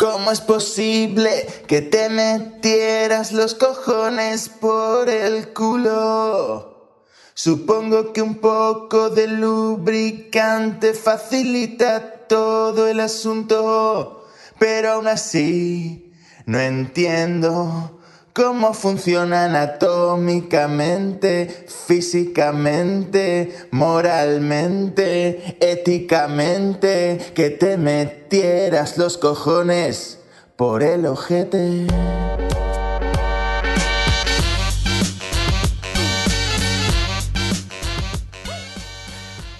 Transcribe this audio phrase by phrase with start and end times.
[0.00, 7.04] ¿Cómo es posible que te metieras los cojones por el culo?
[7.34, 14.26] Supongo que un poco de lubricante facilita todo el asunto,
[14.58, 16.14] pero aún así
[16.46, 17.99] no entiendo
[18.42, 30.22] cómo funciona anatómicamente, físicamente, moralmente, éticamente, que te metieras los cojones
[30.56, 31.86] por el ojete.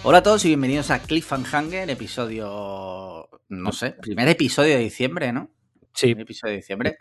[0.03, 5.51] Hola a todos y bienvenidos a Cliffhanger, episodio, no sé, primer episodio de diciembre, ¿no?
[5.93, 6.07] Sí.
[6.07, 6.97] Primer episodio de diciembre.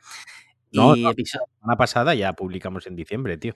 [0.71, 3.55] No, y no, episodio- La semana pasada ya publicamos en diciembre, tío.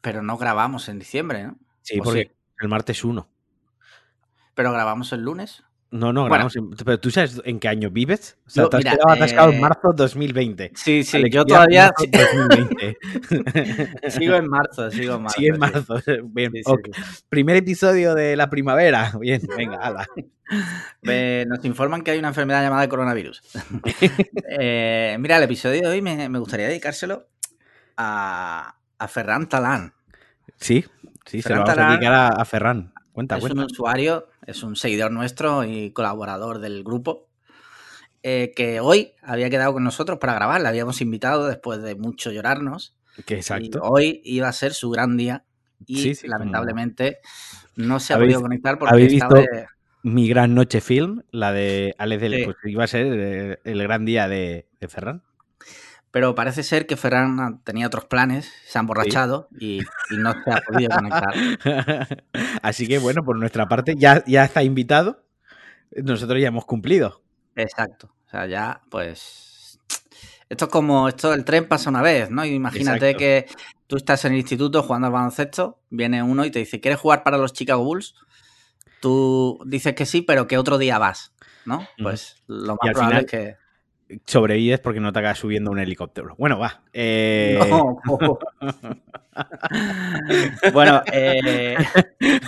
[0.00, 1.58] Pero no grabamos en diciembre, ¿no?
[1.82, 2.30] Sí, ¿O porque sí?
[2.60, 3.28] el martes 1.
[4.54, 5.64] Pero grabamos el lunes.
[5.94, 6.48] No, no, Bueno.
[6.50, 8.36] grabamos Pero tú sabes en qué año vives?
[8.48, 10.72] O sea, Yo, te has mira, quedado atascado en eh, marzo 2020.
[10.74, 12.98] Sí, sí, yo todavía marzo 2020.
[14.10, 15.38] sigo en marzo, sigo en marzo.
[15.38, 15.60] Sí, en sí.
[15.60, 15.96] marzo.
[16.24, 16.72] Bien, Sí.
[17.28, 19.12] Primer episodio de la primavera.
[19.20, 20.06] Bien, venga, ala.
[21.02, 23.40] Eh, nos informan que hay una enfermedad llamada coronavirus.
[24.58, 27.28] Eh, mira, el episodio de hoy me, me gustaría dedicárselo
[27.96, 29.94] a, a Ferran Talán.
[30.58, 30.84] Sí,
[31.24, 32.92] sí, se lo vamos a dedicar a, a Ferran.
[33.12, 33.60] Cuenta, es cuenta.
[33.60, 37.28] un usuario, es un seguidor nuestro y colaborador del grupo,
[38.22, 40.60] eh, que hoy había quedado con nosotros para grabar.
[40.60, 42.96] Le habíamos invitado después de mucho llorarnos.
[43.26, 43.80] Que Y exacto.
[43.82, 45.44] hoy iba a ser su gran día
[45.86, 47.18] y Sí, sí, como- lamentablemente
[47.76, 49.52] no se ha ¿Habéis- podido conectar porque estaba visto?
[49.52, 49.66] de-
[50.02, 52.44] Mi gran noche film, la de Alex del, Sí.
[52.44, 55.22] pues iba a ser el, el gran día de, de Ferran.
[56.14, 60.48] Pero parece ser que Ferran tenía otros planes, se ha emborrachado y, y no se
[60.52, 61.34] ha podido conectar.
[62.62, 65.24] Así que bueno, por nuestra parte ya, ya está invitado.
[65.90, 67.20] Nosotros ya hemos cumplido.
[67.56, 68.14] Exacto.
[68.28, 69.80] O sea, ya, pues.
[70.48, 71.08] Esto es como.
[71.08, 72.44] Esto el tren pasa una vez, ¿no?
[72.44, 73.18] Imagínate Exacto.
[73.18, 73.46] que
[73.88, 77.24] tú estás en el instituto jugando al baloncesto, viene uno y te dice, ¿quieres jugar
[77.24, 78.14] para los Chicago Bulls?
[79.00, 81.32] Tú dices que sí, pero que otro día vas,
[81.66, 81.88] ¿no?
[82.00, 83.63] Pues lo más probable final- es que.
[84.26, 86.34] Sobrevives porque no te acabas subiendo un helicóptero.
[86.38, 86.82] Bueno, va.
[86.92, 87.98] eh, No.
[90.72, 91.76] bueno, eh,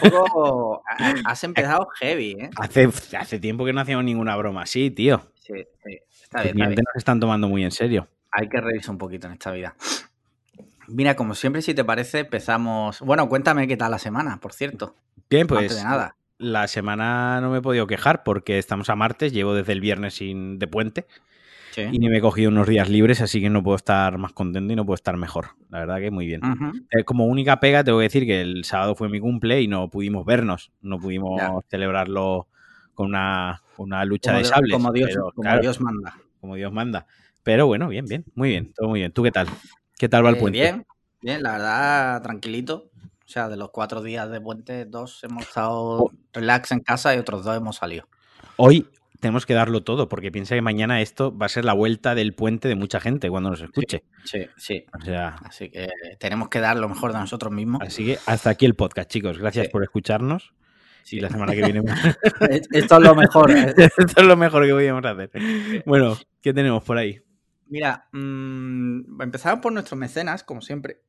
[0.00, 0.82] poco.
[0.86, 2.50] ha- Has empezado heavy, ¿eh?
[2.56, 5.22] hace, hace tiempo que no hacíamos ninguna broma así, tío.
[5.40, 5.98] Sí, sí.
[6.22, 6.84] Está bien, está clientes bien.
[6.84, 8.08] nos están tomando muy en serio.
[8.32, 9.74] Hay que reírse un poquito en esta vida.
[10.88, 13.00] Mira, como siempre, si te parece, empezamos.
[13.00, 14.94] Bueno, cuéntame qué tal la semana, por cierto.
[15.30, 16.16] Bien, Antes pues de nada.
[16.38, 20.14] la semana no me he podido quejar porque estamos a martes, llevo desde el viernes
[20.14, 21.06] sin, de puente
[21.76, 21.82] Sí.
[21.92, 24.72] y ni me he cogido unos días libres, así que no puedo estar más contento
[24.72, 25.48] y no puedo estar mejor.
[25.69, 26.41] La verdad que muy bien.
[26.91, 29.91] Eh, como única pega, tengo que decir que el sábado fue mi cumple y no
[29.91, 31.53] pudimos vernos, no pudimos Ya.
[31.69, 32.48] celebrarlo
[32.94, 34.72] con una, una lucha Como, de sables.
[34.72, 36.15] como Dios, pero, como claro, Dios manda.
[36.41, 37.06] como Dios manda.
[37.42, 39.12] Pero bueno, bien, bien, muy bien, todo muy bien.
[39.12, 39.47] ¿Tú qué tal?
[39.98, 40.59] ¿Qué tal va el Eh, puente?
[40.59, 40.86] bien,
[41.20, 42.91] bien, la verdad, tranquilito.
[43.25, 46.12] O sea, de los cuatro días de puente, dos hemos estado Oh.
[46.32, 48.09] relax en casa y otros dos hemos salido.
[48.56, 48.86] Hoy
[49.21, 52.34] tenemos que darlo todo porque piensa que mañana esto va a ser la vuelta del
[52.34, 54.04] puente de mucha gente cuando nos escuche.
[54.25, 54.84] Sí, sí.
[54.99, 55.88] O sea, Así que
[56.19, 57.82] tenemos que dar lo mejor de nosotros mismos.
[57.82, 59.38] así que hasta aquí el podcast, chicos.
[59.38, 59.72] Gracias Sí.
[59.72, 60.54] por escucharnos.
[61.03, 61.19] Sí.
[61.19, 61.82] Y la semana que viene
[62.72, 63.50] Esto es lo mejor.
[63.53, 63.75] ¿eh?
[63.77, 65.31] esto es lo mejor que podíamos hacer.
[65.87, 67.21] Bueno, ¿qué tenemos por ahí?
[67.69, 71.03] Mira, mm, empezamos por nuestros mecenas, como siempre,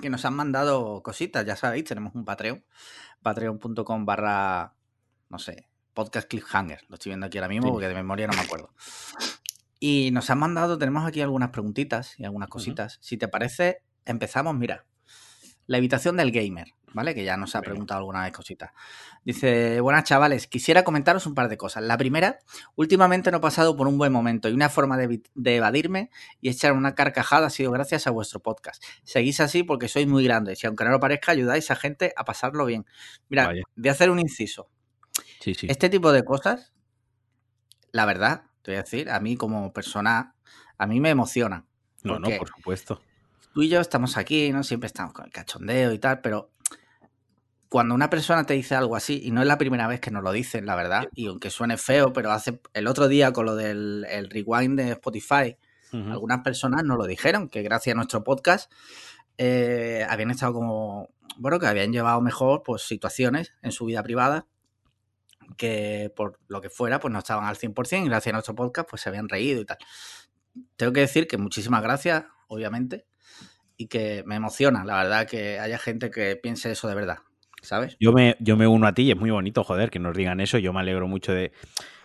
[0.00, 2.64] que nos han mandado cositas, ya sabéis, tenemos un Patreon,
[3.22, 4.74] patreon.com barra,
[5.28, 7.72] no sé, podcast cliffhanger, lo estoy viendo aquí ahora mismo Sí.
[7.72, 8.70] porque de memoria no me acuerdo.
[9.80, 12.98] Y nos han mandado, tenemos aquí algunas preguntitas y algunas cositas.
[13.00, 14.86] Si te parece, empezamos, mira,
[15.66, 17.14] la habitación del gamer, ¿vale?
[17.14, 17.70] Que ya nos ha Venga.
[17.70, 18.70] preguntado alguna vez cositas.
[19.24, 21.82] Dice, buenas chavales, quisiera comentaros un par de cosas.
[21.82, 22.38] La primera,
[22.76, 26.10] últimamente no he pasado por un buen momento y una forma de evadirme
[26.40, 28.82] y echar una carcajada ha sido gracias a vuestro podcast.
[29.04, 32.24] Seguís así porque sois muy grandes y aunque no lo parezca, ayudáis a gente a
[32.24, 32.84] pasarlo bien.
[33.28, 33.62] Mira, Vaya.
[33.76, 34.68] voy a hacer un inciso.
[35.42, 35.66] Sí, sí.
[35.68, 36.72] Este tipo de cosas,
[37.90, 40.36] la verdad, te voy a decir, a mí como persona,
[40.78, 41.66] a mí me emociona.
[42.04, 43.00] No, no, por supuesto.
[43.52, 44.62] tú y yo estamos aquí, ¿no?
[44.62, 46.52] Siempre estamos con el cachondeo y tal, pero
[47.68, 50.22] cuando una persona te dice algo así, y no es la primera vez que nos
[50.22, 53.56] lo dicen, la verdad, y aunque suene feo, pero hace el otro día con lo
[53.56, 55.56] del el rewind de Spotify,
[55.92, 58.72] algunas personas nos lo dijeron, que gracias a nuestro podcast
[59.38, 64.46] eh, habían estado como, bueno, que habían llevado mejor pues situaciones en su vida privada
[65.56, 68.88] que por lo que fuera, pues no estaban al 100% y gracias a nuestro podcast
[68.88, 69.78] pues se habían reído y tal.
[70.76, 73.06] Tengo que decir que muchísimas gracias, obviamente,
[73.76, 77.18] y que me emociona, la verdad, que haya gente que piense eso de verdad,
[77.62, 77.96] ¿sabes?
[78.00, 80.40] Yo me, yo me uno a ti y es muy bonito, joder, que nos digan
[80.40, 80.58] eso.
[80.58, 81.52] Yo me alegro mucho de.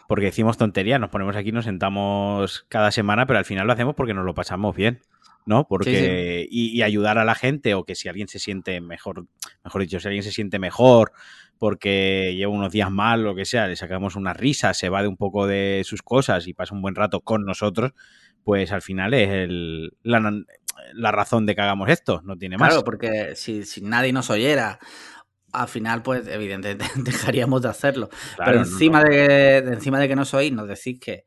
[0.08, 3.96] porque decimos tonterías, nos ponemos aquí, nos sentamos cada semana, pero al final lo hacemos
[3.96, 5.02] porque nos lo pasamos bien.
[5.48, 5.68] ¿No?
[5.68, 9.26] Porque, Y, ayudar a la gente, o que si alguien se siente mejor,
[9.64, 11.12] mejor dicho, si alguien se siente mejor
[11.58, 15.08] porque lleva unos días mal, lo que sea, le sacamos una risa, se va de
[15.08, 17.94] un poco de sus cosas y pasa un buen rato con nosotros,
[18.44, 22.70] pues al final es el, la, razón de que hagamos esto, no tiene más.
[22.70, 24.80] Claro, porque si, si nadie nos oyera
[25.52, 28.10] al final, pues evidentemente dejaríamos de hacerlo.
[28.38, 31.26] Pero encima, De, encima de que nos oís, nos decís que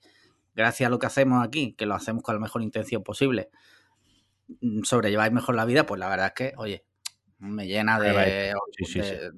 [0.55, 3.50] gracias a lo que hacemos aquí, que lo hacemos con la mejor intención posible,
[4.82, 6.85] sobrelleváis mejor la vida, pues la verdad es que, oye,
[7.38, 8.55] me llena de,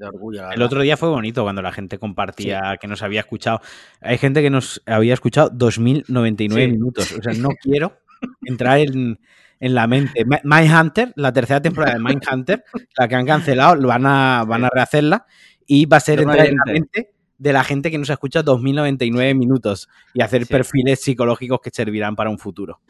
[0.04, 0.50] orgullo.
[0.50, 3.60] El otro día fue bonito cuando la gente compartía que nos había escuchado.
[4.00, 7.12] Hay gente que nos había escuchado 2099 minutos.
[7.12, 7.98] O sea, no quiero
[8.44, 9.20] entrar en,
[9.60, 10.24] en la mente.
[10.42, 12.64] Mindhunter, la tercera temporada de Mindhunter,
[12.98, 15.24] la que han cancelado, van a, van a rehacerla
[15.66, 19.34] y va a ser entrar en la mente de la gente que nos escucha 2099
[19.34, 22.80] minutos y hacer perfiles psicológicos que servirán para un futuro.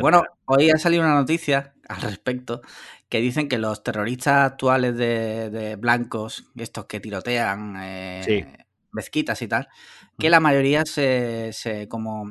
[0.00, 2.62] Bueno, hoy ha salido una noticia al respecto
[3.08, 9.68] que dicen que los terroristas actuales de, blancos, estos que tirotean eh, mezquitas y tal,
[10.18, 12.30] que la mayoría se, se como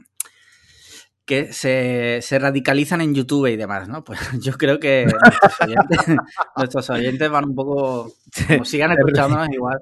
[1.30, 4.04] que se, radicalizan en YouTube y demás, ¿no?
[4.04, 5.06] Pues yo creo que
[6.58, 8.12] nuestros oyentes, van un poco,
[8.48, 9.80] como sigan escuchándonos igual.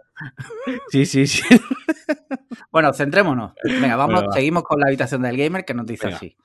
[0.90, 1.44] Sí, sí, sí.
[2.70, 3.54] Bueno, centrémonos.
[3.64, 6.36] Venga, vamos, seguimos con la habitación del gamer que nos dice así.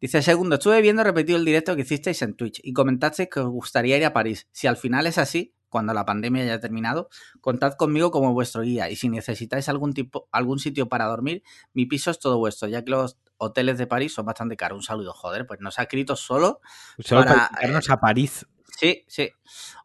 [0.00, 3.48] Dice, segundo, estuve viendo repetido el directo que hicisteis en Twitch y comentasteis que os
[3.48, 4.48] gustaría ir a París.
[4.52, 7.08] Si al final es así, cuando la pandemia haya terminado,
[7.40, 11.42] contad conmigo como vuestro guía y si necesitáis algún tipo, algún sitio para dormir,
[11.72, 14.76] mi piso es todo vuestro, ya que los hoteles de París son bastante caros.
[14.76, 16.60] Un saludo, joder, pues nos ha escrito solo,
[17.08, 18.46] para, irnos a París.
[18.78, 19.30] Sí, sí.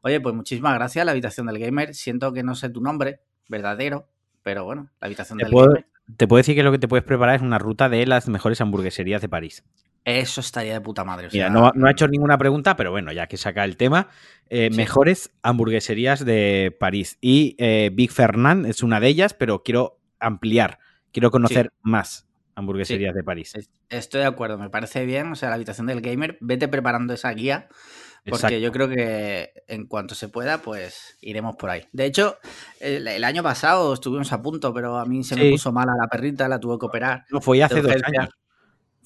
[0.01, 1.95] Oye, pues muchísimas gracias, la habitación del gamer.
[1.95, 4.07] Siento que no sé tu nombre verdadero,
[4.43, 5.87] pero bueno, la habitación del gamer.
[6.17, 8.61] Te puedo decir que lo que te puedes preparar es una ruta de las mejores
[8.61, 9.63] hamburgueserías de París.
[10.05, 11.29] Eso estaría de puta madre.
[11.31, 14.07] Mira, no, ha hecho ninguna pregunta, pero bueno, ya que saca el tema,
[14.49, 17.17] eh, mejores hamburgueserías de París.
[17.21, 20.79] Y eh, Big Fernand es una de ellas, pero quiero ampliar,
[21.11, 23.53] quiero conocer más hamburgueserías de París.
[23.89, 25.31] Estoy de acuerdo, me parece bien.
[25.31, 27.67] O sea, la habitación del gamer, vete preparando esa guía.
[28.29, 31.85] Porque yo creo que en cuanto se pueda, pues iremos por ahí.
[31.93, 32.37] De hecho,
[32.79, 36.47] el, año pasado estuvimos a punto, pero a mí se me puso mala la perrita,
[36.47, 37.25] la tuve que operar.
[37.31, 38.29] No, fue hace dos años.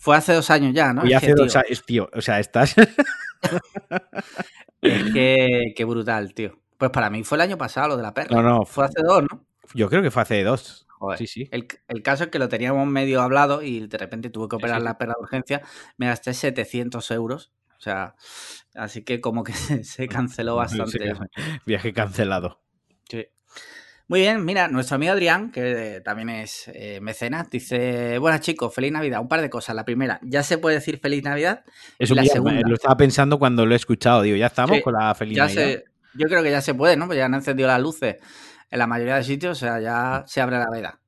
[0.03, 1.07] Fue hace dos años ya, ¿no?
[1.07, 2.09] Y hace dos años, tío.
[2.13, 2.75] O sea, estás.
[4.81, 6.59] es que, qué brutal, tío.
[6.77, 8.35] Pues para mí fue el año pasado lo de la perra.
[8.35, 8.65] No, no.
[8.65, 9.45] Fue hace dos, ¿no?
[9.73, 10.85] Yo creo que fue hace dos.
[11.17, 11.50] Sí, sí.
[11.51, 11.67] El,
[12.03, 15.13] caso es que lo teníamos medio hablado y de repente tuve que operar la perra
[15.17, 15.61] de urgencia.
[15.95, 17.53] Me gasté 700 euros.
[17.77, 18.15] O sea,
[18.75, 19.53] así que como que
[19.85, 21.13] se, canceló bastante.
[21.65, 22.61] viaje cancelado.
[23.09, 23.27] Sí.
[24.13, 28.92] Muy bien, mira, nuestro amigo Adrián, que también es eh, mecenas, dice, buenas chicos, feliz
[28.92, 29.19] Navidad.
[29.19, 29.75] Un par de cosas.
[29.75, 31.63] La primera, ¿ya se puede decir feliz Navidad?
[31.98, 34.21] Eso la segunda, lo estaba pensando cuando lo he escuchado.
[34.21, 35.81] Digo, ya estamos con la feliz Navidad.
[36.13, 37.07] yo creo que ya se puede, ¿no?
[37.07, 38.18] Pues ya han encendido las luces
[38.69, 41.00] en la mayoría de sitios, o sea, ya se abre la veda.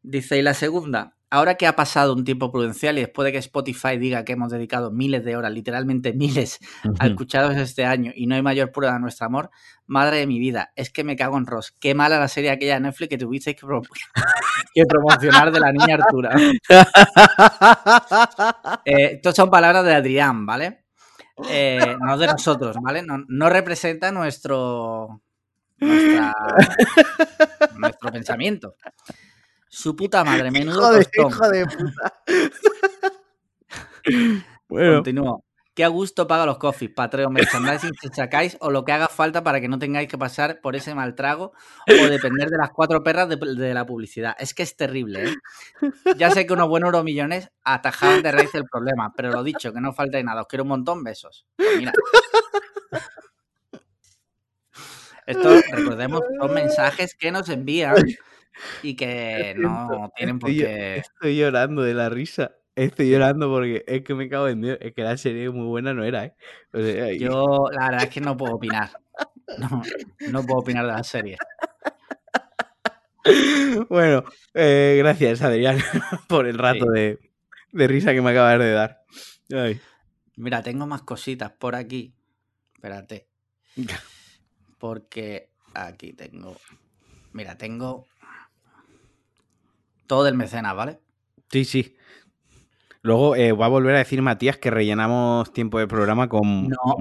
[0.00, 3.38] Dice, y la segunda, ahora que ha pasado un tiempo prudencial y después de que
[3.38, 6.58] Spotify diga que hemos dedicado miles de horas, literalmente miles,
[6.98, 9.50] a escucharos este año y no hay mayor prueba de nuestro amor,
[9.86, 11.74] madre de mi vida, es que me cago en Ross.
[11.78, 13.66] Qué mala la serie aquella de Netflix que tuvisteis que,
[14.88, 16.34] promocionar de la niña Artura.
[18.84, 20.84] eh, estas son palabras de Adrián, ¿vale?
[21.50, 23.02] Eh, no de nosotros, ¿vale?
[23.02, 25.20] No, no representa nuestro,
[27.76, 28.76] nuestro pensamiento.
[29.76, 32.22] Su puta madre, menudo hijo de, puta.
[34.68, 34.94] bueno.
[34.94, 35.44] Continúo.
[35.74, 39.44] Qué a gusto paga los coffees, Patreon, merchandising si sacáis o lo que haga falta
[39.44, 41.52] para que no tengáis que pasar por ese mal trago
[41.86, 44.34] o depender de las cuatro perras de, la publicidad.
[44.38, 45.34] Es que es terrible, ¿eh?
[46.16, 49.82] Ya sé que unos buenos euromillones atajaban de raíz el problema, pero lo dicho, que
[49.82, 50.40] no falta nada.
[50.40, 51.46] Os quiero un montón, besos.
[51.56, 51.92] Pues mira.
[55.26, 57.96] Esto, recordemos, son mensajes que nos envían
[58.82, 60.96] y que no tienen por qué.
[60.96, 62.56] Estoy llorando de la risa.
[62.74, 64.78] Estoy llorando porque es que me cago en Dios.
[64.80, 67.18] Es que la serie muy buena no era, ¿eh?
[67.18, 68.90] Yo, la verdad es que no puedo opinar.
[69.58, 69.82] No,
[70.30, 71.36] no puedo opinar de la serie.
[73.88, 74.22] Bueno,
[74.54, 75.78] eh, gracias, Adrián,
[76.28, 77.18] por el rato de,
[77.72, 79.02] de, risa que me acabas de dar.
[80.36, 82.14] Mira, tengo más cositas por aquí.
[82.74, 83.26] Espérate
[84.78, 86.56] porque aquí tengo,
[87.32, 88.06] mira, tengo
[90.06, 90.98] todo del mecenas, ¿vale?
[91.50, 91.96] Sí, sí.
[93.02, 96.96] Luego eh, va a volver a decir Matías que rellenamos tiempo de programa con, no,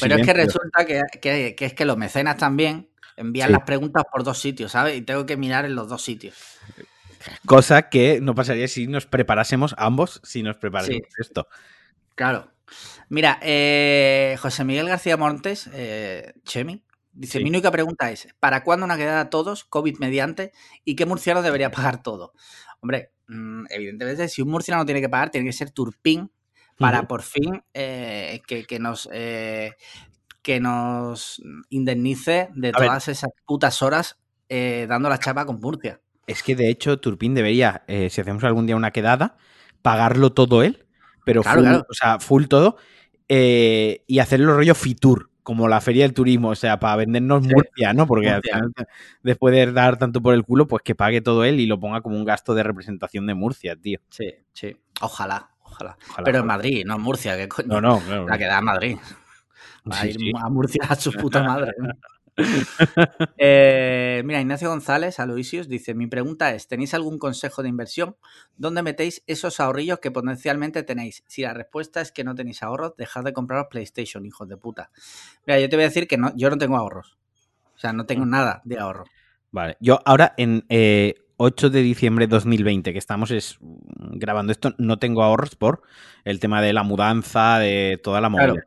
[0.00, 4.38] Pero es que resulta que, es que los mecenas también envían las preguntas por dos
[4.38, 4.98] sitios, ¿sabes?
[4.98, 6.36] Y tengo que mirar en los dos sitios.
[7.46, 11.48] Cosa que no pasaría si nos preparásemos ambos, si nos preparásemos esto.
[12.14, 12.50] Claro.
[13.08, 16.82] Mira, eh, José Miguel García Montes, eh, Chemi,
[17.18, 20.52] dice, mi única pregunta es, ¿para cuándo una quedada a todos, COVID mediante,
[20.84, 22.32] y qué murciano debería pagar todo?
[22.80, 26.30] Hombre, mm, evidentemente, si un murciano tiene que pagar, tiene que ser Turpín
[26.78, 34.16] para por fin eh, que, nos que nos indemnice de todas esas putas horas
[34.48, 36.00] dando la chapa con Murcia.
[36.28, 39.38] Es que de hecho Turpín debería, si hacemos algún día una quedada,
[39.82, 40.88] pagarlo todo él
[41.28, 42.78] pero full, o sea, full todo,
[43.28, 47.94] eh, y hacerlo rollo Fitur, como la feria del turismo, o sea, para vendernos Murcia,
[47.94, 48.06] ¿no?
[48.06, 48.38] Porque
[49.22, 52.02] después de dar tanto por el culo, pues que pague todo él y lo ponga
[52.02, 53.98] como un gasto de representación de Murcia, tío.
[54.10, 54.76] Sí, sí.
[55.00, 55.96] Ojalá, ojalá.
[56.22, 57.80] Pero en Madrid, no en Murcia, ¿qué coño?
[57.80, 58.28] No, no, claro.
[58.28, 58.98] La queda en Madrid.
[59.90, 61.72] Va a ir a Murcia a su puta madre.
[63.40, 68.16] Eh, mira, Ignacio González, Aloysius, dice: Mi pregunta es: ¿tenéis algún consejo de inversión?
[68.56, 71.24] ¿Dónde metéis esos ahorrillos que potencialmente tenéis?
[71.26, 74.90] Si la respuesta es que no tenéis ahorros, dejad de compraros PlayStation, hijos de puta.
[75.46, 77.18] Mira, yo te voy a decir que no, yo no tengo ahorros.
[77.74, 78.30] O sea, no tengo mm.
[78.30, 79.04] nada de ahorro.
[79.50, 84.74] Vale, yo ahora en 8 eh, de diciembre de 2020, que estamos es, grabando esto,
[84.78, 85.82] no tengo ahorros por
[86.24, 88.66] el tema de la mudanza, de toda la movida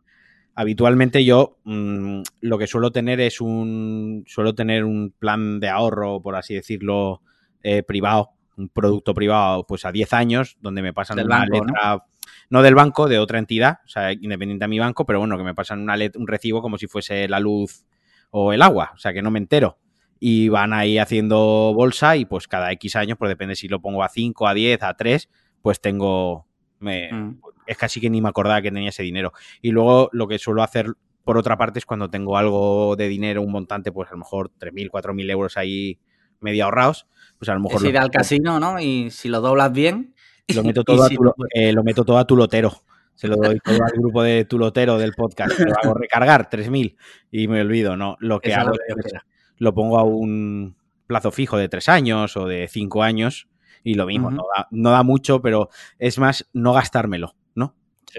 [0.56, 6.22] habitualmente yo mm, lo que suelo tener es un suelo tener un plan de ahorro,
[6.22, 7.22] por así decirlo,
[7.64, 12.06] eh, privado, un producto privado, pues a 10 años, donde me pasan una letra,
[12.50, 12.62] ¿no?
[12.62, 15.56] del banco, de otra entidad, o sea, independiente a mi banco, pero bueno, que me
[15.56, 17.86] pasan una un recibo como si fuese la luz
[18.32, 19.78] o el agua, o sea, que no me entero.
[20.20, 24.04] Y van ahí haciendo bolsa y pues cada X años, pues depende si lo pongo
[24.04, 25.30] a 5, a 10, a 3,
[25.62, 26.48] pues tengo,
[26.82, 27.40] me, mm
[27.72, 29.34] es casi que ni me acordaba que tenía ese dinero.
[29.62, 33.42] Y luego lo que suelo hacer por otra parte es cuando tengo algo de dinero,
[33.42, 36.00] un montante, pues a lo mejor 3.000, 4.000 euros ahí
[36.40, 37.08] medio ahorrados,
[37.38, 37.82] pues a lo mejor...
[37.82, 38.80] Es ir al casino, ¿no?
[38.80, 40.14] Y si lo doblas bien...
[40.56, 42.84] Lo meto todo, a, tu, eh, lo meto todo a tu lotero.
[43.16, 45.58] Se lo doy todo al grupo de tu lotero del podcast.
[45.60, 46.98] Lo hago recargar 3.000
[47.32, 48.18] y me olvido, ¿no?
[48.20, 49.14] Lo que hago es,
[49.60, 50.76] lo pongo a un
[51.08, 53.48] plazo fijo de 3 años o de 5 años
[53.84, 55.70] y lo mismo, no, da, no da mucho, pero
[56.00, 57.36] es más no gastármelo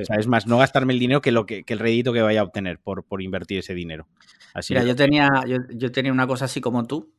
[0.00, 2.40] o sea, es más, no gastarme el dinero que, lo que, el rédito que vaya
[2.40, 4.08] a obtener por, por invertir ese dinero.
[4.54, 7.12] Así Mira, yo tenía, yo, tenía una cosa así como tú,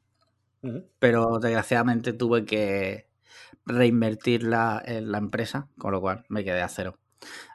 [1.00, 3.08] pero desgraciadamente tuve que
[3.66, 6.98] reinvertir la, en la empresa, con lo cual me quedé a cero.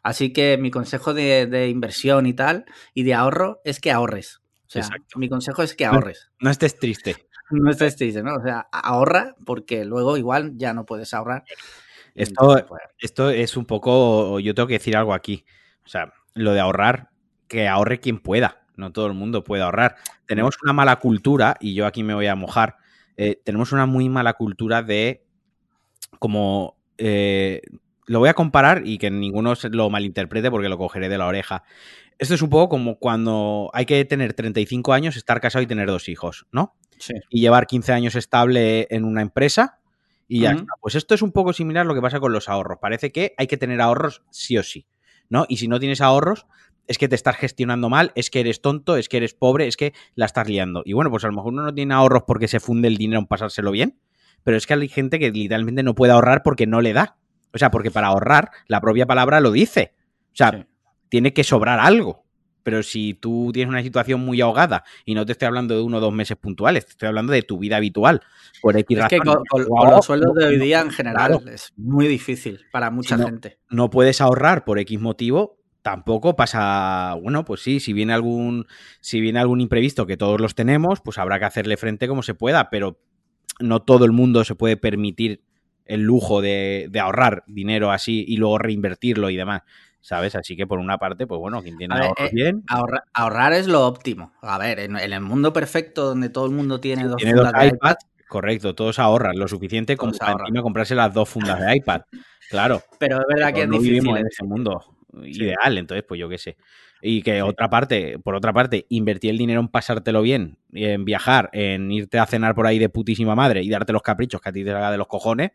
[0.03, 2.65] Así que mi consejo de, inversión y tal,
[2.95, 4.41] y de ahorro, es que ahorres.
[4.67, 6.31] O sea, mi consejo es que ahorres.
[6.41, 7.28] No, estés triste.
[7.51, 8.35] No estés triste, ¿no?
[8.35, 11.45] O sea, ahorra porque luego igual ya no puedes ahorrar.
[12.15, 12.65] Esto,
[12.99, 15.45] esto es un poco, yo tengo que decir algo aquí.
[15.85, 17.11] O sea, lo de ahorrar,
[17.47, 18.67] que ahorre quien pueda.
[18.77, 19.97] No todo el mundo puede ahorrar.
[20.27, 22.77] Tenemos una mala cultura, y yo aquí me voy a mojar,
[23.17, 25.25] eh, tenemos una muy mala cultura de
[26.19, 26.77] como...
[26.99, 27.63] Eh,
[28.07, 31.63] lo voy a comparar y que ninguno lo malinterprete porque lo cogeré de la oreja.
[32.19, 35.89] Esto es un poco como cuando hay que tener 35 años, estar casado y tener
[35.89, 36.75] dos hijos, ¿no?
[36.99, 37.15] Sí.
[37.31, 39.79] Y llevar 15 años estable en una empresa
[40.29, 40.67] y ya está.
[40.81, 42.79] Pues esto es un poco similar a lo que pasa con los ahorros.
[42.81, 44.87] Parece que hay que tener ahorros sí o sí,
[45.31, 45.47] ¿no?
[45.49, 46.47] Y si no tienes ahorros,
[46.87, 49.77] es que te estás gestionando mal, es que eres tonto, es que eres pobre, es
[49.77, 50.83] que la estás liando.
[50.85, 53.21] Y bueno, pues a lo mejor uno no tiene ahorros porque se funde el dinero
[53.21, 53.99] en pasárselo bien,
[54.45, 57.17] pero es que hay gente que literalmente no puede ahorrar porque no le da.
[57.53, 59.95] O sea, porque para ahorrar, la propia palabra lo dice.
[60.33, 60.67] O sea,
[61.09, 62.25] tiene que sobrar algo.
[62.63, 65.99] Pero si tú tienes una situación muy ahogada y no te estoy hablando de uno
[65.99, 68.21] o dos meses puntuales, te estoy hablando de tu vida habitual.
[68.61, 69.43] Por X es que con,
[69.91, 73.59] los sueldos de hoy día en general es muy difícil para mucha gente.
[73.71, 78.67] No puedes ahorrar por X motivo, tampoco pasa, bueno, pues sí, si viene algún,
[79.01, 82.35] si viene algún imprevisto que todos los tenemos, pues habrá que hacerle frente como se
[82.35, 83.01] pueda, pero
[83.61, 85.43] no todo el mundo se puede permitir
[85.87, 89.63] el lujo de ahorrar dinero así y luego reinvertirlo y demás.
[90.01, 90.35] ¿Sabes?
[90.35, 92.65] Así que por una parte, pues bueno, quien tiene ahorros eh, bien.
[93.15, 94.33] Ahorrar, es lo óptimo.
[94.43, 97.97] A ver, en, el mundo perfecto donde todo el mundo tiene dos fundas de iPad,
[98.29, 102.03] correcto, todos ahorran lo suficiente como para comprarse las dos fundas de iPad.
[102.51, 102.83] Claro.
[102.99, 106.39] Pero es verdad que es no vivimos en ese mundo ideal, entonces, pues yo qué
[106.39, 106.57] sé.
[107.01, 111.49] Y que otra parte, por otra parte, invertir el dinero en pasártelo bien, en viajar,
[111.53, 114.53] en irte a cenar por ahí de putísima madre y darte los caprichos que a
[114.53, 115.53] ti te haga de los cojones,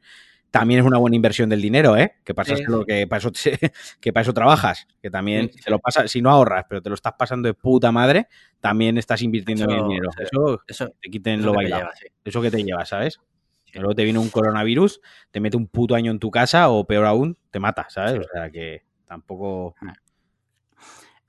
[0.53, 2.17] también es una buena inversión del dinero, ¿eh?
[2.23, 3.31] Que pasa lo que para eso
[3.99, 6.95] que para eso trabajas, que también te lo pasa, si no ahorras, pero te lo
[6.95, 8.27] estás pasando de puta madre,
[8.59, 10.11] también estás invirtiendo en el dinero.
[10.67, 11.89] Eso, te quiten lo bailado.
[12.23, 13.19] Eso que te lleva, ¿sabes?
[13.73, 17.07] Luego te viene un coronavirus, te mete un puto año en tu casa o peor
[17.07, 18.19] aún, te mata, ¿sabes?
[18.19, 19.73] O sea que tampoco.
[19.81, 19.95] Ah.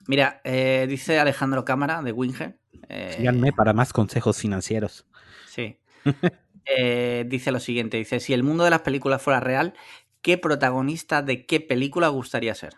[0.05, 2.59] Mira, eh, dice Alejandro Cámara de Winger.
[2.89, 3.15] Eh...
[3.17, 5.07] Síganme para más consejos financieros.
[5.47, 5.79] Sí.
[6.65, 9.73] eh, dice lo siguiente: dice, si el mundo de las películas fuera real,
[10.21, 12.75] ¿qué protagonista de qué película gustaría ser?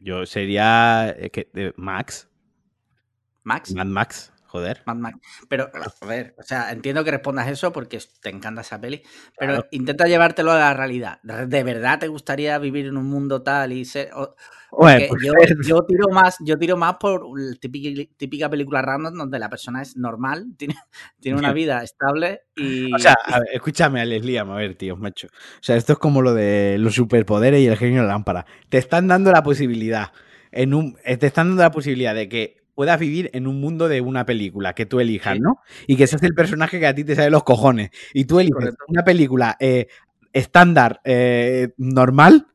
[0.00, 2.28] yo sería eh, Max.
[3.42, 3.74] Max.
[3.74, 4.32] Mad Max.
[4.48, 4.82] Joder.
[4.86, 5.18] Mad Max.
[5.48, 9.02] Pero, a ver, o sea, entiendo que respondas eso porque te encanta esa peli,
[9.38, 11.20] pero intenta llevarte,lo a la realidad.
[11.22, 14.10] ¿De verdad te gustaría vivir en un mundo tal y ser...
[14.70, 15.32] Bueno, yo,
[15.66, 17.22] yo, tiro más, yo tiro más por
[17.60, 20.74] típica, típica, película random donde la persona es normal, tiene,
[21.20, 22.92] tiene una vida estable y.
[22.92, 23.16] O sea,
[23.52, 25.28] escúchame, Leslie, a ver, tío, macho.
[25.28, 28.46] O sea, esto es como lo de los superpoderes y el genio de la lámpara.
[28.68, 30.12] Te están dando la posibilidad.
[30.50, 34.00] En un, te están dando la posibilidad de que puedas vivir en un mundo de
[34.00, 35.58] una película que tú elijas, ¿no?
[35.88, 37.90] Y que seas el personaje que a ti te sale los cojones.
[38.14, 39.88] Y tú eliges una película eh,
[40.32, 42.46] estándar, eh, normal,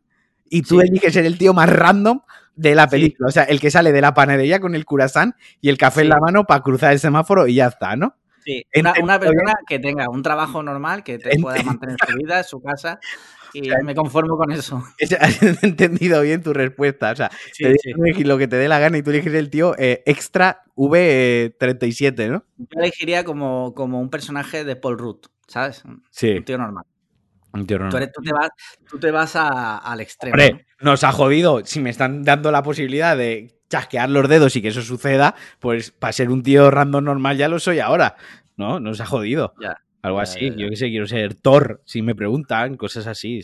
[0.49, 2.21] y tú eliges ser el tío más random
[2.55, 3.27] de la película.
[3.27, 6.09] O sea, el que sale de la panadería con el curasán y el café en
[6.09, 8.15] la mano para cruzar el semáforo y ya está, ¿no?
[8.45, 12.61] Sí, una, persona que tenga un trabajo normal, que te pueda mantener su vida, su
[12.61, 13.01] casa,
[13.53, 14.83] y me conformo con eso.
[15.19, 17.11] Has entendido bien tu respuesta.
[17.11, 20.63] O sea, lo que te dé la gana y tú eliges el tío eh, extra
[20.75, 22.45] V37, ¿no?
[22.57, 25.83] Yo elegiría como, como un personaje de Paul Rudd, ¿sabes?
[26.09, 26.31] Sí.
[26.31, 26.85] Un tío normal.
[27.53, 28.11] Un tío normal.
[28.89, 30.33] Tú, te vas, al extremo.
[30.33, 31.63] Hombre, nos ha jodido.
[31.65, 35.91] Si me están dando la posibilidad de chasquear los dedos y que eso suceda, pues
[35.91, 38.15] para ser un tío random normal ya lo soy ahora.
[38.55, 38.79] ¿No?
[38.79, 39.53] Nos ha jodido.
[39.61, 39.77] Ya.
[40.03, 40.51] Algo así.
[40.55, 43.41] Yo qué sé, quiero ser Thor, si me preguntan, cosas así.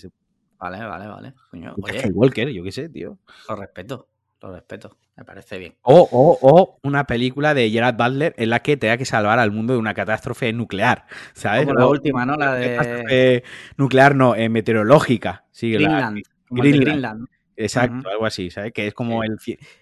[0.59, 1.33] Vale, vale, vale.
[1.49, 1.73] Coño,
[2.13, 3.17] Walker, yo qué sé, tío.
[3.47, 4.09] Lo respeto,
[4.41, 4.97] lo respeto.
[5.15, 5.75] Me parece bien.
[5.81, 9.51] O, o, o una película de Gerard Butler en la que tenga que salvar al
[9.51, 11.65] mundo de una catástrofe nuclear, ¿sabes?
[11.65, 12.35] Como la última, ¿no?
[12.35, 13.43] La de...
[13.75, 15.45] nuclear, no, eh, meteorológica.
[15.51, 16.23] Sí, Greenland.
[16.49, 17.27] Greenland.
[17.57, 18.71] Exacto, algo así, ¿sabes?
[18.71, 19.37] Que es como el,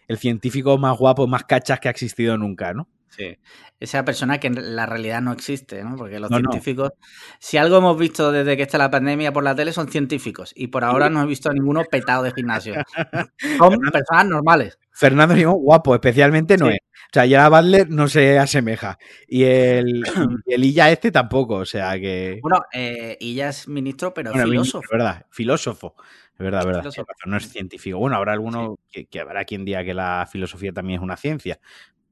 [0.07, 2.87] el científico más guapo, más cachas que ha existido nunca, ¿no?
[3.09, 3.37] Sí.
[3.79, 5.95] Esa persona que en la realidad no existe, ¿no?
[5.95, 6.91] Porque los científicos,
[7.39, 10.51] si algo hemos visto desde que está la pandemia por la tele, son científicos.
[10.55, 12.75] Y por ahora no he visto a ninguno petado de gimnasio.
[13.57, 14.79] Son personas normales.
[14.91, 16.79] Fernando Simón, guapo, especialmente no es.
[16.79, 18.97] O sea, ya Butler no se asemeja.
[19.27, 20.03] Y el,
[20.45, 22.39] el Illa este tampoco, o sea que.
[22.41, 24.83] Bueno, eh, Illa es ministro, pero filósofo.
[24.83, 25.95] Es verdad, filósofo.
[26.33, 26.91] Es verdad, verdad.
[27.25, 27.99] No es científico.
[27.99, 31.59] Bueno, habrá alguno que, que, habrá quien diga que la filosofía también es una ciencia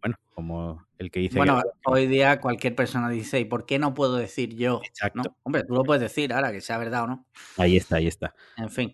[0.05, 1.37] bueno, como el que dice.
[1.37, 4.81] Bueno, hoy día cualquier persona dice, ¿y por qué no puedo decir yo?
[4.83, 5.35] Exacto.
[5.41, 7.25] Hombre, tú lo puedes decir ahora, que sea verdad o no.
[7.57, 8.35] Ahí está, ahí está.
[8.57, 8.93] En fin.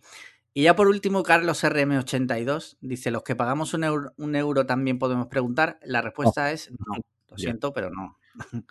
[0.53, 4.99] Y ya por último, Carlos RM82 dice: ¿Los que pagamos un euro, un euro también
[4.99, 5.79] podemos preguntar?
[5.83, 7.01] La respuesta es no.
[7.29, 8.17] Lo siento, pero no.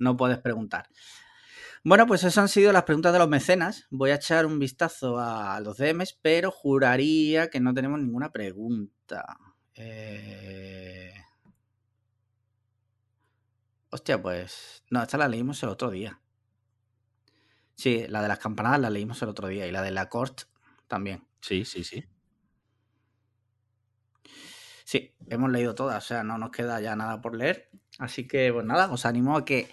[0.00, 0.88] no puedes preguntar.
[1.84, 3.86] Bueno, pues esas han sido las preguntas de los mecenas.
[3.90, 9.38] Voy a echar un vistazo a los DMs, pero juraría que no tenemos ninguna pregunta.
[9.74, 11.12] Eh...
[13.90, 14.82] Hostia, pues.
[14.90, 16.20] No, esta la leímos el otro día.
[17.74, 19.66] Sí, la de las campanadas la leímos el otro día.
[19.66, 20.42] Y la de la Court
[20.88, 21.26] también.
[21.40, 22.04] Sí, sí, sí.
[24.84, 27.70] Sí, hemos leído todas, o sea, no nos queda ya nada por leer.
[27.98, 29.68] Así que, pues nada, os animo a que,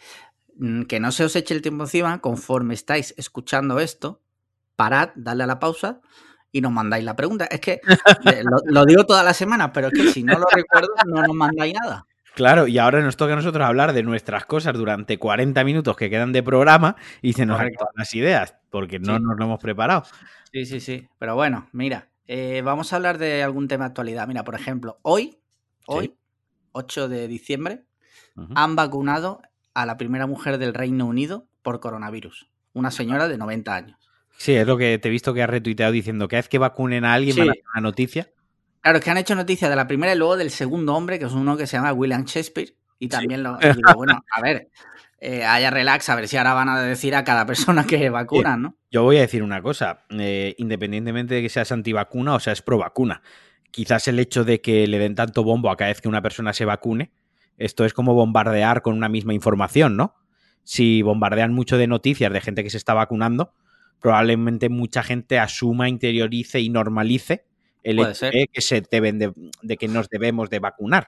[0.57, 4.23] mm, que no se os eche el tiempo encima conforme estáis escuchando esto.
[4.75, 6.01] Parad, dadle a la pausa
[6.51, 7.45] y nos mandáis la pregunta.
[7.45, 7.79] Es que
[8.43, 11.35] lo, lo, digo toda la semana, pero es que si no lo recuerdo, no nos
[11.35, 12.07] mandáis nada.
[12.35, 16.09] Claro, y ahora nos toca a nosotros hablar de nuestras cosas durante 40 minutos que
[16.09, 20.03] quedan de programa y se nos han las ideas, porque no nos lo hemos preparado.
[20.51, 21.07] Sí, sí, sí.
[21.19, 24.27] Pero bueno, mira, eh, vamos a hablar de algún tema de actualidad.
[24.27, 25.37] Mira, por ejemplo, hoy,
[25.85, 26.15] hoy,
[26.71, 27.83] 8 de diciembre,
[28.55, 29.41] han vacunado
[29.75, 32.49] a la primera mujer del Reino Unido por coronavirus.
[32.73, 33.97] Una señora de 90 años.
[34.37, 37.05] Sí, es lo que te he visto que has retuiteado diciendo que es que vacunen
[37.05, 37.41] a alguien, sí.
[37.41, 38.31] una noticia.
[38.83, 41.23] Claro, es que han hecho noticia de la primera y luego del segundo hombre, que
[41.23, 42.75] es uno que se llama William Shakespeare.
[42.99, 44.69] Y también lo digo, bueno, a ver,
[45.19, 48.61] eh, haya relax, a ver si ahora van a decir a cada persona que vacunan,
[48.61, 48.77] ¿no?
[48.91, 52.77] Yo voy a decir una cosa, eh, independientemente de que seas antivacuna o seas pro
[52.77, 53.21] vacuna,
[53.71, 56.51] quizás el hecho de que le den tanto bombo a cada vez que una persona
[56.51, 57.13] se vacune,
[57.57, 60.13] esto es como bombardear con una misma información, ¿no?
[60.65, 63.53] Si bombardean mucho de noticias de gente que se está vacunando,
[64.01, 67.45] probablemente mucha gente asuma, interiorice y normalice
[67.83, 71.07] el hecho de que se deben de, que nos debemos de vacunar.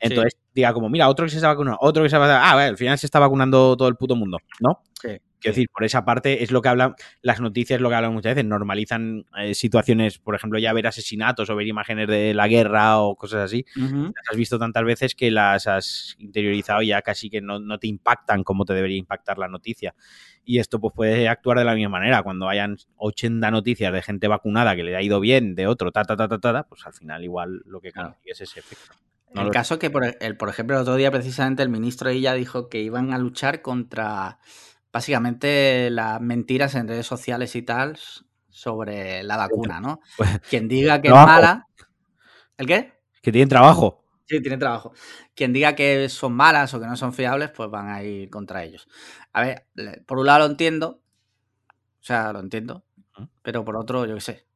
[0.00, 2.66] Entonces, diga como, mira, otro que se está vacunando, otro que se va a Ah,
[2.66, 4.82] al final se está vacunando todo el puto mundo, ¿no?
[5.00, 5.20] Sí.
[5.40, 8.34] Quiero decir, por esa parte es lo que hablan, las noticias lo que hablan muchas
[8.34, 12.98] veces, normalizan eh, situaciones, por ejemplo, ya ver asesinatos o ver imágenes de la guerra
[13.00, 13.64] o cosas así.
[13.76, 17.78] Las has visto tantas veces que las has interiorizado y ya casi que no, no
[17.78, 19.94] te impactan como te debería impactar la noticia.
[20.44, 22.22] Y esto pues puede actuar de la misma manera.
[22.22, 26.04] Cuando hayan 80 noticias de gente vacunada que le ha ido bien, de otro, ta,
[26.04, 28.94] ta, ta, ta, ta, pues al final igual lo que consigue es ese efecto.
[29.34, 32.68] el caso que, por, el, por ejemplo, el otro día precisamente el ministro ella dijo
[32.68, 34.38] que iban a luchar contra
[34.94, 37.98] básicamente las mentiras en redes sociales y tal
[38.48, 40.00] sobre la vacuna, ¿no?
[40.16, 41.66] Pues, Quien diga que es mala.
[42.56, 42.92] ¿El qué?
[43.20, 44.04] Que tienen trabajo.
[44.26, 44.92] Sí, tienen trabajo.
[45.34, 48.62] Quien diga que son malas o que no son fiables, pues van a ir contra
[48.62, 48.86] ellos.
[49.32, 49.66] A ver,
[50.06, 51.02] por un lado lo entiendo.
[51.68, 52.84] O sea, lo entiendo.
[53.42, 54.46] Pero por otro, yo qué sé.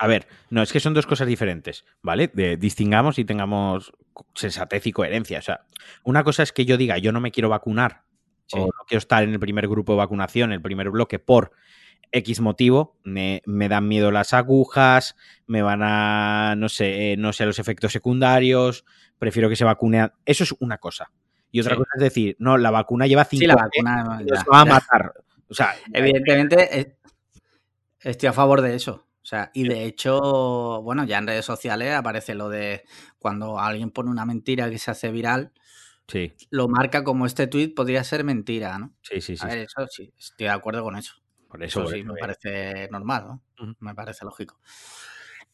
[0.00, 2.28] A ver, no, es que son dos cosas diferentes, ¿vale?
[2.34, 3.92] De, distingamos y tengamos
[4.34, 5.38] sensatez y coherencia.
[5.38, 5.60] O sea,
[6.02, 8.05] una cosa es que yo diga, yo no me quiero vacunar
[8.52, 11.52] o no quiero estar en el primer grupo de vacunación, el primer bloque, por
[12.12, 17.44] X motivo, me, dan miedo las agujas, me van a, no sé, eh, no sé,
[17.46, 18.84] los efectos secundarios,
[19.18, 20.10] prefiero que se vacune.
[20.24, 21.10] Eso es una cosa.
[21.50, 24.04] Y otra cosa es decir, no, la vacuna lleva cinco sí, la vacuna
[24.52, 25.12] va a matar.
[25.48, 26.96] O sea, evidentemente eh,
[28.00, 29.06] estoy a favor de eso.
[29.22, 32.84] O sea, y de hecho, bueno, ya en redes sociales aparece lo de
[33.18, 35.52] cuando alguien pone una mentira que se hace viral,
[36.08, 36.32] sí.
[36.50, 38.94] lo marca como este tweet podría ser mentira, ¿no?
[39.02, 39.46] Sí, sí, sí.
[39.48, 41.14] eso sí, estoy de acuerdo con eso.
[41.48, 43.76] Por eso, sí, me parece normal, ¿no?
[43.80, 44.60] Me parece lógico.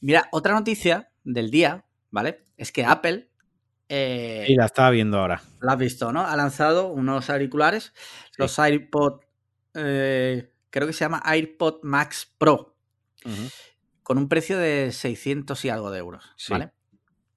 [0.00, 2.46] Mira, otra noticia del día, ¿vale?
[2.56, 3.30] Es que Apple.
[3.88, 5.42] Eh, y la estaba viendo ahora.
[5.60, 6.26] La has visto, ¿no?
[6.26, 7.92] Ha lanzado unos auriculares,
[8.38, 9.20] los AirPod.
[9.74, 12.72] Eh, creo que se llama AirPod Max Pro
[14.02, 16.72] con un precio de 600 y algo de euros, ¿vale?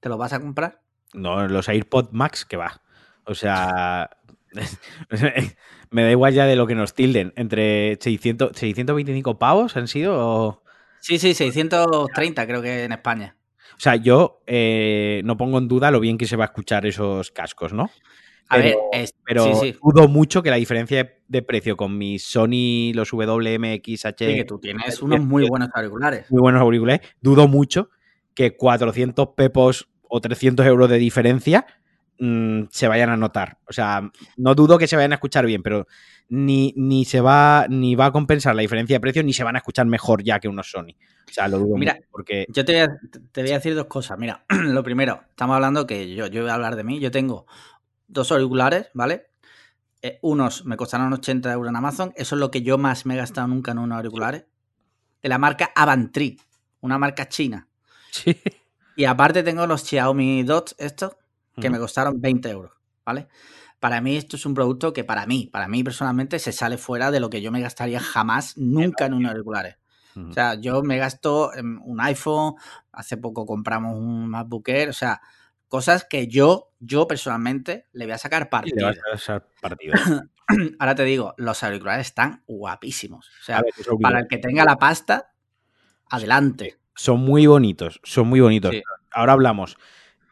[0.00, 0.82] ¿Te lo vas a comprar?
[1.14, 2.82] No, los AirPod Max que va.
[3.26, 4.10] O sea,
[5.90, 7.32] me da igual ya de lo que nos tilden.
[7.36, 10.62] Entre 600, 625 pavos han sido.
[11.00, 13.36] Sí, sí, 630 creo que en España.
[13.76, 16.86] O sea, yo eh, no pongo en duda lo bien que se va a escuchar
[16.86, 17.90] esos cascos, ¿no?
[18.48, 18.76] A ver,
[19.24, 19.44] pero
[19.82, 24.14] dudo mucho que la diferencia de precio con mis Sony, los WMXH.
[24.16, 26.30] Sí, que tú tienes unos muy buenos auriculares.
[26.30, 27.06] Muy buenos auriculares.
[27.20, 27.90] Dudo mucho
[28.34, 31.66] que 400 pepos o 300 euros de diferencia
[32.18, 33.58] mm, se vayan a notar.
[33.68, 35.86] O sea, no dudo que se vayan a escuchar bien, pero
[36.28, 39.54] ni, ni se va ni va a compensar la diferencia de precio ni se van
[39.56, 40.94] a escuchar mejor ya que unos Sony.
[41.28, 43.00] O sea, lo dudo Mira, porque yo te voy, a,
[43.32, 44.18] te voy a decir dos cosas.
[44.18, 47.00] Mira, lo primero, estamos hablando que yo, yo voy a hablar de mí.
[47.00, 47.46] Yo tengo
[48.08, 49.26] dos auriculares, ¿vale?
[50.02, 52.12] Eh, unos me costaron 80 euros en Amazon.
[52.16, 54.44] Eso es lo que yo más me he gastado nunca en unos auriculares.
[55.22, 56.40] De la marca Avantri,
[56.80, 57.68] una marca china.
[58.16, 58.34] Sí.
[58.96, 61.16] Y aparte tengo los Xiaomi Dots, estos,
[61.60, 62.72] que me costaron 20 euros,
[63.04, 63.28] ¿vale?
[63.80, 67.10] Para mí esto es un producto que para mí, para mí personalmente, se sale fuera
[67.10, 69.76] de lo que yo me gastaría jamás, nunca en unos auriculares.
[70.16, 71.50] O sea, yo me gasto
[71.84, 72.54] un iPhone,
[72.90, 75.20] hace poco compramos un MacBook Air, o sea,
[75.68, 78.88] Cosas que yo, yo personalmente le voy a sacar partido.
[80.78, 83.28] Ahora te digo, los auriculares están guapísimos.
[83.40, 83.62] O sea,
[84.00, 85.32] para el que tenga la pasta,
[86.08, 86.78] adelante.
[86.94, 88.74] Son muy bonitos, son muy bonitos.
[89.10, 89.76] Ahora hablamos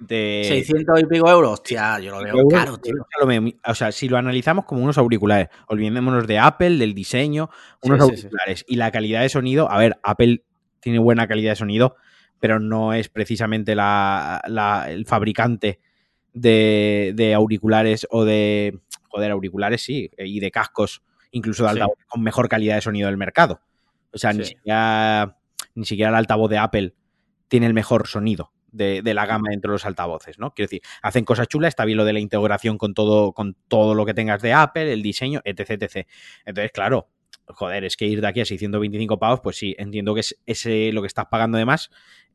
[0.07, 0.45] de...
[0.47, 2.95] 600 y pico euros, hostia, yo lo veo caro, tío.
[3.67, 7.51] O sea, si lo analizamos como unos auriculares, olvidémonos de Apple, del diseño,
[7.83, 9.71] unos auriculares y la calidad de sonido.
[9.71, 10.43] A ver, Apple
[10.81, 11.97] tiene buena calidad de sonido,
[12.41, 15.81] pero no es precisamente el fabricante
[16.33, 18.81] de, auriculares o de.
[19.09, 23.17] Joder, auriculares sí, y de cascos, incluso de altavoz con mejor calidad de sonido del
[23.17, 23.61] mercado.
[24.13, 25.37] O sea, ni, siquiera,
[25.75, 26.95] ni siquiera el altavoz de Apple
[27.49, 28.51] tiene el mejor sonido.
[28.75, 30.53] De, la gama dentro de los altavoces, ¿no?
[30.53, 33.95] Quiero decir, hacen cosas chulas, está bien lo de la integración con todo, con todo
[33.95, 36.09] lo que tengas de Apple, el diseño, etc, etc.
[36.45, 37.09] Entonces, claro,
[37.47, 40.91] joder, es que ir de aquí a 625 pavos, pues sí, entiendo que es ese
[40.93, 41.91] lo que estás pagando de más,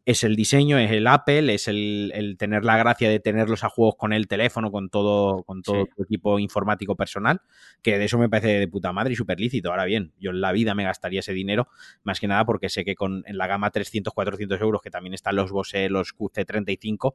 [0.09, 3.93] es el diseño, es el Apple, es el, tener la gracia de tenerlos a juegos
[3.95, 7.41] con el teléfono, con todo, con todo tu equipo informático personal,
[7.83, 9.69] que de eso me parece de puta madre y súper lícito.
[9.69, 11.67] Ahora bien, yo en la vida me gastaría ese dinero,
[12.01, 15.13] más que nada porque sé que con en la gama 300, 400 euros, que también
[15.13, 17.13] están los Bose, los QC35,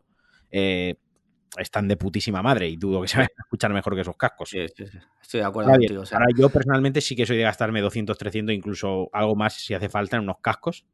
[0.52, 0.94] eh,
[1.58, 4.50] están de putísima madre y dudo que se vayan a escuchar mejor que esos cascos.
[4.50, 4.84] Sí, sí,
[5.20, 6.04] Estoy de acuerdo contigo.
[6.12, 9.88] Ahora yo personalmente sí que soy de gastarme 200, 300, incluso algo más si hace
[9.88, 10.86] falta en unos cascos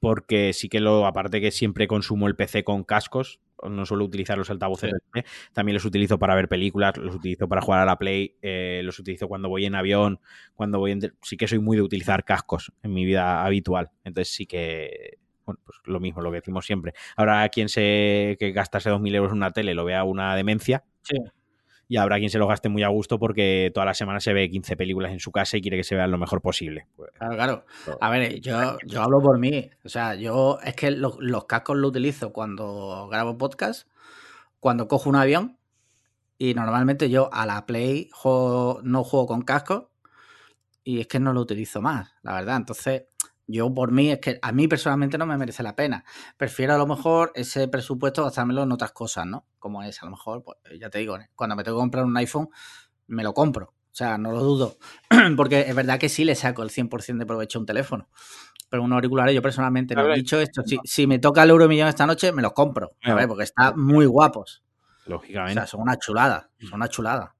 [0.00, 4.36] porque sí que lo, aparte que siempre consumo el PC con cascos, no suelo utilizar
[4.36, 7.96] los altavoces PC, también los utilizo para ver películas, los utilizo para jugar a la
[7.96, 10.20] Play, eh, los utilizo cuando voy en avión,
[10.54, 11.14] cuando voy en...
[11.22, 15.18] Sí que soy muy de utilizar cascos en mi vida habitual, entonces sí que...
[15.44, 16.94] Bueno, pues lo mismo, lo que decimos siempre.
[17.16, 20.84] Ahora, quien se que gastase 2.000 euros en una tele lo vea una demencia.
[21.02, 21.16] Sí
[21.92, 24.48] y habrá quien se lo gaste muy a gusto porque toda la semana se ve
[24.48, 26.86] 15 películas en su casa y quiere que se vean lo mejor posible.
[26.96, 27.66] Pues, claro, claro.
[28.00, 29.68] A ver, yo, yo hablo por mí.
[29.84, 33.88] O sea, yo es que los, cascos los utilizo cuando grabo podcast,
[34.58, 35.58] cuando cojo un avión
[36.38, 39.88] y normalmente yo a la Play no juego con cascos
[40.84, 42.56] y es que no lo utilizo más, la verdad.
[42.56, 43.02] Entonces,
[43.46, 46.04] yo por mí es que a mí personalmente no me merece la pena.
[46.36, 49.46] Prefiero a lo mejor ese presupuesto gastármelo en otras cosas, ¿no?
[49.58, 52.16] Como es, a lo mejor, pues ya te digo, cuando me tengo que comprar un
[52.16, 52.48] iPhone,
[53.06, 53.74] me lo compro.
[53.92, 54.78] O sea, no lo dudo.
[55.36, 58.08] Porque es verdad que sí le saco el 100% de provecho a un teléfono.
[58.70, 60.62] Pero unos auriculares, yo personalmente no he dicho esto.
[60.84, 62.96] Si, me toca el euro millón esta noche, me los compro.
[63.02, 64.64] A ver, porque están muy guapos.
[65.04, 65.52] Lógicamente.
[65.52, 66.50] O sea, son una chulada.
[66.58, 67.34] Son una chulada.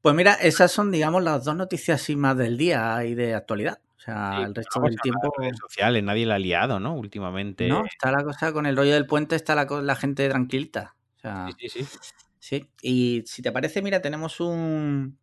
[0.00, 3.80] Pues mira, esas son, digamos, las dos noticias más del día y de actualidad.
[4.12, 5.32] Sea, el resto del tiempo.
[5.36, 6.94] redes sociales, nadie la ha liado, ¿no?
[6.94, 7.68] Últimamente.
[7.68, 10.96] No, está la cosa con el rollo del puente, está la, la gente tranquilita.
[11.16, 11.98] O sea, sí, sí, sí.
[12.40, 12.70] Sí.
[12.82, 15.18] Y si te parece, mira, tenemos un.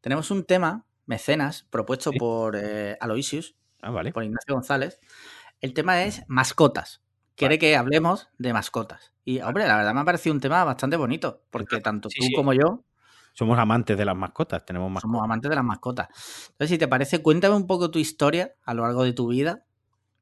[0.00, 3.56] Tenemos un tema, mecenas, propuesto por eh, Aloysius.
[3.80, 4.12] Ah, vale.
[4.12, 5.00] Por Ignacio González.
[5.60, 7.02] El tema es mascotas.
[7.36, 9.12] Quiere que hablemos de mascotas.
[9.24, 11.42] Y, hombre, la verdad me ha parecido un tema bastante bonito.
[11.50, 12.84] Porque tanto tú como yo
[13.34, 15.10] somos amantes de las mascotas, tenemos mascotas.
[15.10, 16.08] Somos amantes de las mascotas.
[16.52, 19.64] Entonces, si te parece, cuéntame un poco tu historia a lo largo de tu vida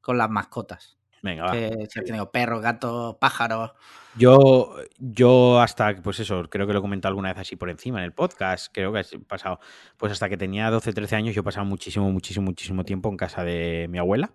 [0.01, 0.97] con las mascotas.
[1.21, 1.53] Venga, va.
[1.53, 3.71] si has tenido perros, gatos, pájaros.
[4.17, 7.99] Yo, yo hasta, pues eso, creo que lo he comentado alguna vez así por encima
[7.99, 9.59] en el podcast, creo que he pasado,
[9.95, 13.15] pues hasta que tenía 12, 13 años, yo he pasado muchísimo, muchísimo, muchísimo tiempo en
[13.15, 14.33] casa de mi abuela,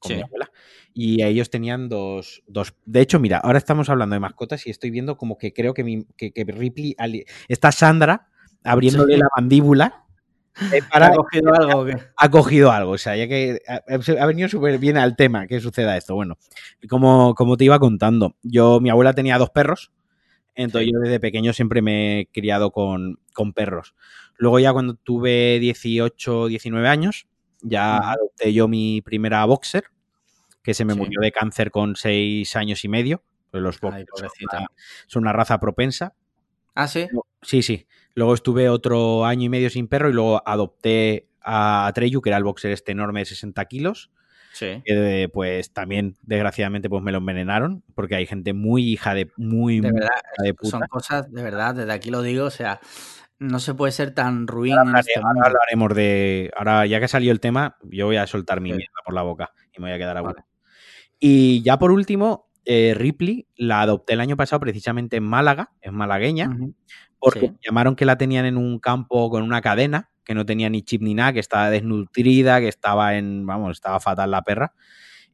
[0.00, 0.50] con mi abuela.
[0.92, 2.74] Y ellos tenían dos, dos.
[2.84, 5.84] De hecho, mira, ahora estamos hablando de mascotas y estoy viendo como que creo que,
[5.84, 6.96] mi, que, Ripley.
[7.48, 8.28] Está Sandra
[8.64, 10.04] abriéndole la mandíbula.
[10.72, 11.86] Eh, ¿Ha cogido algo?
[12.16, 15.96] Ha cogido algo, o sea, ya que ha, venido súper bien al tema que suceda
[15.96, 16.14] esto.
[16.14, 16.38] Bueno,
[16.88, 19.92] como, como te iba contando, yo, mi abuela tenía dos perros,
[20.54, 23.94] entonces yo desde pequeño siempre me he criado con, con, perros.
[24.36, 27.26] Luego ya cuando tuve 18, 19 años,
[27.62, 29.84] ya adopté yo mi primera boxer,
[30.62, 33.22] que se me murió de cáncer con seis años y medio.
[33.50, 34.08] Pues los boxers
[35.06, 36.14] son, una, raza propensa.
[36.74, 37.08] Ah, sí.
[37.42, 37.86] Sí, sí.
[38.14, 42.36] Luego estuve otro año y medio sin perro y luego adopté a Treyu, que era
[42.36, 44.10] el boxer este enorme de 60 kilos.
[44.52, 44.82] Sí.
[44.84, 49.80] Que pues también, desgraciadamente, pues me lo envenenaron, porque hay gente muy hija de muy,
[49.80, 50.10] de verdad,
[50.62, 52.80] Son cosas, de verdad, desde aquí lo digo, o sea,
[53.40, 56.50] no se puede ser tan ruin ahora, en este ahora hablaremos de.
[56.56, 59.52] Ahora, ya que salió el tema, yo voy a soltar mi mierda por la boca
[59.72, 60.44] y me voy a quedar a vale.
[61.18, 65.90] Y ya por último, eh, Ripley la adopté el año pasado precisamente en Málaga, es
[65.90, 66.54] malagueña,
[67.18, 70.82] porque llamaron que la tenían en un campo con una cadena, que no tenía ni
[70.82, 74.74] chip ni nada, que estaba desnutrida, que estaba en, vamos, estaba fatal la perra,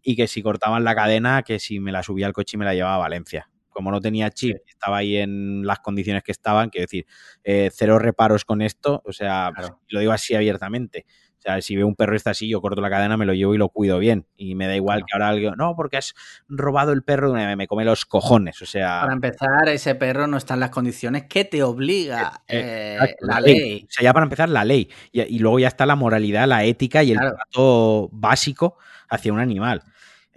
[0.01, 2.65] y que si cortaban la cadena, que si me la subía al coche y me
[2.65, 3.51] la llevaba a Valencia.
[3.77, 7.07] Como no tenía chip, estaba ahí en las condiciones que estaban, quiero decir,
[7.45, 9.53] eh, cero reparos con esto, o sea,
[9.89, 11.05] lo digo así abiertamente
[11.47, 13.59] sea, si veo un perro está así, yo corto la cadena, me lo llevo y
[13.59, 14.27] lo cuido bien.
[14.37, 16.15] Y me da igual que ahora alguien, no, porque has
[16.49, 18.61] robado el perro, me come los cojones.
[18.63, 19.01] O sea.
[19.03, 23.41] Para empezar, ese perro no está en las condiciones que te obliga eh, eh, la,
[23.41, 23.87] ley.
[23.89, 24.91] O sea, ya para empezar, la ley.
[25.13, 28.77] Y, luego ya está la moralidad, la ética y el trato básico
[29.09, 29.83] hacia un animal.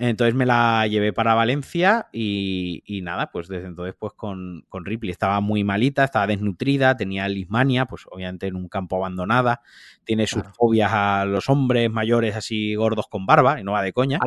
[0.02, 5.42] Entonces me la llevé para Valencia y, nada, pues desde entonces pues con, Ripley estaba
[5.42, 9.62] muy malita, estaba desnutrida, tenía lismania, pues obviamente en un campo abandonada,
[10.06, 13.92] tiene sus fobias a los hombres mayores así gordos con barba, y no va de
[13.92, 14.20] coña.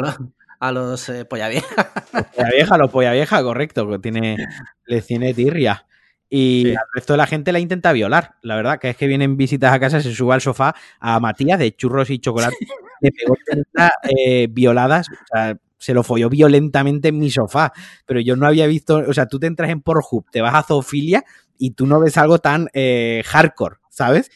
[0.60, 1.90] A los, a eh, polla vieja.
[2.12, 4.36] Los polla vieja, los polla vieja, correcto, tiene,
[4.84, 5.86] le tiene tirria.
[6.28, 8.36] Y el resto de la gente la intenta violar.
[8.42, 11.58] La verdad, que es que vienen visitas a casa, se sube al sofá a Matías
[11.58, 12.56] de churros y chocolate,
[13.02, 15.08] le pegó 30 eh, violadas.
[15.08, 17.72] O sea, se lo folló violentamente en mi sofá.
[18.06, 20.62] Pero yo no había visto, o sea, tú te entras en Pornhub, te vas a
[20.62, 21.24] zoofilia
[21.58, 24.30] y tú no ves algo tan eh, hardcore, ¿sabes?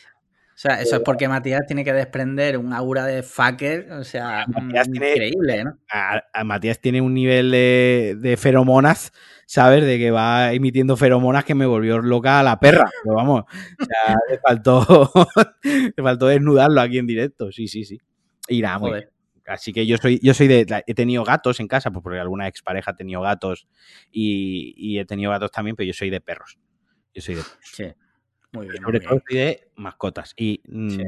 [0.56, 4.46] O sea, eso es porque Matías tiene que desprender un aura de fucker, o sea,
[4.86, 5.78] increíble, ¿no?
[6.46, 9.12] Matías tiene un nivel de, feromonas,
[9.44, 9.84] ¿sabes?
[9.84, 12.90] De que va emitiendo feromonas que me volvió loca a la perra.
[13.04, 15.10] Pero vamos, o sea, le faltó,
[15.62, 18.00] le faltó desnudarlo aquí en directo, sí, sí, sí.
[18.48, 19.06] Nada, muy
[19.46, 20.84] Así que yo soy, yo soy de.
[20.86, 23.68] He tenido gatos en casa, pues porque alguna expareja ha tenido gatos
[24.10, 26.58] y, he tenido gatos también, pero yo soy de perros.
[27.14, 27.58] Yo soy de perros.
[27.62, 27.84] Sí.
[28.52, 28.82] Muy bien.
[28.82, 30.34] Sobre todo soy de mascotas.
[30.36, 31.00] Y mm,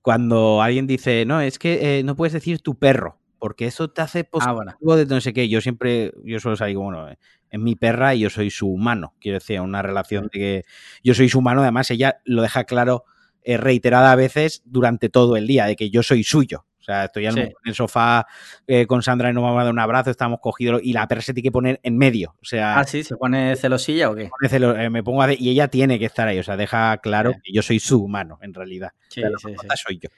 [0.00, 4.02] cuando alguien dice, no, es que eh, no puedes decir tu perro, porque eso te
[4.02, 5.48] hace ah, positivo de no sé qué.
[5.48, 9.14] Yo siempre, yo solo salgo, bueno, es mi perra y yo soy su humano.
[9.20, 10.62] Quiero decir, una relación de que
[11.02, 11.62] yo soy su humano.
[11.62, 13.04] Además, ella lo deja claro
[13.48, 16.66] eh, reiterada a veces durante todo el día, de que yo soy suyo.
[16.80, 18.26] O sea, estoy en el sofá
[18.66, 21.20] eh, con Sandra y nos vamos a dar un abrazo, estamos cogidos y la perra
[21.20, 22.34] se tiene que poner en medio.
[22.42, 24.30] O sea, ah, sí, ¿se pone celosilla o qué?
[24.50, 26.40] Eh, me pongo a y ella tiene que estar ahí.
[26.40, 28.90] O sea, deja claro que yo soy su humano, en realidad.
[29.08, 30.08] Sí, sí, soy yo.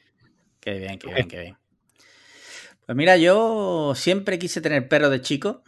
[0.59, 1.57] Qué bien, qué bien, qué bien.
[2.87, 5.63] Pues mira, yo siempre quise tener perro de chico.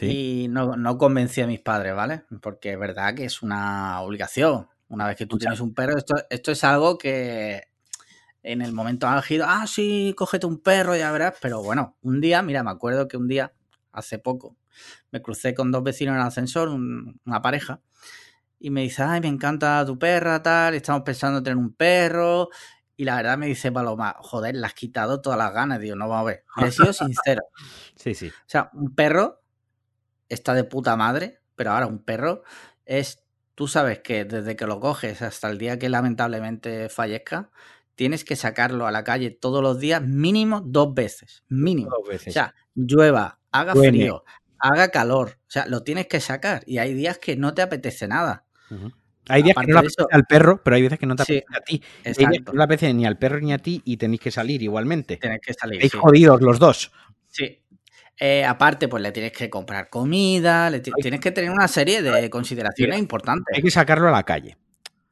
[0.00, 2.22] Y no, no, convencí a mis padres, ¿vale?
[2.40, 4.68] Porque es verdad que es una obligación.
[4.92, 7.62] Una vez que tú tienes un perro, esto, esto es algo que
[8.42, 11.34] en el momento álgido, ah, sí, cógete un perro, ya verás.
[11.40, 13.54] Pero bueno, un día, mira, me acuerdo que un día,
[13.90, 14.58] hace poco,
[15.10, 17.80] me crucé con dos vecinos en el ascensor, una pareja,
[18.58, 22.50] y me dice, ay, me encanta tu perra, tal, estamos pensando en tener un perro.
[22.94, 25.80] Y la verdad me dice Paloma, joder, le has quitado todas las ganas.
[25.80, 26.44] Digo, no, vamos a ver.
[26.58, 27.42] Le he sido sincero.
[27.96, 28.28] Sí, sí.
[28.28, 29.42] O sea, un perro
[30.28, 32.42] está de puta madre, pero ahora un perro
[32.84, 37.50] es, tú sabes que desde que lo coges hasta el día que lamentablemente fallezca,
[37.94, 41.44] tienes que sacarlo a la calle todos los días mínimo dos veces.
[41.48, 41.90] Mínimo.
[41.90, 42.28] Dos veces.
[42.28, 44.24] O sea, llueva, haga frío,
[44.58, 45.38] haga calor.
[45.46, 46.62] O sea, lo tienes que sacar.
[46.66, 48.46] Y hay días que no te apetece nada.
[49.28, 51.24] Hay días que no le eso- apetece al perro, pero hay veces que no te
[51.24, 51.82] Sí, apetece a ti.
[51.98, 52.52] Hay días que Exacto.
[52.52, 55.16] no le apetece ni al perro ni a ti y tenéis que salir igualmente.
[55.18, 55.76] Tienes que salir.
[55.76, 55.98] Estáis sí.
[55.98, 56.90] jodidos los dos.
[57.28, 57.61] Sí.
[58.24, 62.30] Eh, aparte, pues le tienes que comprar comida, le tienes que tener una serie de
[62.30, 63.52] consideraciones importantes.
[63.56, 64.56] Hay que sacarlo a la calle.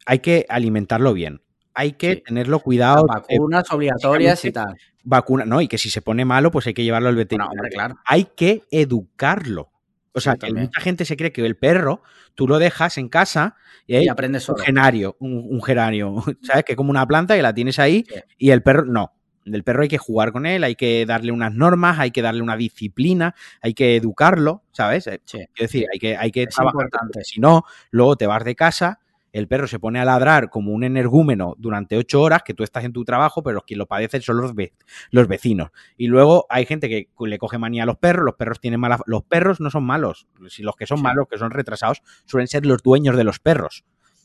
[0.07, 1.43] Hay que alimentarlo bien.
[1.75, 2.23] Hay que Sí.
[2.27, 3.05] tenerlo cuidado.
[3.09, 4.77] Las eh, vacunas obligatorias y tal.
[5.03, 7.51] vacuna, no, y que si se pone malo, pues hay que llevarlo al veterinario.
[7.51, 7.97] hombre, claro.
[8.05, 9.73] Hay que educarlo.
[10.13, 12.03] O Sí, sea, que mucha gente se cree que el perro,
[12.37, 13.57] tú lo dejas en casa
[13.89, 16.65] y hay Y aprende un genario, un, un geranio, ¿sabes?
[16.65, 18.21] Que es como una planta que la tienes ahí Sí.
[18.39, 19.13] y el perro, no.
[19.45, 22.43] El perro hay que jugar con él, hay que darle unas normas, hay que darle
[22.43, 25.07] una disciplina, hay que educarlo, ¿sabes?
[25.07, 25.39] Eh, Sí.
[25.39, 27.25] Quiero decir, hay que, hay que Es trabajar, importante.
[27.25, 29.01] Si no, luego te vas de casa,
[29.33, 32.83] el perro se pone a ladrar como un energúmeno durante ocho horas, que tú estás
[32.85, 34.73] en tu trabajo, pero los que lo padecen son los, ve-
[35.13, 35.71] los vecinos.
[35.97, 38.99] Y luego hay gente que le coge manía a los perros, los perros tienen mala...
[39.07, 41.05] Los perros no son malos, si los que son Sí.
[41.05, 43.85] malos, que son retrasados, suelen ser los dueños de los perros.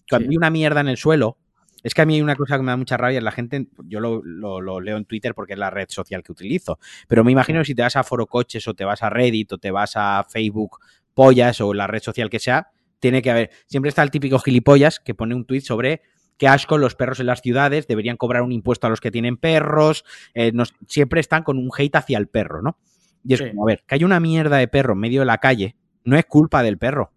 [0.10, 0.32] Cuando Sí.
[0.34, 1.38] hay una mierda en el suelo,
[1.86, 4.00] es que a mí hay una cosa que me da mucha rabia, la gente, yo
[4.00, 7.32] lo, lo- lo leo en Twitter porque es la red social que utilizo, pero me
[7.32, 9.72] imagino que si te vas a Foro Coches o te vas a Reddit o te
[9.72, 10.80] vas a Facebook
[11.14, 12.68] Pollas o la red social que sea,
[13.00, 16.02] tiene que haber, siempre está el típico gilipollas que pone un tweet sobre
[16.38, 19.38] qué asco los perros en las ciudades, deberían cobrar un impuesto a los que tienen
[19.38, 22.78] perros, eh, nos- siempre están con un hate hacia el perro, ¿no?
[23.24, 23.50] Y es Sí.
[23.50, 26.18] como, a ver, que hay una mierda de perro en medio de la calle, no
[26.18, 27.12] es culpa del perro.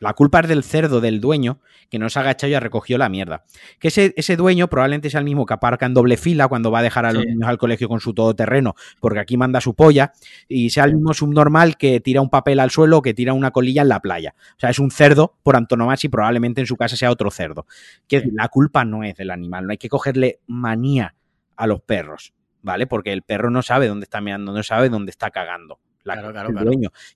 [0.00, 2.98] La culpa es del cerdo del dueño que no se ha agachado y ha recogido
[2.98, 3.44] la mierda.
[3.78, 6.80] Que ese, ese dueño probablemente sea el mismo que aparca en doble fila cuando va
[6.80, 7.28] a dejar a los Sí.
[7.28, 10.12] niños al colegio con su todoterreno, porque aquí manda su polla,
[10.48, 13.50] y sea el mismo subnormal que tira un papel al suelo o que tira una
[13.52, 14.34] colilla en la playa.
[14.56, 17.66] O sea, es un cerdo por antonomasia y probablemente en su casa sea otro cerdo.
[18.08, 18.30] Que Sí.
[18.32, 21.14] la culpa no es del animal, no hay que cogerle manía
[21.56, 22.86] a los perros, ¿vale?
[22.86, 25.78] Porque el perro no sabe dónde está meando, no sabe dónde está cagando.
[26.04, 26.50] La Claro, claro.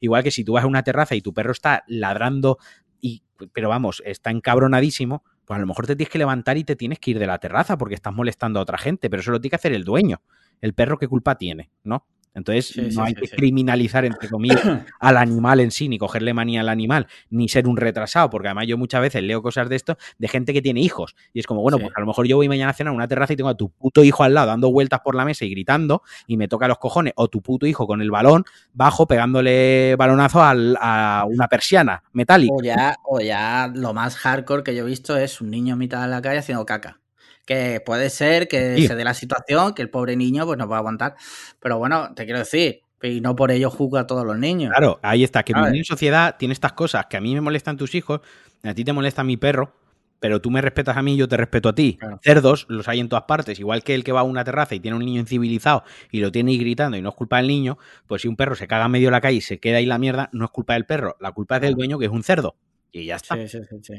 [0.00, 2.58] Igual que si tú vas a una terraza y tu perro está ladrando
[3.00, 3.22] y
[3.52, 6.98] pero vamos, está encabronadísimo, pues a lo mejor te tienes que levantar y te tienes
[6.98, 9.50] que ir de la terraza porque estás molestando a otra gente, pero eso lo tiene
[9.50, 10.20] que hacer el dueño.
[10.60, 12.04] El perro qué culpa tiene, ¿no?
[12.38, 13.36] Entonces Sí, no hay sí, que sí.
[13.36, 14.60] criminalizar entre comillas
[15.00, 18.66] al animal en sí, ni cogerle manía al animal, ni ser un retrasado, porque además
[18.66, 21.60] yo muchas veces leo cosas de esto de gente que tiene hijos y es como,
[21.62, 23.50] bueno, pues a lo mejor yo voy mañana a cenar a una terraza y tengo
[23.50, 26.48] a tu puto hijo al lado dando vueltas por la mesa y gritando y me
[26.48, 31.24] toca los cojones, o tu puto hijo con el balón bajo pegándole balonazo al- a
[31.28, 32.54] una persiana metálica.
[32.54, 35.78] O ya, o ya lo más hardcore que yo he visto es un niño en
[35.78, 37.00] mitad de la calle haciendo caca.
[37.48, 38.86] Que puede ser que Sí.
[38.86, 41.14] se dé la situación, que el pobre niño pues no pueda aguantar.
[41.60, 44.70] Pero bueno, te quiero decir, y no por ello juzgo a todos los niños.
[44.76, 47.94] Claro, ahí está, que en sociedad tiene estas cosas que a mí me molestan tus
[47.94, 48.20] hijos,
[48.62, 49.72] a ti te molesta mi perro,
[50.20, 51.96] pero tú me respetas a mí y yo te respeto a ti.
[51.98, 52.20] Claro.
[52.22, 54.80] Cerdos los hay en todas partes, igual que el que va a una terraza y
[54.80, 57.78] tiene un niño incivilizado y lo tiene ahí gritando y no es culpa del niño,
[58.06, 59.86] pues si un perro se caga en medio de la calle y se queda ahí
[59.86, 62.22] la mierda, no es culpa del perro, la culpa es del dueño que es un
[62.24, 62.56] cerdo.
[62.92, 63.36] Y ya está.
[63.36, 63.94] Sí, sí, sí, sí.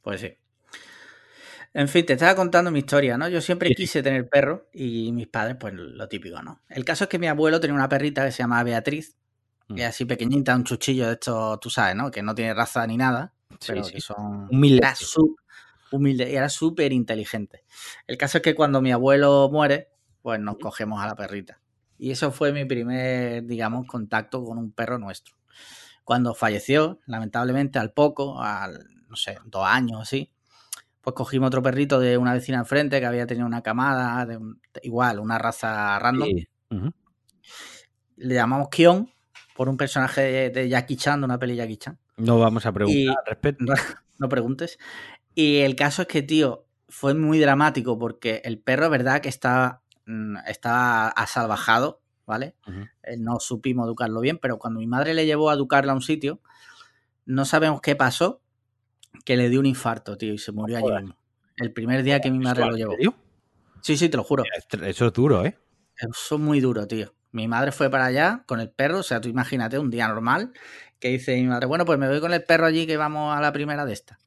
[0.00, 0.32] Pues sí.
[1.78, 3.28] En fin, te estaba contando mi historia, ¿no?
[3.28, 6.62] Yo siempre quise tener perro y mis padres, pues lo típico, ¿no?
[6.70, 9.16] El caso es que mi abuelo tenía una perrita que se llamaba Beatriz,
[9.68, 9.78] Mm.
[9.78, 12.10] y así pequeñita, un chuchillo de estos, tú sabes, ¿no?
[12.10, 13.94] Que no tiene raza ni nada, Sí, pero sí.
[13.94, 14.48] que son...
[14.50, 14.86] Humilde.
[15.90, 17.64] Humilde y era súper inteligente.
[18.06, 19.88] El caso es que cuando mi abuelo muere,
[20.22, 21.60] pues nos cogemos a la perrita.
[21.98, 25.36] Y eso fue mi primer, digamos, contacto con un perro nuestro.
[26.04, 30.30] Cuando falleció, lamentablemente, al poco, al, no sé, dos años así,
[31.06, 34.60] pues cogimos otro perrito de una vecina enfrente que había tenido una camada, de un-
[34.82, 36.28] igual, una raza random.
[36.30, 36.48] Sí.
[38.16, 39.08] Le llamamos Kion
[39.54, 41.96] por un personaje de, de Jackie Chan, de una peli Jackie Chan.
[42.16, 43.64] No vamos a preguntar Y- al respecto.
[43.64, 43.74] No,
[44.18, 44.78] no preguntes.
[45.36, 49.82] Y el caso es que, tío, fue muy dramático porque el perro, verdad, que estaba,
[50.06, 52.56] mm, estaba asalvajado, ¿vale?
[53.04, 56.02] Eh, No supimos educarlo bien, pero cuando mi madre le llevó a educarlo a un
[56.02, 56.40] sitio,
[57.26, 58.40] no sabemos qué pasó,
[59.24, 61.16] que le dio un infarto, tío, y se murió allí mismo.
[61.56, 63.16] El primer día que mi madre lo ¿En llevó.
[63.80, 64.44] Sí, sí, te lo juro.
[64.82, 65.58] Eso es duro, ¿eh?
[65.96, 67.14] Eso es muy duro, tío.
[67.32, 70.52] Mi madre fue para allá con el perro, o sea, tú imagínate un día normal
[70.98, 73.40] que dice mi madre, bueno, pues me voy con el perro allí que vamos a
[73.40, 74.18] la primera de esta.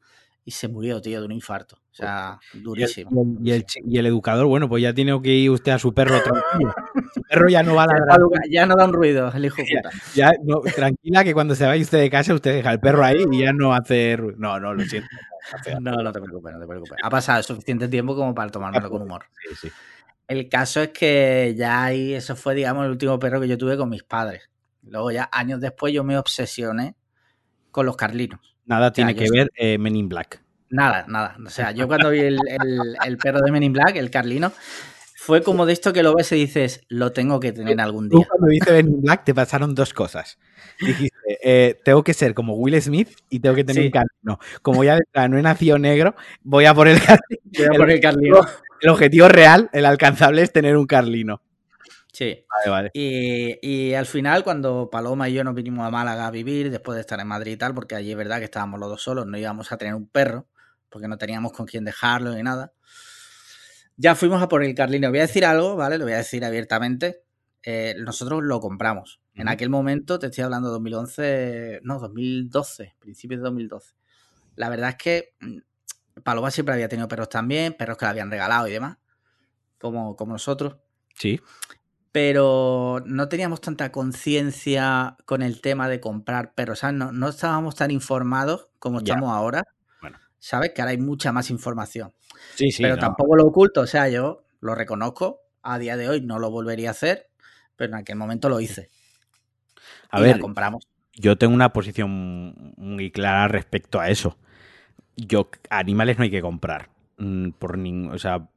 [0.45, 1.75] Y se murió, tío, de un infarto.
[1.75, 3.11] O sea, durísimo.
[3.43, 6.21] Y el, y el, educador, bueno, pues ya tiene que ir usted a su perro
[6.21, 6.73] tranquilo.
[7.13, 8.19] Su perro ya no va a ladrar.
[8.49, 9.89] Ya no da un ruido, el hijo puta.
[10.15, 13.25] Ya, no, tranquila que cuando se vaya usted de casa, usted deja el perro ahí
[13.31, 14.37] y ya no hace ruido.
[14.39, 15.09] No, no, lo siento.
[15.81, 16.97] No, no te preocupes, no te preocupes.
[17.01, 19.25] Ha pasado suficiente tiempo como para tomármelo con humor.
[19.49, 19.71] Sí, sí.
[20.27, 23.77] El caso es que ya ahí, eso fue, digamos, el último perro que yo tuve
[23.77, 24.49] con mis padres.
[24.83, 26.95] Luego ya años después yo me obsesioné
[27.71, 28.48] con los carlinos.
[28.69, 30.41] Nada tiene que ver eh, Men in Black.
[30.69, 31.35] Nada, nada.
[31.43, 32.37] O sea, yo cuando vi el,
[33.17, 34.51] perro de Men in Black, el carlino,
[35.15, 38.19] fue como de esto que lo ves y dices, lo tengo que tener algún día.
[38.19, 40.37] Tú cuando viste Men in Black te pasaron dos cosas.
[40.79, 44.39] Dijiste, eh, tengo que ser como Will Smith y tengo que tener un carlino.
[44.61, 46.13] Como ya no he nacido negro,
[46.43, 47.41] voy a por el carlino.
[47.57, 48.47] Voy a por el carlino.
[48.81, 51.41] El objetivo real, el alcanzable, es tener un carlino.
[52.19, 52.45] Sí.
[52.91, 56.99] Y, al final, cuando Paloma y yo nos vinimos a Málaga a vivir, después de
[56.99, 59.37] estar en Madrid y tal, porque allí es verdad que estábamos los dos solos, no
[59.37, 60.49] íbamos a tener un perro,
[60.89, 62.73] porque no teníamos con quién dejarlo ni nada.
[63.95, 65.09] Ya fuimos a por el Carlino.
[65.09, 65.97] Voy a decir algo, ¿vale?
[65.97, 67.23] Lo voy a decir abiertamente.
[67.63, 69.21] Eh, nosotros lo compramos.
[69.33, 73.95] En aquel momento, te estoy hablando de 2011, no, 2012, principios de 2012.
[74.57, 78.29] La verdad es que mm, Paloma siempre había tenido perros también, perros que le habían
[78.29, 78.97] regalado y demás,
[79.77, 80.75] como, como nosotros.
[81.15, 81.39] Sí
[82.11, 86.83] pero no teníamos tanta conciencia con el tema de comprar perros.
[86.93, 89.63] No, no estábamos tan informados como estamos ahora.
[90.01, 90.17] Bueno.
[90.39, 90.71] ¿Sabes?
[90.73, 92.13] Que ahora hay mucha más información.
[92.55, 92.81] Sí, sí.
[92.81, 93.81] Pero tampoco lo oculto.
[93.81, 95.41] O sea, yo lo reconozco.
[95.61, 97.27] A día de hoy no lo volvería a hacer,
[97.75, 98.89] pero en aquel momento lo hice.
[100.09, 100.87] A ver, compramos.
[101.13, 104.37] Yo tengo una posición muy clara respecto a eso.
[105.17, 106.89] Yo, animales no hay que comprar.
[107.17, 108.47] Mm, por o sea,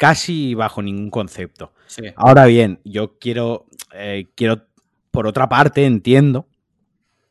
[0.00, 1.74] casi bajo ningún concepto.
[2.16, 4.66] Ahora bien, yo quiero, eh, quiero,
[5.10, 6.48] por otra parte, entiendo,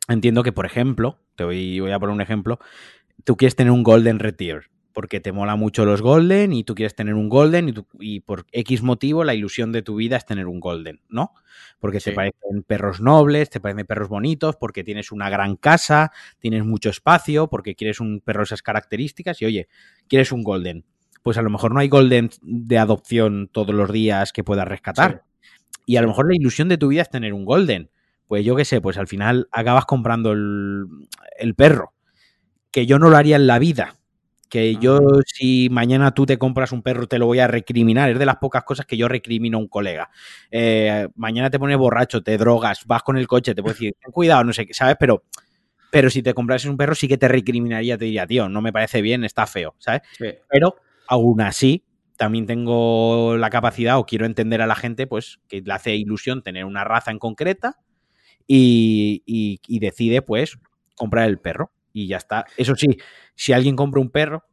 [0.08, 2.60] entiendo que, por ejemplo, te voy, voy a poner un ejemplo,
[3.24, 6.94] tú quieres tener un Golden Retriever porque te mola mucho los Golden y tú quieres
[6.94, 10.60] tener un Golden y, por X motivo la ilusión de tu vida es tener un
[10.60, 11.34] Golden, ¿no?
[11.80, 16.66] Porque te parecen perros nobles, te parecen perros bonitos, porque tienes una gran casa, tienes
[16.66, 19.68] mucho espacio, porque quieres un perro de esas características y oye,
[20.08, 20.86] quieres un Golden
[21.24, 25.24] pues a lo mejor no hay Golden de adopción todos los días que puedas rescatar.
[25.86, 27.90] Y a lo mejor la ilusión de tu vida es tener un Golden.
[28.28, 31.94] Pues yo qué sé, pues al final acabas comprando el, perro.
[32.72, 33.96] Que yo no lo haría en la vida.
[34.50, 38.10] Que yo, si mañana tú te compras un perro, te lo voy a recriminar.
[38.10, 40.10] Es de las pocas cosas que yo recrimino a un colega.
[40.52, 44.12] Eh, mañana te pones borracho, te drogas, vas con el coche, te puedo decir, ten
[44.12, 44.96] cuidado, no sé qué, ¿sabes?
[45.00, 45.24] Pero
[45.92, 48.72] pero si te compras un perro sí que te recriminaría, te diría, tío, no me
[48.72, 50.02] parece bien, está feo, ¿sabes?
[50.50, 50.76] Pero
[51.12, 51.86] Aún así,
[52.18, 56.44] también tengo la capacidad o quiero entender a la gente, pues, que le hace ilusión
[56.44, 57.80] tener una raza en concreta
[58.46, 60.60] y, decide, pues,
[60.96, 61.72] comprar el perro.
[61.94, 62.46] Y ya está.
[62.58, 63.00] Eso sí,
[63.34, 64.44] si alguien compra un perro,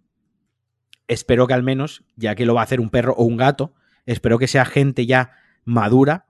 [1.09, 3.75] espero que al menos, ya que lo va a hacer un perro o un gato,
[4.07, 5.33] espero que sea gente ya
[5.67, 6.27] madura,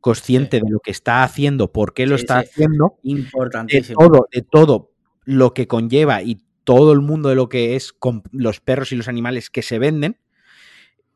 [0.00, 2.98] consciente de lo que está haciendo, por qué lo está haciendo.
[3.04, 4.00] Importantísimo.
[4.02, 4.90] De todo, de todo
[5.24, 8.96] lo que conlleva y todo el mundo de lo que es con los perros y
[8.96, 10.18] los animales que se venden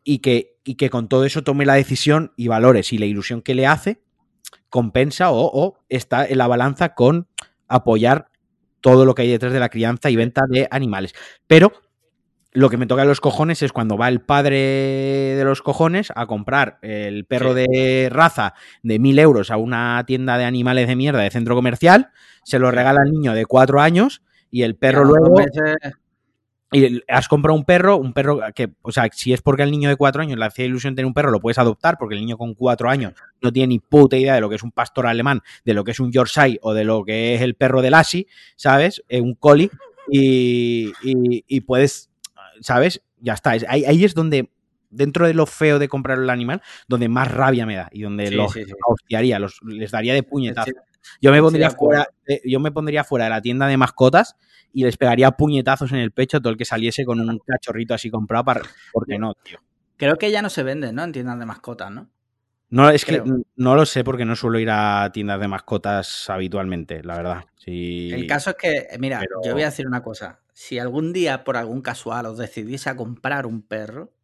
[0.02, 3.42] y que, y que con todo eso tome la decisión y valore si la ilusión
[3.42, 4.00] que le hace
[4.70, 7.28] compensa o, está en la balanza con
[7.68, 8.30] apoyar
[8.80, 11.12] todo lo que hay detrás de la crianza y venta de animales.
[11.46, 11.70] Pero
[12.52, 16.14] lo que me toca en los cojones es cuando va el padre de los cojones
[16.16, 20.96] a comprar el perro de raza de mil euros a una tienda de animales de
[20.96, 22.08] mierda de centro comercial,
[22.42, 24.22] se lo regala al niño de cuatro años
[24.52, 25.34] y el perro luego...
[26.74, 29.90] Y has comprado un perro, un perro que, o sea, si es porque al niño
[29.90, 32.38] de cuatro años le hacía ilusión tener un perro, lo puedes adoptar, porque el niño
[32.38, 35.42] con cuatro años no tiene ni puta idea de lo que es un pastor alemán,
[35.66, 38.26] de lo que es un Yorkshire o de lo que es el perro de Lassie,
[38.56, 39.04] ¿sabes?
[39.10, 39.70] Eh, un collie,
[40.08, 42.10] y, y, puedes,
[42.60, 43.02] ¿sabes?
[43.20, 43.50] Ya está.
[43.50, 44.50] Ahí, ahí, es donde,
[44.88, 48.30] dentro de lo feo de comprar el animal, donde más rabia me da y donde
[48.30, 48.54] los
[48.86, 50.72] hostiaría, los, les daría de puñetazo.
[51.20, 52.08] Yo me pondría fuera,
[52.44, 54.36] yo me pondría fuera de la tienda de mascotas
[54.72, 57.94] y les pegaría puñetazos en el pecho a todo el que saliese con un cachorrito
[57.94, 59.58] así comprado para, porque no, tío.
[59.96, 61.04] Creo que ya no se venden, ¿no?
[61.04, 62.10] En tiendas de mascotas, ¿no?
[62.70, 63.22] No, es que
[63.56, 67.44] no lo sé porque no suelo ir a tiendas de mascotas habitualmente, la verdad.
[67.66, 70.40] El caso es que, mira, yo voy a decir una cosa.
[70.54, 74.14] Si algún día, por algún casual, os decidís a comprar un perro,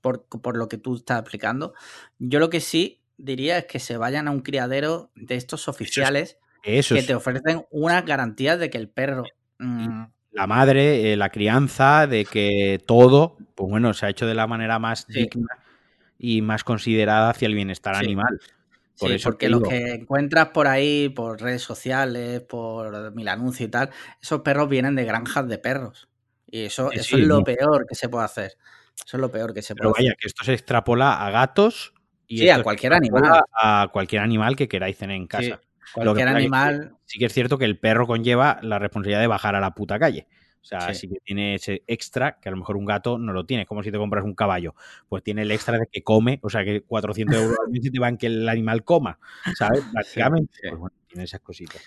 [0.00, 1.74] por, por, lo que tú estás explicando,
[2.18, 6.38] yo lo que sí diría es que se vayan a un criadero de estos oficiales
[6.62, 9.24] que te ofrecen unas garantías de que el perro...
[9.58, 14.34] Mm, la madre, eh, la crianza, de que todo, pues bueno, se ha hecho de
[14.34, 15.58] la manera más digna
[16.18, 18.38] y más considerada hacia el bienestar animal.
[18.98, 23.70] Por eso porque lo que encuentras por ahí, por redes sociales, por mil anuncios y
[23.70, 23.90] tal,
[24.22, 26.08] esos perros vienen de granjas de perros.
[26.46, 27.44] Y eso, Sí, eso sí, es lo no.
[27.44, 28.52] peor que se puede hacer.
[29.04, 31.94] Eso es lo peor que se Pero puede vaya, que esto se extrapola a gatos
[32.30, 33.42] y Sí, a cualquier animal.
[33.60, 35.22] A cualquier animal que queráis tener en.
[35.24, 35.60] Sí, casa.
[35.92, 36.94] cualquier Lo que animal.
[37.04, 39.98] sí que es cierto que el perro conlleva la responsabilidad de bajar a la puta
[39.98, 40.28] calle.
[40.62, 41.00] O sea, Sí.
[41.00, 43.62] sí que tiene ese extra que a lo mejor un gato no lo tiene.
[43.64, 44.76] Es como si te compras un caballo.
[45.08, 47.98] Pues tiene el extra de que come, o sea, que 400 euros al mes te
[47.98, 49.18] van que el animal coma.
[49.56, 49.82] ¿Sabes?
[49.92, 50.52] Básicamente.
[50.62, 50.68] sí.
[50.68, 51.82] Pues bueno, tiene esas cositas.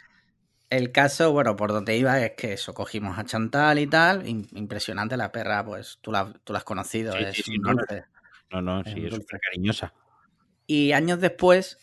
[0.70, 4.26] El caso, bueno, por donde iba es que eso, cogimos a Chantal y tal.
[4.26, 7.56] im- Impresionante la perra, pues tú la, tú la has conocido, Sí, es sí, sí,
[7.58, 7.78] un no, no.
[7.78, 8.04] dulce.
[8.52, 9.94] No, sí, es súper cariñosa.
[10.66, 11.78] Y años después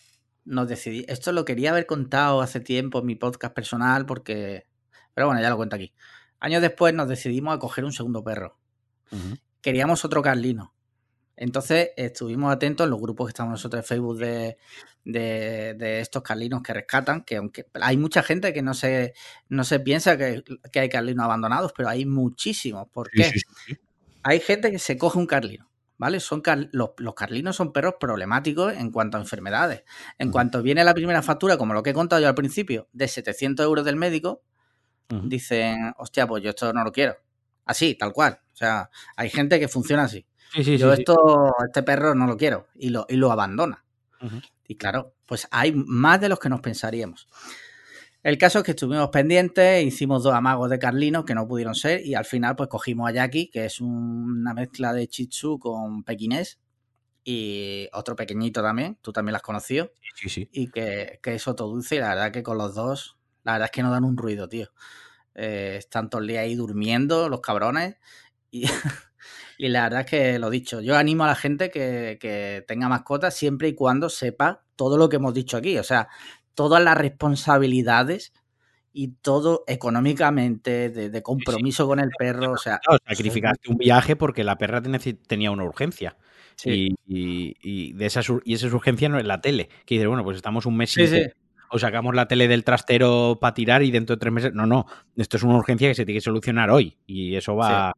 [0.45, 4.67] nos decidí, esto lo quería haber contado hace tiempo en mi podcast personal porque,
[5.15, 5.93] pero bueno, ya lo cuento aquí.
[6.41, 8.59] Años después nos decidimos a coger un segundo perro.
[9.61, 10.75] Queríamos otro Carlino.
[11.37, 14.59] Entonces estuvimos atentos en los grupos que estamos nosotros en Facebook de,
[15.05, 19.15] de, de estos Carlinos que rescatan, que aunque hay mucha gente que no se,
[19.49, 22.89] no se piensa que, que hay Carlinos abandonados, pero hay muchísimos.
[22.93, 23.25] ¿Por qué?
[23.25, 23.77] sí, sí, sí.
[24.23, 25.70] hay gente que se coge un carlino,
[26.01, 26.19] ¿vale?
[26.19, 29.85] Son car- los, los carlinos son perros problemáticos en cuanto a enfermedades.
[30.19, 33.07] En cuanto viene la primera factura, como lo que he contado yo al principio, de
[33.07, 34.43] 700 euros del médico,
[35.29, 37.17] dicen, hostia, pues yo esto no lo quiero.
[37.67, 38.41] Así, tal cual.
[38.51, 40.27] O sea, hay gente que funciona así.
[40.55, 43.85] Sí, sí, yo sí, esto, este perro no lo quiero y lo, y lo abandona.
[44.67, 47.29] Y claro, pues hay más de los que nos pensaríamos.
[48.23, 52.05] El caso es que estuvimos pendientes, hicimos dos amagos de Carlino que no pudieron ser
[52.05, 56.59] y al final pues cogimos a Jackie, que es una mezcla de Tzu con pequinés
[57.25, 60.49] y otro pequeñito también, tú también lo has conocido, Sí, sí.
[60.53, 63.67] y que, que es otro dulce y la verdad que con los dos, la verdad
[63.67, 64.69] es que no dan un ruido, tío.
[65.35, 67.97] Eh, están todo el día ahí durmiendo los cabrones
[68.51, 68.65] y,
[69.59, 72.89] y la verdad es que lo dicho, yo animo a la gente que, que tenga
[72.89, 76.09] mascotas siempre y cuando sepa todo lo que hemos dicho aquí, o sea,
[76.55, 78.33] todas las responsabilidades
[78.93, 84.17] y todo económicamente, de, de compromiso con el perro, o sea, Claro, sacrificaste un viaje
[84.17, 86.17] porque la perra te- tenía una urgencia.
[86.57, 89.69] sí, Y, y- y de esa, y esa urgencia no es la tele.
[89.87, 91.05] Que dices, bueno, pues estamos un mes sin
[91.73, 94.53] o sacamos la tele del trastero para tirar y dentro de tres meses.
[94.55, 94.87] No, no.
[95.17, 96.99] Esto es una urgencia que se tiene que solucionar hoy.
[97.07, 97.93] Y eso va.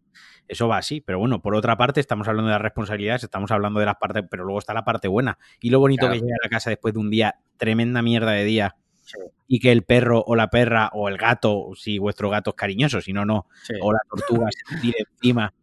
[0.52, 3.80] Eso va así, pero bueno, por otra parte, estamos hablando de las responsabilidades, estamos hablando
[3.80, 5.38] de las partes, pero luego está la parte buena.
[5.60, 6.12] Y lo bonito Claro.
[6.14, 9.16] que llega a la casa después de un día, tremenda mierda de día, Sí.
[9.48, 13.00] y que el perro o la perra o el gato, si vuestro gato es cariñoso,
[13.00, 13.72] si no, no, sí.
[13.80, 15.54] o la tortuga se tire encima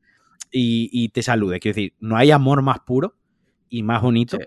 [0.51, 1.59] y, y te salude.
[1.59, 3.13] Quiero decir, no hay amor más puro
[3.69, 4.37] y más bonito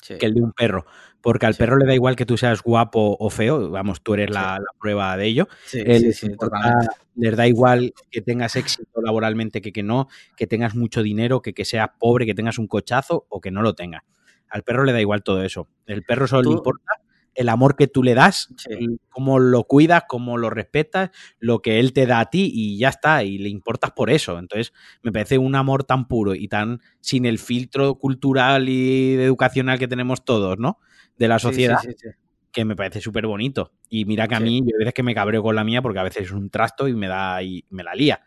[0.00, 0.18] sí.
[0.18, 0.86] que el de un perro.
[1.24, 1.58] Porque al Sí.
[1.58, 4.78] perro le da igual que tú seas guapo o feo, vamos, tú eres la, la
[4.78, 5.48] prueba de ello.
[5.64, 10.46] Sí, Eh, sí, les, importa- da igual que tengas éxito laboralmente que que no, que
[10.46, 13.74] tengas mucho dinero, que que seas pobre, que tengas un cochazo o que no lo
[13.74, 14.02] tengas.
[14.50, 15.66] Al perro le da igual todo eso.
[15.86, 16.92] El perro solo Tú- le importa
[17.34, 18.98] el amor que tú le das, Sí.
[19.08, 22.88] cómo lo cuidas, cómo lo respetas, lo que él te da a ti y ya
[22.90, 24.38] está, y le importas por eso.
[24.38, 24.72] Entonces,
[25.02, 29.88] me parece un amor tan puro y tan sin el filtro cultural y educacional que
[29.88, 30.78] tenemos todos, ¿no?
[31.18, 32.08] De la sociedad, sí, sí.
[32.52, 33.72] que me parece súper bonito.
[33.88, 35.98] Y mira que a mí, yo hay veces que me cabreo con la mía porque
[35.98, 38.22] a veces es un trasto y me da y me la lía.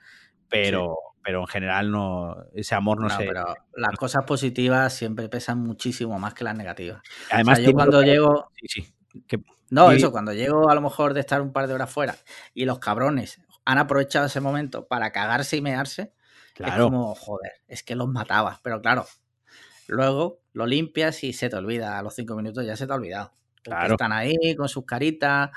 [0.50, 3.26] Pero, pero en general no, ese amor no, No, sé.
[3.26, 3.46] pero
[3.76, 7.02] las cosas positivas siempre pesan muchísimo más que las negativas.
[7.32, 8.94] Además, o sea, yo cuando llego, Sí, sí.
[9.28, 9.40] Que-
[9.70, 12.16] no, y- eso, cuando llego a lo mejor de estar un par de horas fuera
[12.54, 16.14] y los cabrones han aprovechado ese momento para cagarse y mearse, es
[16.54, 18.60] claro, como, joder, es que los matabas.
[18.64, 19.06] Pero claro,
[19.88, 21.98] luego lo limpias y se te olvida.
[22.00, 23.34] A los cinco minutos ya se te ha olvidado.
[23.64, 23.96] Claro.
[23.96, 25.50] están ahí con sus caritas,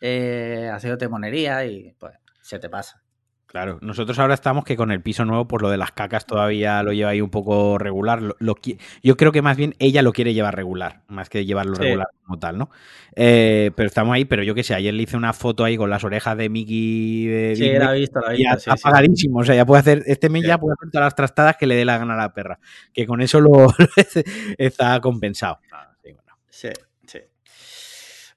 [0.00, 3.01] eh, haciéndote monería y pues se te pasa.
[3.46, 6.82] Claro, nosotros ahora estamos que con el piso nuevo, pues lo de las cacas todavía
[6.82, 8.22] lo lleva ahí un poco regular.
[8.22, 11.44] Lo, lo qui- yo creo que más bien ella lo quiere llevar regular, más que
[11.44, 11.82] llevarlo Sí.
[11.82, 12.70] regular como tal, ¿no?
[13.14, 15.90] Eh, pero estamos ahí, pero yo qué sé, ayer le hice una foto ahí con
[15.90, 18.52] las orejas de Mickey de Sí, Disney la he visto, la he visto.
[18.54, 18.82] sí, está sí.
[18.88, 19.38] apagadísimo.
[19.40, 21.74] O sea, ya puede hacer, este mes ya puede hacer todas las trastadas que le
[21.76, 22.58] dé la gana a la perra.
[22.94, 23.66] Que con eso lo
[24.56, 25.58] está compensado.
[25.70, 26.32] Ah, sí, bueno.
[26.48, 26.82] Sí, sí.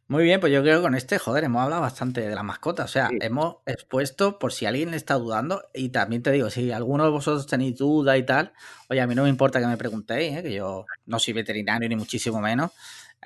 [0.08, 2.84] Muy bien, pues yo creo que con este, joder, hemos hablado bastante de la mascota.
[2.84, 3.18] O sea, Sí.
[3.22, 7.48] hemos expuesto, por si alguien está dudando, y también te digo, si alguno de vosotros
[7.48, 8.54] tenéis duda y tal,
[8.88, 10.44] oye, a mí no me importa que me preguntéis, ¿eh?
[10.44, 12.72] que yo no soy veterinario ni muchísimo menos.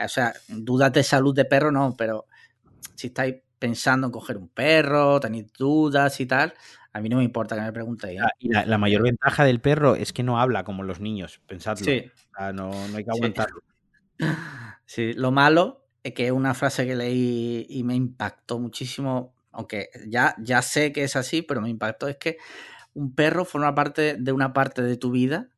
[0.02, 2.28] O sea, dudas de salud de perro no, pero
[2.96, 6.54] si estáis pensando en coger un perro, tenéis dudas y tal,
[6.94, 8.22] a mí no me importa que me preguntéis.
[8.22, 8.24] ¿eh?
[8.26, 11.42] Ah, Y la, la mayor ventaja del perro es que no habla como los niños,
[11.46, 11.84] pensadlo.
[11.84, 13.62] Sí, O sea, no, no hay que aguantarlo.
[14.86, 20.36] Sí, lo malo que es una frase que leí y me impactó muchísimo, aunque ya,
[20.40, 22.38] ya sé que es así, pero me impactó, es que
[22.94, 25.50] un perro forma parte de una parte de tu vida,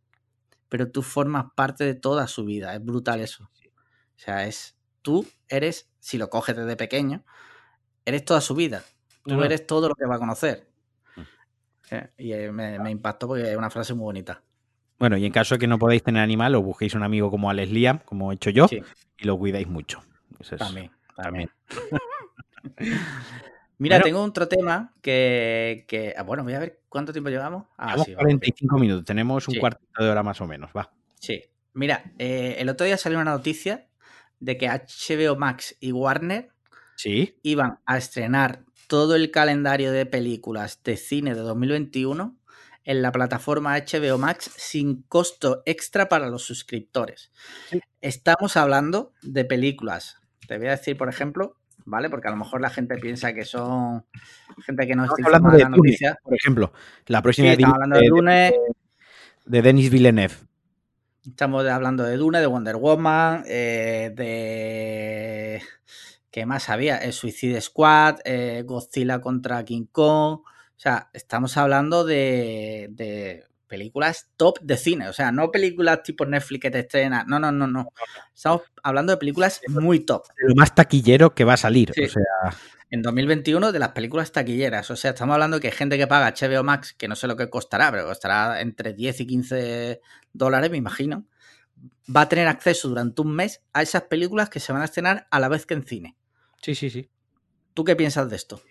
[0.70, 2.74] pero tú formas parte de toda su vida.
[2.74, 3.46] Es brutal eso.
[3.46, 7.24] O sea, es tú eres, si lo coges desde pequeño,
[8.06, 8.84] eres toda su vida.
[9.24, 10.68] Tú No, eres todo lo que va a conocer.
[12.18, 14.44] y me, me impactó porque es una frase muy bonita.
[15.02, 17.50] Bueno, y en caso de que no podáis tener animal, os busquéis un amigo como
[17.50, 18.68] Alex Liam, como he hecho yo,
[19.18, 20.04] y lo cuidáis mucho.
[20.58, 21.50] También, también.
[23.78, 27.66] Mira, tengo otro tema que, ah, Bueno, voy a ver cuánto tiempo llevamos.
[27.78, 30.94] Ah, 45 minutos, tenemos un cuarto de hora más o menos, va.
[31.20, 31.44] Sí.
[31.74, 33.88] Mira, eh, el otro día salió una noticia
[34.40, 36.52] de que HBO Max y Warner
[36.96, 37.40] ¿Sí?
[37.42, 42.38] iban a estrenar todo el calendario de películas de cine de 2021
[42.84, 47.32] en la plataforma HBO Max sin costo extra para los suscriptores.
[48.02, 50.21] Estamos hablando de películas.
[50.52, 52.10] Te voy a decir, por ejemplo, ¿vale?
[52.10, 54.04] Porque a lo mejor la gente piensa que son
[54.66, 56.20] gente que no está hablando de la noticia.
[56.22, 56.74] Por ejemplo,
[57.08, 58.54] la próxima estamos hablando de, Dune.
[59.46, 60.34] De, Denis Villeneuve.
[61.26, 65.62] Estamos hablando de Dune, de Wonder Woman, eh, de.
[66.30, 66.98] ¿Qué más había?
[66.98, 70.42] El Suicide Squad, eh, Godzilla contra King Kong.
[70.42, 70.44] O
[70.76, 76.62] sea, estamos hablando de, de películas top de cine, o sea, no películas tipo Netflix
[76.62, 77.94] que te estrena, no, no, no, no.
[78.36, 80.26] Estamos hablando de películas muy top.
[80.38, 82.22] Lo más taquillero que va a salir, o sea...
[82.90, 86.08] En 2021 de las películas taquilleras, o sea, estamos hablando de que hay gente que
[86.08, 90.02] paga HBO Max, que no sé lo que costará, pero costará entre 10 y 15
[90.34, 91.26] dólares, me imagino,
[92.14, 95.28] va a tener acceso durante un mes a esas películas que se van a estrenar
[95.32, 96.18] a la vez que en cine.
[96.62, 97.10] Sí, sí, sí.
[97.74, 98.62] ¿Tú qué piensas de esto?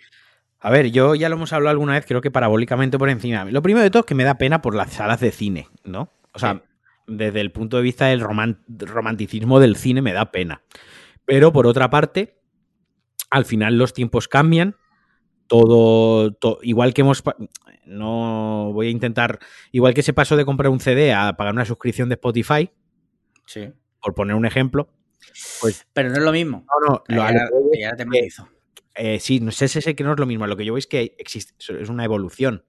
[0.61, 3.45] A ver, yo ya lo hemos hablado alguna vez, creo que parabólicamente por encima.
[3.47, 6.13] Lo primero de todo es que me da pena por las salas de cine, ¿no?
[6.33, 6.63] O sea,
[7.07, 10.63] desde el punto de vista del romanticismo del cine me da pena.
[11.25, 12.41] Pero por otra parte,
[13.31, 14.77] al final los tiempos cambian.
[15.47, 17.25] Todo, igual que hemos
[17.85, 19.41] no voy a intentar
[19.73, 22.71] igual que se pasó de comprar un CD a pagar una suscripción de Spotify
[23.47, 24.89] sí por poner un ejemplo
[25.61, 28.07] pues pero no es lo mismo no no lo, ya, te
[28.95, 30.47] eh, sí, no sé, sé que no es lo mismo.
[30.47, 32.65] Lo que yo veo es que existe, es una evolución.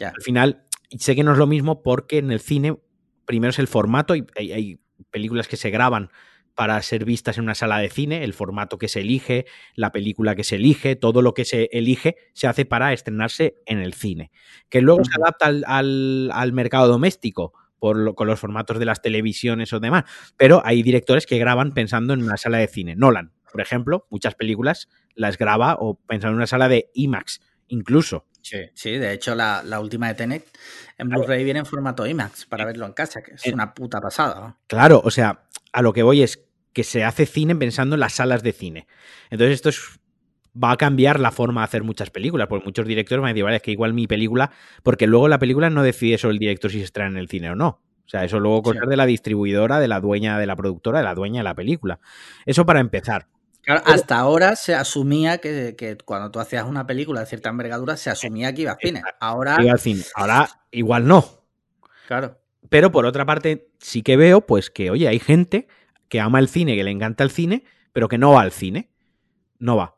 [0.00, 0.64] Al final,
[0.98, 2.78] sé que no es lo mismo porque en el cine,
[3.26, 4.80] primero es el formato, y hay,
[5.10, 6.10] películas que se graban
[6.54, 10.34] para ser vistas en una sala de cine, el formato que se elige, la película
[10.34, 14.30] que se elige, todo lo que se elige se hace para estrenarse en el cine.
[14.68, 19.80] Que luego se adapta al, mercado doméstico por con los formatos de las televisiones o
[19.80, 20.04] demás,
[20.36, 22.94] pero hay directores que graban pensando en una sala de cine.
[22.94, 28.26] Nolan, por ejemplo, muchas películas las graba o pensando en una sala de IMAX, incluso.
[28.42, 30.46] Sí, sí de hecho la, última de Tenet
[30.96, 34.56] en Blu-ray viene en formato IMAX para verlo en casa, que es una puta pasada.
[34.66, 38.14] Claro, o sea, a lo que voy es que se hace cine pensando en las
[38.14, 38.86] salas de cine.
[39.30, 39.70] Entonces esto
[40.62, 43.44] va a cambiar la forma de hacer muchas películas, porque muchos directores van a decir,
[43.44, 44.50] vale, es que igual mi película,
[44.82, 47.50] porque luego la película no decide solo el director si se estrena en el cine
[47.50, 47.82] o no.
[48.04, 51.04] O sea, eso luego cosas de la distribuidora, de la dueña de la productora, de
[51.04, 52.00] la dueña de la película.
[52.44, 53.28] Eso para empezar
[53.66, 58.54] hasta ahora se asumía que, cuando tú hacías una película de cierta envergadura, se asumía
[58.54, 59.02] que iba al cine.
[59.20, 59.56] Ahora.
[59.60, 60.02] Iba al cine.
[60.14, 61.24] Ahora igual no.
[62.08, 62.38] Claro.
[62.68, 65.68] Pero por otra parte, sí que veo, pues, que, oye, hay gente
[66.08, 68.90] que ama el cine, que le encanta el cine, pero que no va al cine.
[69.58, 69.96] No va.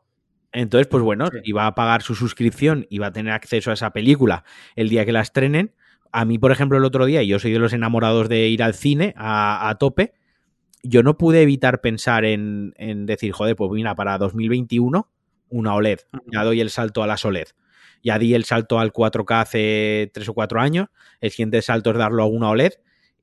[0.51, 3.91] Entonces, pues bueno, iba a pagar su suscripción y va a tener acceso a esa
[3.91, 4.43] película
[4.75, 5.73] el día que la estrenen.
[6.11, 8.61] A mí, por ejemplo, el otro día, y yo soy de los enamorados de ir
[8.61, 10.13] al cine a tope,
[10.83, 12.73] yo no pude evitar pensar en,
[13.05, 15.09] decir, joder, pues mira, para 2021
[15.49, 15.99] una OLED,
[16.31, 17.47] ya doy el salto a las OLED.
[18.03, 20.87] Ya di el salto al 4K hace 3 o 4 años,
[21.21, 22.73] el siguiente salto es darlo a una OLED.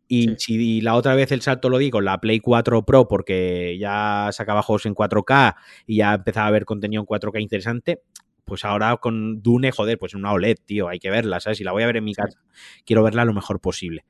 [0.08, 3.78] Y si la otra vez el salto lo di con la Play 4 Pro porque
[3.78, 5.54] ya sacaba juegos en 4K
[5.86, 8.02] y ya empezaba a ver contenido en 4K interesante,
[8.44, 11.58] pues ahora con Dune, joder, pues en una OLED, tío, hay que verla, ¿sabes?
[11.58, 12.40] Si la voy a ver en mi casa,
[12.84, 14.04] quiero verla lo mejor posible.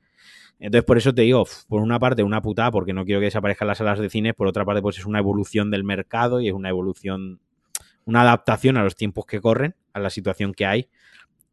[0.61, 3.67] Entonces, por eso te digo, por una parte, una putada, porque no quiero que desaparezcan
[3.67, 6.53] las salas de cine, por otra parte, pues es una evolución del mercado y es
[6.53, 7.41] una evolución,
[8.05, 10.87] una adaptación a los tiempos que corren, a la situación que hay,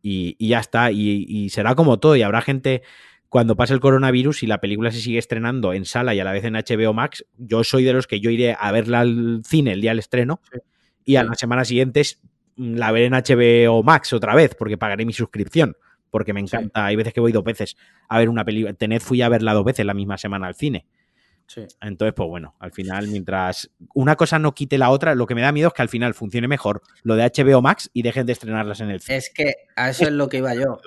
[0.02, 0.92] y, ya está.
[0.92, 2.82] Y, será como todo, y habrá gente,
[3.30, 6.32] cuando pase el coronavirus y la película se sigue estrenando en sala y a la
[6.32, 9.72] vez en HBO Max, yo soy de los que yo iré a verla al cine
[9.72, 10.42] el día del estreno,
[11.06, 12.02] y a la semana siguiente
[12.56, 15.76] la veré en HBO Max otra vez, porque pagaré mi suscripción
[16.10, 16.86] porque me encanta.
[16.86, 17.76] Hay veces que voy dos veces
[18.08, 18.72] a ver una película.
[18.74, 20.86] Tened fui a verla dos veces la misma semana al cine.
[21.46, 21.62] Sí.
[21.80, 25.40] Entonces, pues bueno, al final, mientras una cosa no quite la otra, lo que me
[25.40, 28.32] da miedo es que al final funcione mejor lo de HBO Max y dejen de
[28.32, 29.16] estrenarlas en el cine.
[29.16, 30.78] Es que a eso es lo que iba yo.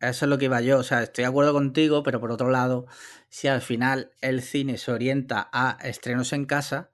[0.00, 0.78] A eso es lo que iba yo.
[0.78, 2.86] O sea, estoy de acuerdo contigo, pero por otro lado,
[3.28, 6.90] si al final el cine se orienta a estrenos en casa,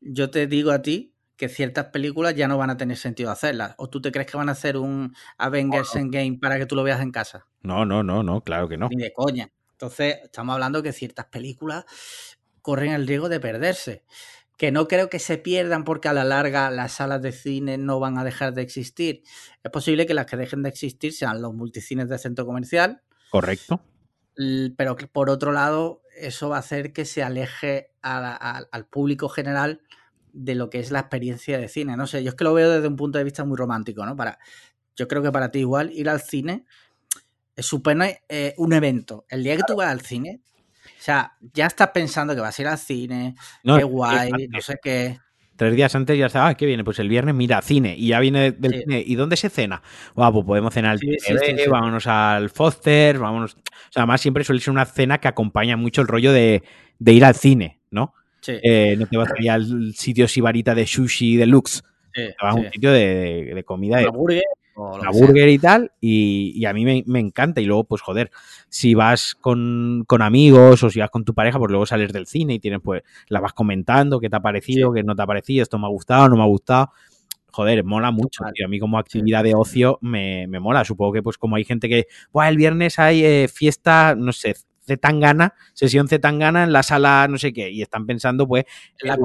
[0.00, 3.74] yo te digo a ti que ciertas películas ya no van a tener sentido hacerlas.
[3.78, 6.82] ¿O tú te crees que van a hacer un Avengers Endgame para que tú lo
[6.82, 7.46] veas en casa?
[7.62, 8.88] No, no, no, no, claro que no.
[8.88, 9.50] Ni de coña.
[9.72, 11.84] Entonces, estamos hablando que ciertas películas
[12.60, 14.04] corren el riesgo de perderse.
[14.56, 17.98] que no creo que se pierdan porque a la larga las salas de cine no
[17.98, 19.22] van a dejar de existir.
[19.64, 23.02] Es posible que las que dejen de existir sean los multicines de centro comercial.
[23.30, 23.82] Correcto.
[24.76, 29.80] Pero por otro lado, eso va a hacer que se aleje al público general
[30.32, 31.96] de lo que es la experiencia de cine.
[31.96, 34.16] No sé, yo es que lo veo desde un punto de vista muy romántico, ¿no?
[34.16, 34.38] Para,
[34.96, 36.64] yo creo que para ti igual ir al cine
[37.56, 39.26] supone eh, un evento.
[39.28, 40.40] El día que tú vas al cine,
[40.84, 44.76] o sea, ya estás pensando que vas a ir al cine, qué guay, no sé
[44.82, 45.18] qué.
[45.56, 46.82] Tres días antes ya estaba, ah, ¿qué viene?
[46.82, 47.94] Pues el viernes, mira, cine.
[47.96, 49.02] Y ya viene del cine.
[49.06, 49.82] ¿Y dónde se cena?
[50.14, 51.16] pues podemos cenar al sí,
[51.68, 53.54] vámonos al Foster, vámonos.
[53.54, 56.62] O sea, además siempre suele ser una cena que acompaña mucho el rollo de,
[57.04, 58.14] ir al cine, ¿no?
[58.46, 61.82] Eh, no te vas a ir al sitio sibarita de sushi deluxe.
[62.12, 63.98] te vas a un sitio de, comida.
[63.98, 64.04] De,
[64.74, 67.60] la burger y tal, y, a mí me, encanta.
[67.60, 68.30] Y luego, pues joder,
[68.68, 72.54] si vas con, amigos o si vas con tu pareja, pues luego sales del cine
[72.54, 75.62] y tienes, pues, la vas comentando, qué te ha parecido, qué no te ha parecido,
[75.62, 76.90] esto me ha gustado, no me ha gustado.
[77.50, 80.86] Joder, mola mucho, A mí como actividad de ocio me, mola.
[80.86, 84.54] Supongo que pues como hay gente que, Buah, el viernes hay eh, fiesta, no sé,
[84.84, 88.64] Zetangana, sesión Zetangana en la sala no sé qué, y están pensando pues
[89.00, 89.16] en la,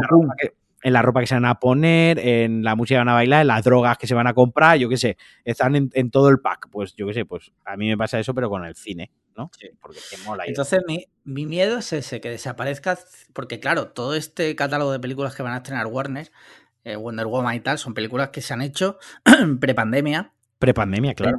[0.83, 3.41] en la ropa que se van a poner, en la música que van a bailar,
[3.41, 6.39] en las drogas que se van a comprar, yo qué sé, están en, todo el
[6.39, 6.69] pack.
[6.71, 9.49] Pues yo qué sé, pues a mí me pasa eso, pero con el cine, ¿no?
[9.59, 9.69] Sí.
[9.81, 10.45] Porque te mola.
[10.45, 12.97] Entonces, mi, miedo es ese, que desaparezca,
[13.33, 16.31] porque claro, todo este catálogo de películas que van a estrenar Warner,
[16.83, 18.97] eh, Wonder Woman y tal, son películas que se han hecho
[19.59, 20.31] prepandemia.
[20.59, 21.37] Prepandemia, claro.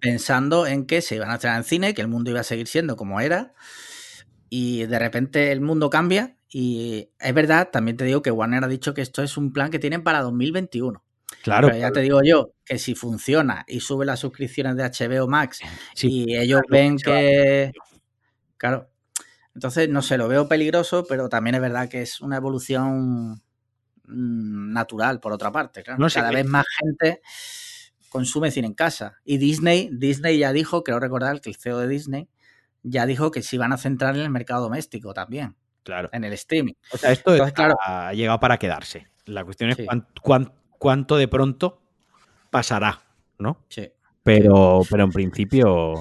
[0.00, 2.66] Pensando en que se iban a estrenar en cine, que el mundo iba a seguir
[2.68, 3.54] siendo como era,
[4.48, 8.68] y de repente el mundo cambia y es verdad, también te digo que Warner ha
[8.68, 11.02] dicho que esto es un plan que tienen para 2021.
[11.42, 11.68] Claro.
[11.68, 15.60] Pero ya te digo yo que si funciona y sube las suscripciones de HBO Max
[15.96, 17.72] y ellos ven que.
[18.56, 18.88] Claro.
[19.54, 23.42] Entonces, no sé, lo veo peligroso, pero también es verdad que es una evolución
[24.04, 25.82] mm, natural, por otra parte.
[25.82, 27.22] Cada vez más gente
[28.08, 29.18] consume cine en casa.
[29.24, 32.28] Y Disney, Disney ya dijo, creo recordar que el CEO de Disney
[32.82, 35.56] ya dijo que se iban a centrar en el mercado doméstico también.
[35.82, 36.08] Claro.
[36.12, 36.74] En el streaming.
[36.92, 39.06] O sea, esto ha llegado para quedarse.
[39.24, 39.78] La cuestión es
[40.78, 41.80] cuánto de pronto
[42.50, 43.02] pasará,
[43.38, 43.64] ¿no?
[43.68, 43.90] Sí.
[44.22, 45.94] Pero, pero en principio.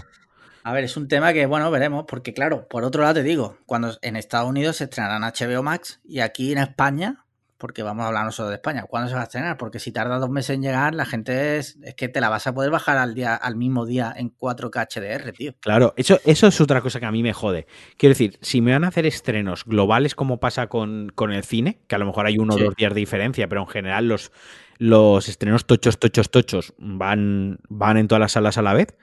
[0.64, 3.58] A ver, es un tema que, bueno, veremos, porque claro, por otro lado te digo,
[3.68, 7.25] cuando en Estados Unidos se estrenarán HBO Max y aquí en España
[7.58, 8.84] porque vamos a hablar no solo de España.
[8.84, 9.58] ¿Cuándo se va a estrenar?
[9.58, 12.48] Porque si tarda dos meses en llegar, la gente es, es que te la vas
[12.48, 15.54] a poder bajar al día, al mismo día en 4K HDR, tío.
[15.62, 17.68] Claro, eso, eso es otra cosa que a mí me jode.
[17.98, 21.96] Quiero decir, si me van a hacer estrenos globales como pasa con, el cine, que
[21.96, 24.32] a lo mejor hay uno o dos días de diferencia, pero en general los,
[24.78, 28.96] los estrenos tochos, tochos, tochos van, van en todas las salas a la vez.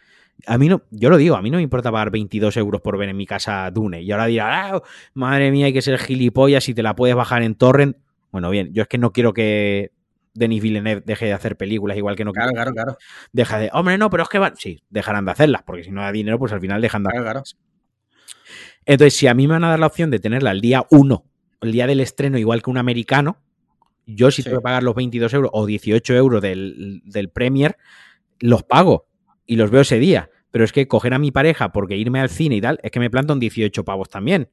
[0.47, 2.99] A mí no, yo lo digo, a mí no me importa pagar 22 euros por
[2.99, 4.03] ver en mi casa Dune.
[4.03, 4.83] Y ahora dirá, ah,
[5.15, 7.97] madre mía, hay que ser gilipollas si te la puedes bajar en torrent.
[8.33, 9.93] Bueno, bien, yo es que no quiero que
[10.35, 12.97] Denis Villeneuve deje de hacer películas, igual que no claro, claro, claro.
[13.33, 14.57] Deja de, hombre, no, pero es que van.
[14.57, 17.57] Sí, dejarán de hacerlas, porque si no da dinero, pues al final dejan de hacerlas.
[18.87, 21.25] Entonces, si a mí me van a dar la opción de tenerla el día 1,
[21.61, 23.39] el día del estreno, igual que un americano,
[24.07, 27.77] yo si tengo que pagar los 22 euros o 18 euros del, del Premier,
[28.41, 29.07] los pago
[29.47, 30.31] y los veo ese día.
[30.51, 32.99] Pero es que coger a mi pareja porque irme al cine y tal, es que
[32.99, 34.49] me plantan 18 pavos también.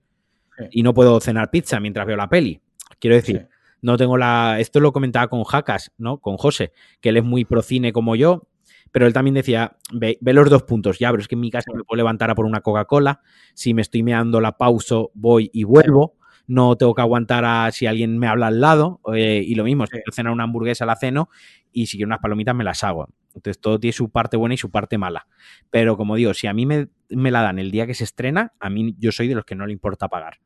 [0.72, 2.62] Y no puedo cenar pizza mientras veo la peli.
[3.00, 3.48] Quiero decir,
[3.82, 4.58] no tengo la.
[4.60, 6.20] Esto lo comentaba con Jacas, ¿no?
[6.20, 8.48] Con José, que él es muy pro cine como yo,
[8.92, 11.72] pero él también decía, ve, los dos puntos, ya, pero es que en mi casa
[11.74, 13.22] me puedo levantar a por una Coca-Cola,
[13.54, 16.18] si me estoy meando la pauso, voy y vuelvo,
[16.48, 19.86] no tengo que aguantar a si alguien me habla al lado, eh, y lo mismo,
[19.86, 21.30] si quiero cenar una hamburguesa la ceno,
[21.72, 23.08] y si quiero unas palomitas me las hago.
[23.36, 25.28] Entonces todo tiene su parte buena y su parte mala.
[25.70, 28.54] Pero como digo, si a mí me, me la dan el día que se estrena,
[28.60, 30.40] a mí yo soy de los que no le importa pagar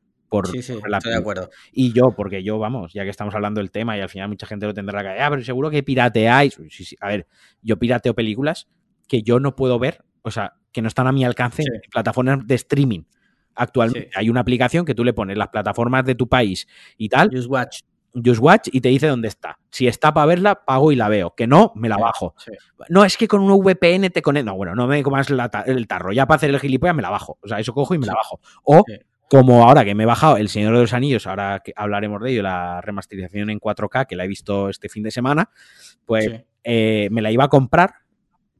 [0.52, 1.50] sí, sí, estoy de acuerdo.
[1.72, 4.48] Y yo, porque yo, vamos, ya que estamos hablando del tema y al final mucha
[4.48, 6.58] gente lo tendrá que ah, pero seguro que pirateáis.
[7.02, 7.28] A ver,
[7.62, 8.68] yo pirateo películas
[9.08, 12.46] que yo no puedo ver, o sea, que no están a mi alcance en plataformas
[12.46, 13.04] de streaming.
[13.56, 16.68] Actualmente hay una aplicación que tú le pones las plataformas de tu país
[16.98, 17.30] y tal.
[17.32, 17.82] Just Watch.
[18.16, 19.60] Just Watch y te dice dónde está.
[19.72, 21.34] Si está para verla, pago y la veo.
[21.36, 22.36] Que no, me la bajo.
[22.90, 24.52] No, es que con un VPN te conecto.
[24.52, 26.12] No, bueno, no me comas el tarro.
[26.12, 27.38] Ya para hacer el gilipollas me la bajo.
[27.42, 28.40] O sea, eso cojo y me la bajo.
[28.64, 28.84] O
[29.34, 32.30] como ahora que me he bajado El Señor de los Anillos, ahora que hablaremos de
[32.30, 35.50] ello, la remasterización en 4K, que la he visto este fin de semana,
[36.06, 37.96] pues eh, me la iba a comprar,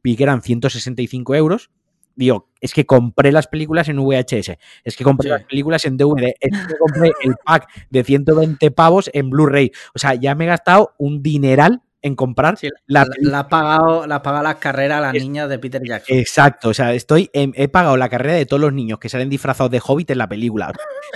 [0.02, 1.70] vi que eran 165 euros.
[2.16, 6.34] Digo, es que compré las películas en VHS, es que compré las películas en DVD,
[6.40, 9.72] es que compré el pack de 120 pavos en Blu-ray.
[9.94, 14.22] O sea, ya me he gastado un dineral en comprar la, la, ha pagado, la
[14.22, 16.18] pagado las carreras a las niñas de Peter Jackson.
[16.18, 19.72] Exacto, o sea, estoy he pagado la carrera de todos los niños que salen disfrazados
[19.72, 20.74] de Hobbit en la película.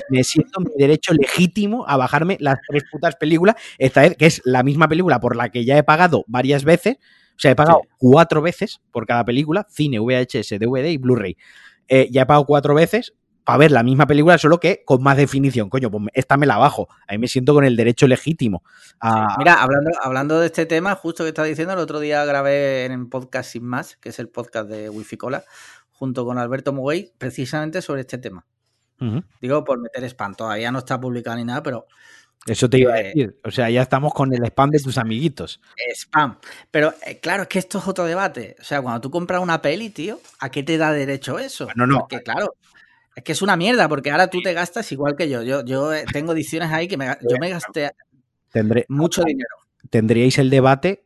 [0.10, 4.42] Me siento mi derecho legítimo a bajarme las tres putas películas, esta vez que es
[4.46, 6.96] la misma película por la que ya he pagado varias veces.
[7.36, 11.38] O sea, he pagado cuatro veces por cada película, cine, VHS, DVD y Blu-ray.
[11.90, 13.14] Eh, ya he pagado cuatro veces
[13.48, 15.70] para ver la misma película, solo que con más definición.
[15.70, 16.89] Coño, pues esta me la bajo.
[17.08, 18.62] Ahí me siento con el derecho legítimo.
[19.38, 23.10] Mira, hablando, hablando de este tema, justo que estaba diciendo, el otro día grabé en
[23.10, 25.45] Podcast Sin Más, que es el podcast de Wifi Cola,
[25.91, 28.45] junto con Alberto Muguey, precisamente sobre este tema.
[29.39, 30.36] Digo, por meter spam.
[30.36, 31.88] Todavía no está publicado ni nada, pero.
[32.45, 33.39] Eso te iba a decir.
[33.45, 35.62] O sea, ya estamos con el spam de tus amiguitos.
[35.95, 36.38] Spam.
[36.70, 38.58] Pero eh, claro, es que esto es otro debate.
[38.60, 41.70] O sea, cuando tú compras una peli, tío, ¿a qué te da derecho eso?
[41.76, 42.00] No, no.
[42.00, 42.56] Porque, claro,
[43.18, 45.41] es que es una mierda, porque ahora tú te gastas igual que yo.
[45.41, 47.89] Yo, yo eh, tengo ediciones ahí que me, yo me gasté
[48.51, 49.49] Tendré, mucho dinero.
[49.89, 51.03] Tendríais el debate,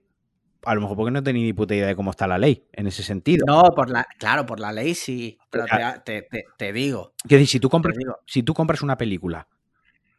[0.64, 2.88] a lo mejor porque no tenéis ni puta idea de cómo está la ley en
[2.88, 3.45] ese sentido.
[3.47, 5.64] No, por la, claro, por la ley sí, pero
[6.03, 7.14] te, te, digo.
[7.26, 7.95] Quiero decir, si tú, compras,
[8.28, 9.47] si tú compras una película,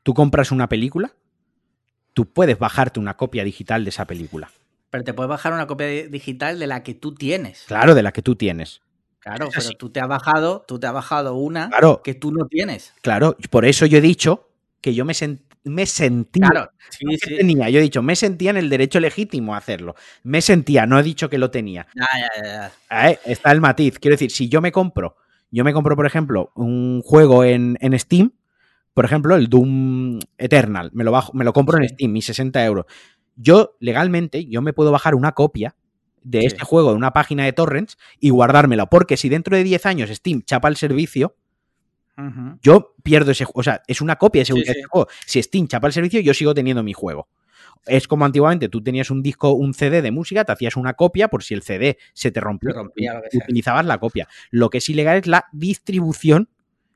[0.03, 1.15] tú compras una película,
[2.15, 4.51] tú puedes bajarte una copia digital de esa película.
[4.89, 7.65] Pero te puedes bajar una copia digital de la que tú tienes.
[7.67, 8.81] Claro, de la que tú tienes.
[9.23, 11.71] Claro, pero tú te has bajado, tú te has bajado una
[12.03, 12.93] que tú no tienes.
[13.03, 14.51] Claro, por eso yo he dicho
[14.81, 15.15] que yo me,
[15.63, 16.49] me sentía.
[16.49, 17.37] Claro, sí, sí.
[17.37, 17.71] tenía.
[17.71, 19.95] Yo he dicho, me sentía en el derecho legítimo a hacerlo.
[20.25, 21.87] Me sentía, no he dicho que lo tenía.
[21.95, 23.11] Ya, ya, ya.
[23.11, 24.01] Eh, está el matiz.
[24.01, 25.15] Quiero decir, si yo me compro,
[25.53, 28.33] yo me compro, por ejemplo, un juego en, Steam,
[28.93, 32.65] por ejemplo, el Doom Eternal, me lo, bajo, me lo compro en Steam, mis 60
[32.65, 32.87] euros.
[33.37, 35.77] Yo, legalmente, yo me puedo bajar una copia
[36.25, 38.87] de este juego de una página de torrents y guardármelo.
[38.89, 41.37] Porque si dentro de 10 años Steam chapa el servicio,
[42.63, 43.61] yo pierdo ese juego.
[43.61, 45.09] O sea, es una copia de ese juego.
[45.27, 47.29] Si Steam chapa el servicio, yo sigo teniendo mi juego.
[47.87, 51.29] Es como antiguamente, tú tenías un disco, un CD de música, te hacías una copia
[51.29, 52.75] por si el CD se te rompía,
[53.35, 54.29] utilizabas la copia.
[54.51, 56.49] Lo que es ilegal es la distribución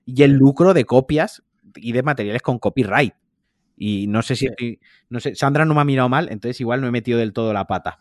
[0.04, 1.42] y el lucro de copias
[1.74, 3.14] y de materiales con copyright.
[3.76, 4.48] Y no sé si.
[5.08, 7.52] No sé, Sandra no me ha mirado mal, entonces igual no he metido del todo
[7.52, 7.98] la pata,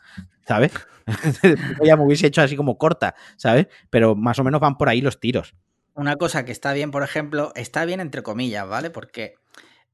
[0.47, 0.71] ¿sabes?
[1.83, 3.67] ya me hubiese hecho así como corta, ¿sabes?
[3.89, 5.53] Pero más o menos van por ahí los tiros.
[5.93, 8.89] Una cosa que está bien, por ejemplo, está bien entre comillas, ¿vale?
[8.89, 9.35] Porque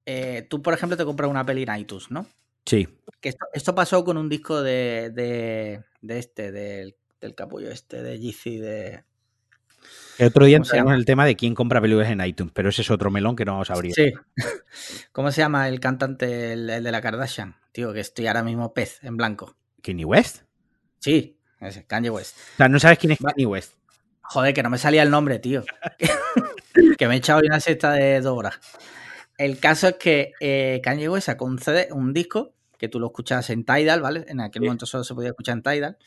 [0.06, 2.26] eh, tú, por ejemplo, te compras una peli en iTunes, ¿no?
[2.66, 2.88] Sí.
[3.20, 8.20] Que esto, pasó con un disco de, de, de este, del, del capullo este, de
[8.20, 9.04] Yeezy, de
[10.18, 12.92] el otro día entramos el tema de quién compra películas en iTunes, pero ese es
[12.92, 13.94] otro melón que no vamos a abrir.
[13.94, 14.14] Sí.
[15.12, 17.56] ¿Cómo se llama el cantante, el, de la Kardashian?
[17.72, 19.56] Tío, que estoy ahora mismo pez en blanco.
[19.82, 20.44] ¿Kanye West?
[21.00, 22.38] Sí, ese, Kanye West.
[22.54, 23.74] O sea, no sabes quién es Kanye West.
[24.22, 25.64] Joder, que no me salía el nombre, tío.
[26.98, 28.60] que me he echado una siesta de dos horas.
[29.38, 33.08] El caso es que eh, Kanye West sacó un CD, un disco, que tú lo
[33.08, 34.26] escuchabas en Tidal, ¿vale?
[34.28, 35.98] En aquel momento solo se podía escuchar en Tidal.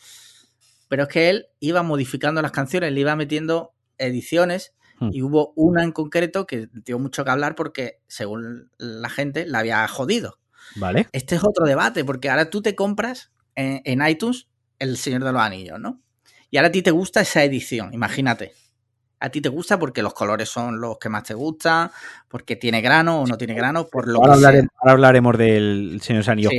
[0.88, 5.10] Pero es que él iba modificando las canciones, le iba metiendo ediciones hmm.
[5.12, 9.60] y hubo una en concreto que dio mucho que hablar porque, según la gente, la
[9.60, 10.38] había jodido.
[10.76, 11.08] Vale.
[11.12, 15.42] Este es otro debate, porque ahora tú te compras en, iTunes El Señor de los
[15.42, 16.00] Anillos, ¿no?
[16.50, 18.52] Y ahora a ti te gusta esa edición, imagínate.
[19.20, 21.90] A ti te gusta porque los colores son los que más te gustan,
[22.28, 26.18] porque tiene grano o no tiene grano, por lo ahora hablaremos, Ahora hablaremos del Señor
[26.18, 26.52] de los Anillos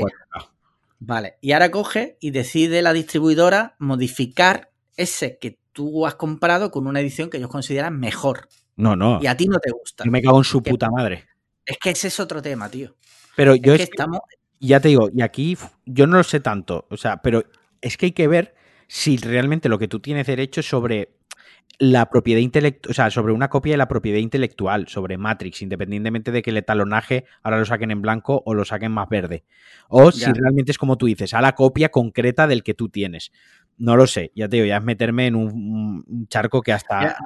[1.05, 6.87] Vale, y ahora coge y decide la distribuidora modificar ese que tú has comprado con
[6.87, 8.47] una edición que ellos consideran mejor.
[8.75, 9.19] No, no.
[9.21, 10.03] Y a ti no te gusta.
[10.03, 11.25] Yo me cago en su puta madre.
[11.65, 12.95] Es que ese es otro tema, tío.
[13.35, 14.21] Pero yo es que estamos...
[14.59, 17.43] Ya te digo, y aquí yo no lo sé tanto, o sea, pero
[17.81, 18.55] es que hay que ver
[18.87, 21.14] si realmente lo que tú tienes derecho es sobre
[21.79, 26.31] la propiedad intelectual, o sea, sobre una copia de la propiedad intelectual, sobre Matrix, independientemente
[26.31, 29.43] de que el talonaje ahora lo saquen en blanco o lo saquen más verde.
[29.89, 33.31] O si realmente es como tú dices, a la copia concreta del que tú tienes.
[33.77, 37.17] No lo sé, ya te digo, ya es meterme en un, charco que hasta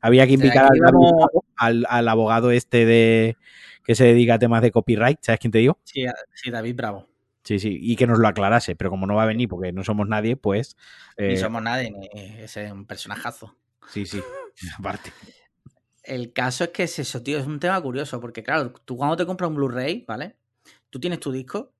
[0.00, 0.68] había que invitar
[1.56, 3.36] al, abogado este de
[3.84, 5.78] que se dedica a temas de copyright, ¿sabes quién te digo?
[5.84, 6.04] Sí,
[6.34, 7.11] sí, David Bravo.
[7.44, 9.82] Sí, sí, y que nos lo aclarase, pero como no va a venir porque no
[9.82, 10.76] somos nadie, pues...
[11.18, 13.56] ni eh, somos nadie, ni es un personajazo.
[13.88, 14.22] Sí, sí,
[14.78, 15.12] aparte.
[16.04, 19.16] El caso es que es eso, tío, es un tema curioso, porque claro, tú cuando
[19.16, 20.36] te compras un Blu-ray, ¿vale?
[20.90, 21.72] Tú tienes tu disco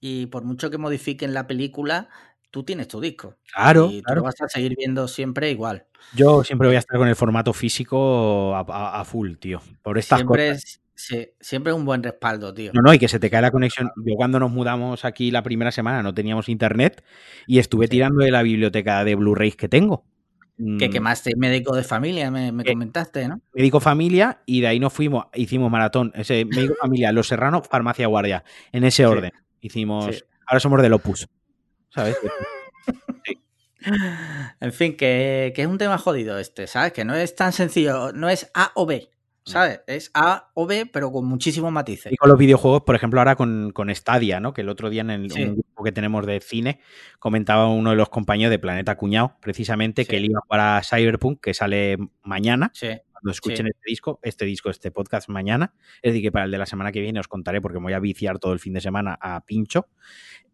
[0.00, 2.08] y por mucho que modifiquen la película,
[2.50, 3.36] tú tienes tu disco.
[3.52, 3.88] Claro.
[3.90, 5.86] Y tú lo vas a seguir viendo siempre igual.
[6.14, 9.60] Yo siempre voy a estar con el formato físico a, full, tío.
[9.82, 10.64] Por estas siempre cosas.
[10.64, 12.72] Es, sí, siempre es un buen respaldo, tío.
[12.74, 13.90] No, no, y que se te cae la conexión.
[14.04, 17.04] Yo cuando nos mudamos aquí la primera semana no teníamos internet
[17.46, 20.04] y estuve tirando de la biblioteca de Blu-rays que tengo.
[20.56, 20.90] Que mm.
[20.90, 23.40] quemaste médico de familia, me, me comentaste, ¿no?
[23.52, 26.12] Médico familia y de ahí nos fuimos, hicimos maratón.
[26.14, 28.42] Ese médico familia, Los Serranos, Farmacia Guardia,
[28.72, 29.32] en ese orden.
[29.60, 31.28] Hicimos Ahora somos del Opus.
[31.90, 32.16] ¿Sabes?
[34.58, 36.92] En fin, que, que, es un tema jodido este, ¿sabes?
[36.92, 39.10] Que no es tan sencillo, no es A o B,
[39.46, 39.80] ¿sabes?
[39.86, 42.12] Es A o B, pero con muchísimos matices.
[42.12, 44.52] Y con los videojuegos, por ejemplo, ahora con, con Stadia, ¿no?
[44.52, 45.44] Que el otro día en el, sí.
[45.44, 46.80] un grupo que tenemos de cine
[47.18, 50.08] comentaba uno de los compañeros de Planeta Cuñado, precisamente, sí.
[50.08, 52.70] que él iba para Cyberpunk, que sale mañana.
[52.74, 52.88] Sí.
[53.12, 55.72] Cuando escuchen este disco, este disco, este podcast mañana.
[56.02, 57.92] Es decir, que para el de la semana que viene os contaré porque me voy
[57.94, 59.88] a viciar todo el fin de semana a pincho.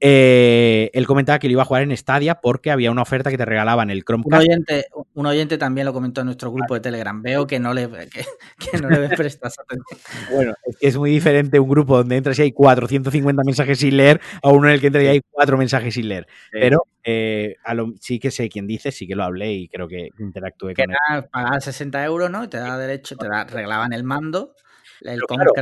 [0.04, 3.38] Eh, él comentaba que lo iba a jugar en Stadia porque había una oferta que
[3.38, 4.42] te regalaban el Chromecast.
[4.42, 7.22] Un oyente, un oyente también lo comentó en nuestro grupo de Telegram.
[7.22, 8.24] Veo que no le, que,
[8.58, 10.00] que no le prestas atención.
[10.34, 13.96] Bueno, es que es muy diferente un grupo donde entras y hay 450 mensajes sin
[13.96, 16.26] leer a uno en el que entras y hay cuatro mensajes sin leer.
[16.50, 16.58] Sí.
[16.60, 19.86] Pero eh, a lo, sí que sé quién dice, sí que lo hablé y creo
[19.86, 21.24] que interactué que con él.
[21.30, 22.42] Pagar 60 euros, ¿no?
[22.42, 24.56] Y te da derecho, te da, reglaban el mando.
[25.04, 25.52] El claro,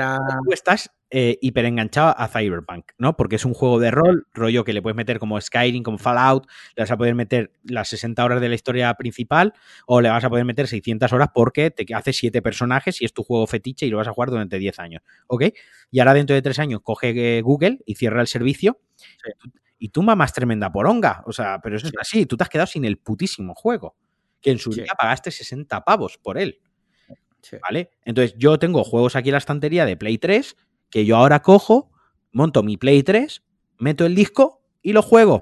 [0.45, 3.17] tú estás eh, hiper enganchado a Cyberpunk, ¿no?
[3.17, 6.47] Porque es un juego de rol, rollo que le puedes meter como Skyrim, como Fallout,
[6.77, 9.53] le vas a poder meter las 60 horas de la historia principal
[9.87, 13.13] o le vas a poder meter 600 horas porque te hace 7 personajes y es
[13.13, 15.47] tu juego fetiche y lo vas a jugar durante 10 años, ¿ok?
[15.91, 19.51] Y ahora dentro de 3 años coge eh, Google y cierra el servicio sí.
[19.79, 22.67] y tú mamas tremenda poronga, o sea, pero eso es así, tú te has quedado
[22.67, 23.97] sin el putísimo juego,
[24.41, 24.83] que en su sí.
[24.83, 26.61] día pagaste 60 pavos por él.
[27.43, 27.57] Sí.
[27.63, 27.91] ¿Vale?
[28.05, 30.57] Entonces, yo tengo juegos aquí en la estantería de Play 3
[30.91, 31.91] que yo ahora cojo,
[32.33, 33.43] monto mi Play 3,
[33.79, 35.41] meto el disco y lo juego.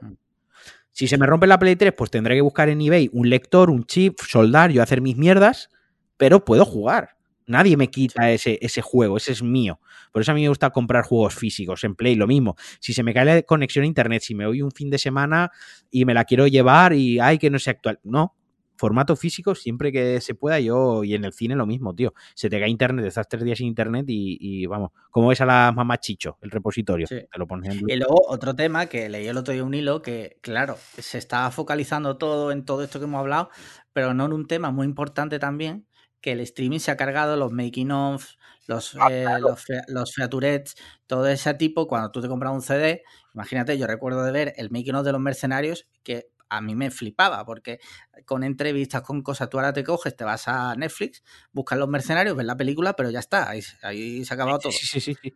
[0.92, 3.70] Si se me rompe la Play 3, pues tendré que buscar en eBay un lector,
[3.70, 5.70] un chip, soldar, yo hacer mis mierdas,
[6.16, 7.16] pero puedo jugar.
[7.46, 9.80] Nadie me quita ese, ese juego, ese es mío.
[10.12, 12.56] Por eso a mí me gusta comprar juegos físicos en Play, lo mismo.
[12.78, 15.50] Si se me cae la conexión a internet, si me voy un fin de semana
[15.90, 18.34] y me la quiero llevar y ay que no sea actual, no,
[18.78, 20.60] formato físico siempre que se pueda.
[20.60, 22.14] Yo, y en el cine lo mismo, tío.
[22.34, 25.46] Se te cae internet, estás tres días sin internet y, y vamos, como ves a
[25.46, 27.06] la mamá Chicho, el repositorio.
[27.06, 27.16] Sí.
[27.30, 30.00] Te lo pones en y luego otro tema que leí el otro día un hilo
[30.00, 33.50] que, claro, se está focalizando todo en todo esto que hemos hablado,
[33.92, 35.86] pero no en un tema muy importante también,
[36.20, 38.26] que el streaming se ha cargado los making of,
[38.66, 39.48] los, ah, eh, claro.
[39.48, 40.76] los, los featurettes,
[41.06, 43.02] todo ese tipo, cuando tú te compras un CD,
[43.34, 46.90] imagínate, yo recuerdo de ver el making of de los mercenarios que a mí me
[46.90, 47.80] flipaba, porque
[48.24, 51.22] con entrevistas, con cosas, tú ahora te coges, te vas a Netflix,
[51.52, 54.72] buscas los mercenarios, ves la película, pero ya está, ahí, ahí se ha acabado todo.
[54.72, 55.16] Sí, sí, sí.
[55.22, 55.34] sí.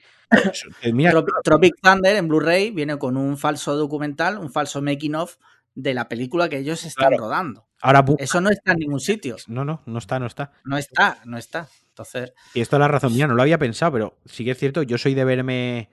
[1.10, 5.36] Tropic, Tropic Thunder en Blu-ray viene con un falso documental, un falso making of
[5.74, 7.24] de la película que ellos están claro.
[7.24, 7.66] rodando.
[7.80, 9.36] Ahora Eso no está en ningún sitio.
[9.48, 10.52] No, no, no está, no está.
[10.64, 11.68] No está, no está.
[11.88, 12.32] Entonces.
[12.54, 14.82] Y esto es la razón mía, no lo había pensado, pero sí que es cierto,
[14.82, 15.90] yo soy de verme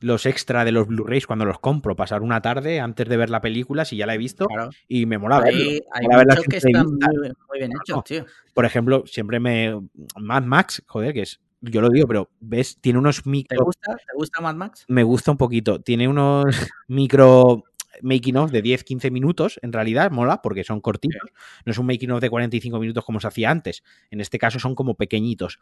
[0.00, 3.40] los extra de los Blu-rays cuando los compro, pasar una tarde antes de ver la
[3.40, 4.70] película, si ya la he visto, claro.
[4.88, 5.60] y me mola verlo.
[5.60, 8.26] Hay, hay mola que están muy, muy, bien hechos, tío.
[8.54, 9.80] Por ejemplo, siempre me...
[10.18, 11.40] Mad Max, joder, que es...
[11.60, 13.58] Yo lo digo, pero ves, tiene unos micro...
[13.58, 13.96] ¿Te gusta?
[13.96, 14.84] ¿Te gusta Mad Max?
[14.88, 15.80] Me gusta un poquito.
[15.80, 16.44] Tiene unos
[16.88, 17.64] micro
[18.02, 21.30] making of de 10-15 minutos, en realidad, mola, porque son cortitos.
[21.64, 23.82] No es un making of de 45 minutos como se hacía antes.
[24.10, 25.58] En este caso son como pequeñitos.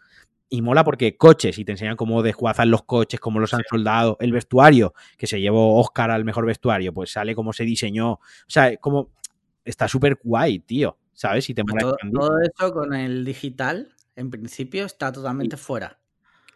[0.49, 3.67] Y mola porque coches, y te enseñan cómo desguazan los coches, cómo los han sí.
[3.71, 4.17] soldado.
[4.21, 8.13] El vestuario, que se llevó Oscar al mejor vestuario, pues sale cómo se diseñó.
[8.13, 9.11] O sea, como.
[9.65, 10.99] Está súper guay, tío.
[11.15, 11.49] ¿Sabes?
[11.49, 11.81] Y te mola.
[11.81, 15.99] Todo, todo eso con el digital, en principio, está totalmente y, fuera.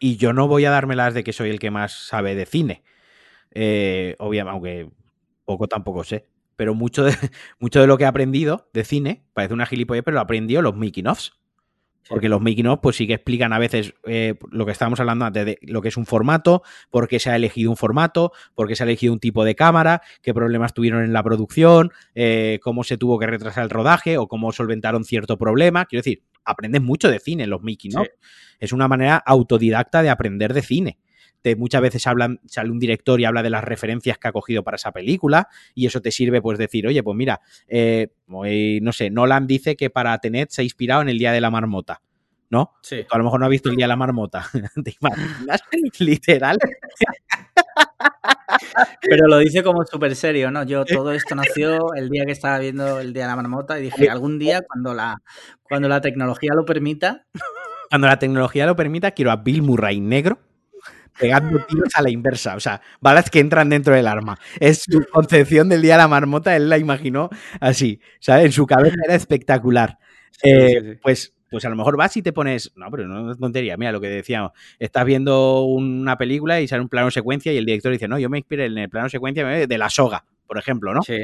[0.00, 2.82] Y yo no voy a dármelas de que soy el que más sabe de cine.
[3.52, 4.90] Eh, obviamente, aunque
[5.44, 6.28] poco tampoco sé.
[6.56, 7.14] Pero mucho de,
[7.58, 10.76] mucho de lo que he aprendido de cine, parece una gilipollez, pero lo aprendió los
[10.76, 11.32] making offs.
[12.08, 15.26] Porque los making of, pues sí que explican a veces eh, lo que estábamos hablando
[15.26, 18.66] antes de lo que es un formato, por qué se ha elegido un formato, por
[18.66, 22.60] qué se ha elegido un tipo de cámara, qué problemas tuvieron en la producción, eh,
[22.62, 25.84] cómo se tuvo que retrasar el rodaje o cómo solventaron cierto problema.
[25.84, 27.92] Quiero decir, aprendes mucho de cine en los making.
[27.92, 27.98] Sí.
[28.58, 30.98] Es una manera autodidacta de aprender de cine.
[31.42, 34.64] Te, muchas veces hablan, sale un director y habla de las referencias que ha cogido
[34.64, 39.10] para esa película y eso te sirve pues decir, oye, pues mira, eh, no sé,
[39.10, 42.02] Nolan dice que para Tenet se ha inspirado en el Día de la Marmota.
[42.50, 42.72] ¿No?
[42.80, 43.04] Sí.
[43.10, 44.48] a lo mejor no ha visto el Día de la Marmota.
[44.84, 45.62] ¿Te imaginas?
[45.98, 46.58] Literal.
[49.02, 50.64] Pero lo dice como súper serio, ¿no?
[50.64, 53.84] Yo todo esto nació el día que estaba viendo el Día de la Marmota y
[53.84, 55.22] dije, algún día cuando la,
[55.62, 57.26] cuando la tecnología lo permita.
[57.90, 60.38] Cuando la tecnología lo permita, quiero a Bill Murray negro
[61.18, 62.54] pegando tiros a la inversa.
[62.56, 64.38] O sea, balas que entran dentro del arma.
[64.60, 67.28] Es su concepción del día de la marmota, él la imaginó
[67.60, 68.00] así.
[68.20, 68.46] ¿sabes?
[68.46, 69.98] En su cabeza era espectacular.
[70.30, 70.98] Sí, eh, sí, sí.
[71.02, 72.72] Pues, pues a lo mejor vas y te pones.
[72.76, 73.76] No, pero no es tontería.
[73.76, 74.52] Mira lo que decíamos.
[74.78, 78.28] Estás viendo una película y sale un plano secuencia y el director dice, no, yo
[78.28, 81.02] me inspiré en el plano secuencia de la soga, por ejemplo, ¿no?
[81.02, 81.18] Sí,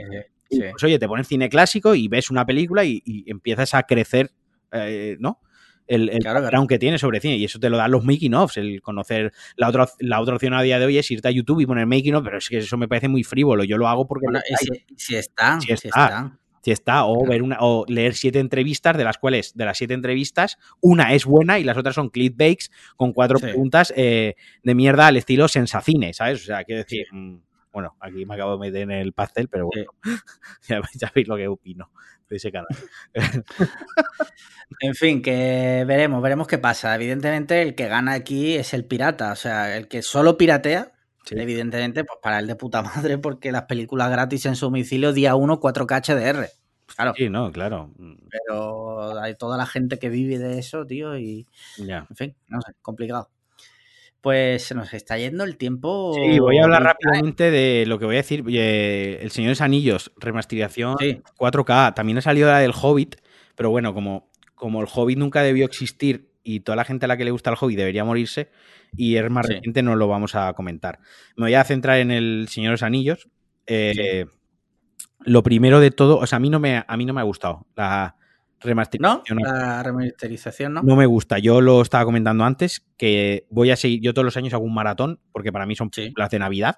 [0.51, 3.83] y, pues oye, te pones cine clásico y ves una película y, y empiezas a
[3.85, 4.31] crecer,
[4.73, 5.41] eh, ¿no?
[5.87, 7.37] el, el que tiene sobre cine.
[7.37, 9.33] Y eso te lo dan los making offs, el conocer.
[9.57, 11.87] La otra, la otra opción a día de hoy es irte a YouTube y poner
[11.87, 13.65] making of, pero es que eso me parece muy frívolo.
[13.65, 14.27] Yo lo hago porque.
[14.97, 15.79] si, están, si, están.
[15.79, 16.39] Si está,
[17.05, 21.13] o ver una, o leer siete entrevistas, de las cuales, de las siete entrevistas, una
[21.13, 25.49] es buena y las otras son clickbaits con cuatro preguntas eh, de mierda al estilo
[25.49, 26.43] sensacine, ¿sabes?
[26.43, 27.37] O sea, quiero decir, mm,
[27.73, 29.91] bueno, aquí me acabo de meter en el pastel, pero bueno,
[30.69, 31.91] ya, ya, veis lo que opino
[32.29, 32.69] de ese canal.
[34.81, 36.95] en fin, que veremos, veremos qué pasa.
[36.95, 40.94] Evidentemente, el que gana aquí es el pirata, o sea, el que solo piratea.
[41.31, 45.35] Evidentemente, pues para el de puta madre, porque las películas gratis en su domicilio, día
[45.35, 46.49] 1, 4K HDR.
[46.87, 47.15] Claro.
[47.17, 47.93] Sí, no, claro.
[48.31, 51.47] Pero hay toda la gente que vive de eso, tío, y.
[51.79, 53.31] En fin, no sé, complicado.
[54.21, 56.15] Pues se nos está yendo el tiempo.
[56.15, 58.43] Sí, voy a hablar rápidamente de lo que voy a decir.
[58.49, 61.95] El Señor de Anillos, remasterización 4K.
[61.95, 63.17] También ha salido la del Hobbit,
[63.55, 67.17] pero bueno, como, como el Hobbit nunca debió existir y toda la gente a la
[67.17, 68.51] que le gusta el Hobbit debería morirse,
[68.97, 71.01] y es más reciente, no lo vamos a comentar.
[71.37, 73.29] Me voy a centrar en el Señor de los Anillos.
[73.67, 74.27] Eh,
[75.21, 77.25] lo primero de todo, o sea, a mí no me, a mí no me ha
[77.25, 78.15] gustado la,
[78.65, 79.39] remasterización.
[79.39, 79.45] ¿No?
[79.45, 80.83] La remasterización, ¿no?
[80.83, 81.39] No me gusta.
[81.39, 84.75] Yo lo estaba comentando antes, que voy a seguir, yo todos los años hago un
[84.75, 86.77] maratón, porque para mí son películas de Navidad,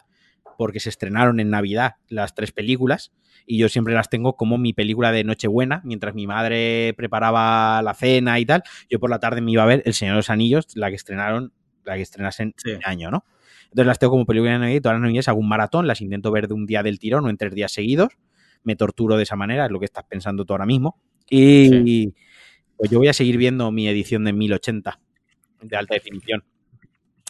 [0.57, 3.13] porque se estrenaron en Navidad las tres películas,
[3.47, 7.95] y yo siempre las tengo como mi película de Nochebuena, mientras mi madre preparaba la
[7.95, 10.31] cena y tal, yo por la tarde me iba a ver El Señor de los
[10.31, 11.53] Anillos, la que estrenaron,
[11.85, 13.25] la que estrenasen en año, ¿no?
[13.65, 16.01] Entonces las tengo como película de Navidad y todas las navidades hago un maratón, las
[16.01, 18.17] intento ver de un día del tirón o en tres días seguidos,
[18.63, 21.01] me torturo de esa manera, es lo que estás pensando tú ahora mismo.
[21.29, 22.15] Y
[22.77, 25.01] pues yo voy a seguir viendo mi edición de 1080
[25.63, 26.45] de alta definición.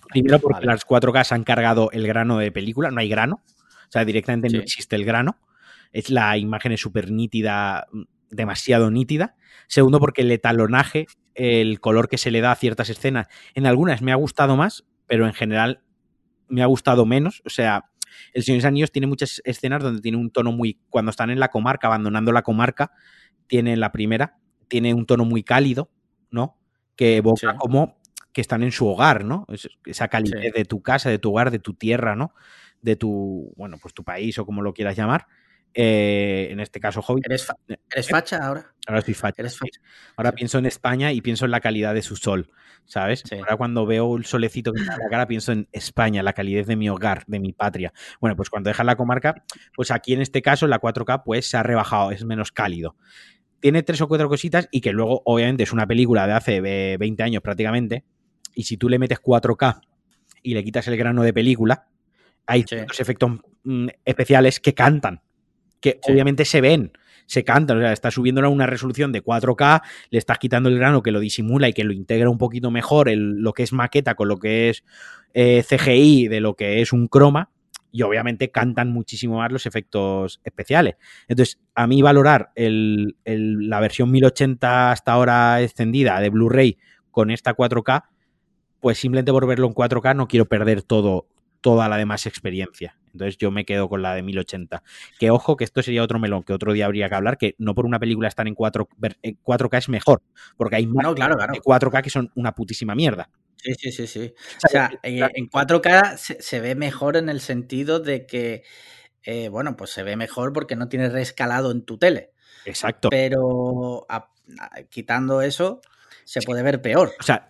[0.09, 3.91] Primero porque las 4K se han cargado el grano de película, no hay grano, o
[3.91, 5.39] sea, directamente no existe el grano.
[5.93, 7.87] Es la imagen es súper nítida,
[8.31, 9.37] demasiado nítida.
[9.69, 14.03] Segundo porque el etalonaje, el color que se le da a ciertas escenas, en algunas
[14.03, 15.83] me ha gustado más, pero en general
[16.49, 17.43] me ha gustado menos.
[17.47, 17.91] O sea,
[18.33, 20.81] el Señor de los Anillos tiene muchas escenas donde tiene un tono muy.
[20.89, 22.93] Cuando están en la comarca, abandonando la comarca,
[23.47, 24.39] tiene la primera,
[24.69, 25.91] tiene un tono muy cálido,
[26.31, 26.59] ¿no?
[26.97, 27.99] Que evoca como
[28.37, 29.47] que están en su hogar, ¿no?
[29.87, 32.35] esa calidez de tu casa, de tu hogar, de tu tierra, ¿no?
[32.83, 35.27] De tu, bueno, pues tu país o como lo quieras llamar.
[35.73, 37.25] Eh, en este caso, Hobbit.
[37.25, 38.75] ¿Eres, eh, facha ahora?
[38.87, 39.43] Ahora soy facha.
[40.19, 42.51] Ahora pienso en España y pienso en la calidad de su sol,
[42.85, 43.23] ¿sabes?
[43.33, 46.67] Ahora cuando veo el solecito que me da la cara, pienso en España, la calidez
[46.67, 47.95] de mi hogar, de mi patria.
[48.21, 51.57] Bueno, pues cuando dejas la comarca, pues aquí en este caso, la 4K, pues se
[51.57, 52.97] ha rebajado, es menos cálido
[53.61, 57.23] tiene tres o cuatro cositas y que luego, obviamente, es una película de hace 20
[57.23, 58.05] años prácticamente.
[58.57, 59.81] Y si tú le metes 4K
[60.43, 61.87] y le quitas el grano de película,
[62.47, 62.65] hay
[62.99, 63.33] efectos
[63.65, 65.21] mm, especiales que cantan,
[65.79, 66.91] que obviamente se ven,
[67.27, 67.77] se cantan.
[67.77, 71.13] O sea, estás subiendo a una resolución de 4K, le estás quitando el grano que
[71.13, 74.39] lo disimula y que lo integra un poquito mejor lo que es maqueta con lo
[74.39, 74.85] que es
[75.35, 77.51] eh, CGI de lo que es un croma
[77.93, 80.97] y obviamente cantan muchísimo más los efectos especiales.
[81.29, 86.79] Entonces, a mí valorar la versión 1080 hasta ahora extendida de Blu-ray
[87.11, 88.05] con esta 4K,
[88.87, 91.27] pues simplemente por verlo en 4K no quiero perder todo,
[91.61, 92.97] toda la demás experiencia.
[93.11, 94.81] Entonces yo me quedo con la de 1080.
[95.19, 97.75] Que ojo, que esto sería otro melón, que otro día habría que hablar, que no
[97.75, 100.23] por una película estar en 4, k es mejor,
[100.57, 103.29] porque hay más claro, 4K que son una putísima mierda.
[103.57, 104.33] Sí, sí, sí, sí.
[104.65, 108.63] O sea, en 4K se, ve mejor en el sentido de que,
[109.25, 112.31] eh, bueno, pues se ve mejor porque no tienes rescalado en tu tele.
[112.65, 113.11] Exacto.
[113.11, 114.07] Pero
[114.91, 115.81] quitando eso,
[116.27, 117.13] se puede ver peor.
[117.19, 117.49] O sea,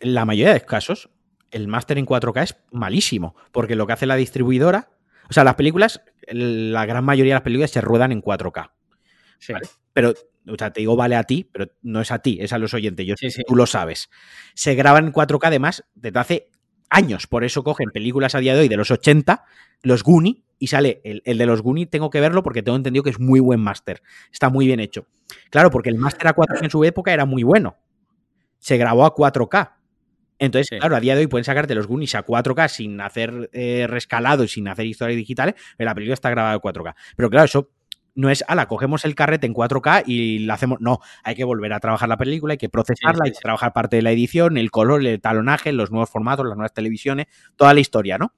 [0.00, 1.10] la mayoría de casos,
[1.50, 4.90] el máster en 4K es malísimo, porque lo que hace la distribuidora,
[5.28, 8.70] o sea, las películas, la gran mayoría de las películas se ruedan en 4K.
[9.38, 9.52] Sí.
[9.92, 10.14] Pero
[10.46, 12.74] o sea, te digo vale a ti, pero no es a ti, es a los
[12.74, 13.14] oyentes, yo,
[13.46, 14.10] tú lo sabes.
[14.54, 16.50] Se graban en 4K además desde hace
[16.90, 19.44] años, por eso cogen películas a día de hoy de los 80,
[19.82, 23.10] los Goonie, y sale el, de los Goonie, tengo que verlo porque tengo entendido que
[23.10, 24.02] es muy buen máster,
[24.32, 25.06] está muy bien hecho.
[25.50, 27.78] Claro, porque el máster a 4K en su época era muy bueno,
[28.58, 29.73] se grabó a 4K.
[30.44, 33.86] Entonces, claro, a día de hoy pueden sacarte los Goonies a 4K sin hacer eh,
[33.88, 36.94] rescalado y sin hacer historias digitales, pero la película está grabada a 4K.
[37.16, 37.70] Pero claro, eso
[38.14, 40.80] no es, ala, cogemos el carrete en 4K y la hacemos.
[40.80, 43.96] No, hay que volver a trabajar la película, hay que procesarla, hay que trabajar parte
[43.96, 47.26] de la edición, el color, el talonaje, los nuevos formatos, las nuevas televisiones,
[47.56, 48.32] toda la historia, ¿no?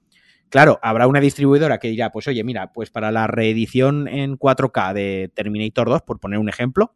[0.49, 4.93] Claro, habrá una distribuidora que dirá, pues oye, mira, pues para la reedición en 4K
[4.93, 6.95] de Terminator 2, por poner un ejemplo,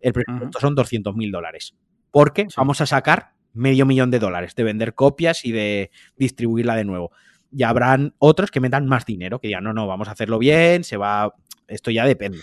[0.00, 1.74] el presupuesto son 200 mil dólares.
[2.10, 6.84] Porque vamos a sacar medio millón de dólares de vender copias y de distribuirla de
[6.84, 7.12] nuevo.
[7.50, 10.84] Y habrán otros que metan más dinero, que digan, no, no, vamos a hacerlo bien,
[10.84, 11.34] se va
[11.72, 12.40] esto ya depende.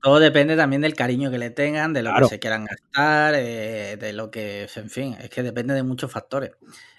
[0.00, 3.96] Todo depende también del cariño que le tengan, de lo que se quieran gastar, eh,
[3.96, 6.50] de lo que, en fin, es que depende de muchos factores.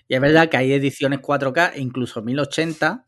[0.08, 3.06] Y es verdad que hay ediciones 4K, incluso 1080,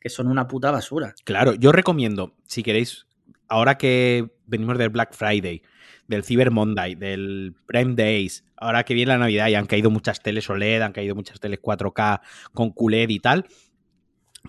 [0.00, 1.14] que son una puta basura.
[1.24, 3.06] Claro, yo recomiendo, si queréis,
[3.48, 5.62] ahora que venimos del Black Friday,
[6.08, 10.22] del Cyber Monday, del Prime Days, ahora que viene la Navidad y han caído muchas
[10.22, 12.20] teles OLED, han caído muchas teles 4K
[12.52, 13.46] con QLED y tal.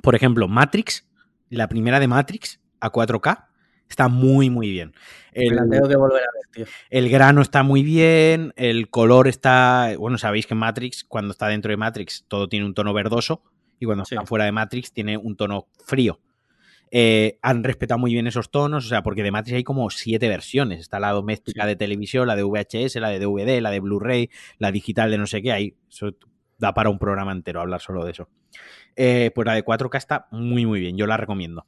[0.01, 1.07] Por ejemplo, Matrix,
[1.49, 3.47] la primera de Matrix a 4K,
[3.89, 4.93] Está muy, muy bien.
[5.31, 6.65] El, tengo que volver a ver, tío.
[6.89, 9.93] El grano está muy bien, el color está.
[9.97, 13.43] Bueno, sabéis que Matrix, cuando está dentro de Matrix, todo tiene un tono verdoso
[13.79, 16.19] y cuando está fuera de Matrix tiene un tono frío.
[16.91, 20.29] Eh, han respetado muy bien esos tonos, o sea, porque de Matrix hay como siete
[20.29, 20.79] versiones.
[20.79, 24.71] Está la doméstica de televisión, la de VHS, la de DVD, la de Blu-ray, la
[24.71, 25.51] digital de no sé qué.
[25.51, 26.15] Ahí eso
[26.57, 28.29] da para un programa entero hablar solo de eso.
[28.95, 30.97] Eh, pues la de 4K está muy, muy bien.
[30.97, 31.65] Yo la recomiendo.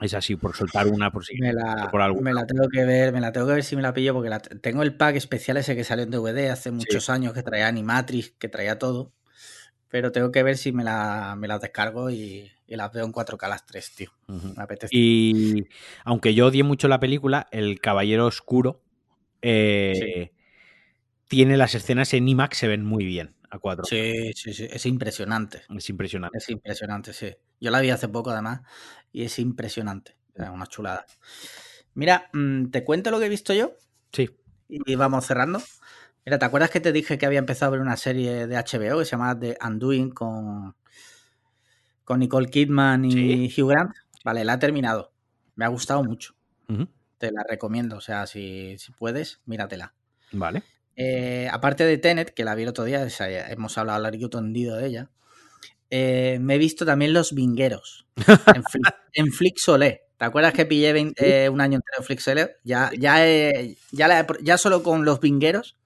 [0.00, 1.90] Es así, por soltar una por si me la,
[2.20, 4.30] Me la tengo que ver, me la tengo que ver si me la pillo, porque
[4.60, 8.30] tengo el pack especial ese que salió en DVD hace muchos años, que traía Animatrix,
[8.38, 9.12] que traía todo.
[9.88, 13.66] Pero tengo que ver si me la, me descargo y, las veo en 4K las
[13.66, 14.10] 3, tío.
[14.26, 14.94] Me apetece.
[14.94, 15.66] Y
[16.04, 18.82] aunque yo odié mucho la película, El Caballero Oscuro
[19.42, 20.32] eh,
[21.28, 24.86] tiene las escenas en IMAX, se ven muy bien a 4 Sí, sí, sí, es
[24.86, 25.62] impresionante.
[25.76, 26.38] Es impresionante.
[26.38, 27.34] Es impresionante, sí.
[27.60, 28.60] Yo la vi hace poco además
[29.12, 30.16] y es impresionante.
[30.34, 31.06] Es una chulada.
[31.94, 33.72] Mira, mm, ¿te cuento lo que he visto yo?
[34.12, 34.30] Sí.
[34.68, 35.62] Y vamos cerrando.
[36.24, 38.98] Mira, ¿te acuerdas que te dije que había empezado a ver una serie de HBO
[38.98, 40.76] que se llama The Undoing con,
[42.08, 43.94] con Nicole Kidman y Hugh Grant?
[44.24, 45.12] Vale, la he terminado.
[45.56, 46.34] Me ha gustado mucho.
[47.18, 47.98] Te la recomiendo.
[47.98, 49.92] O sea, si, si puedes, míratela.
[50.32, 50.62] Vale.
[50.96, 53.06] Eh, aparte de Tenet, que la vi el otro día,
[53.50, 55.10] hemos hablado largo y tendido de ella,
[55.90, 58.06] eh, me he visto también Los Vingueros
[59.12, 60.06] en, Flixolé.
[60.16, 62.56] ¿Te acuerdas que pillé eh, un año entero en Flixolé?
[62.64, 63.22] Ya, ya,
[63.92, 65.76] ya, ya solo con Los Vingueros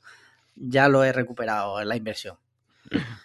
[0.55, 2.37] ya lo he recuperado en la inversión.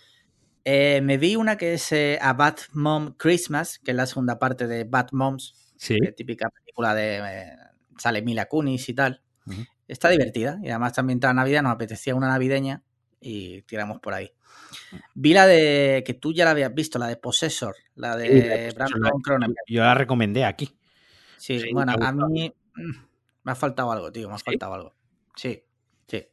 [1.02, 4.84] me vi una que es A Bad Mom Christmas, que es la segunda parte de
[4.84, 5.74] Bad Moms,
[6.16, 7.56] típica película de
[7.98, 9.22] sale Mila Kunis y tal.
[9.88, 12.84] Está divertida y además también está Navidad, nos apetecía una navideña
[13.22, 14.32] y tiramos por ahí.
[15.16, 19.22] Vi la de que tú ya la habías visto, la de Possessor, la de Brandon
[19.22, 19.64] Cronenberg.
[19.68, 20.78] Yo la recomendé aquí.
[21.38, 22.92] Sí, bueno, a mí mm,
[23.44, 24.96] me ha faltado algo, tío, me ha faltado algo.
[25.36, 25.64] Sí,
[26.08, 26.28] sí.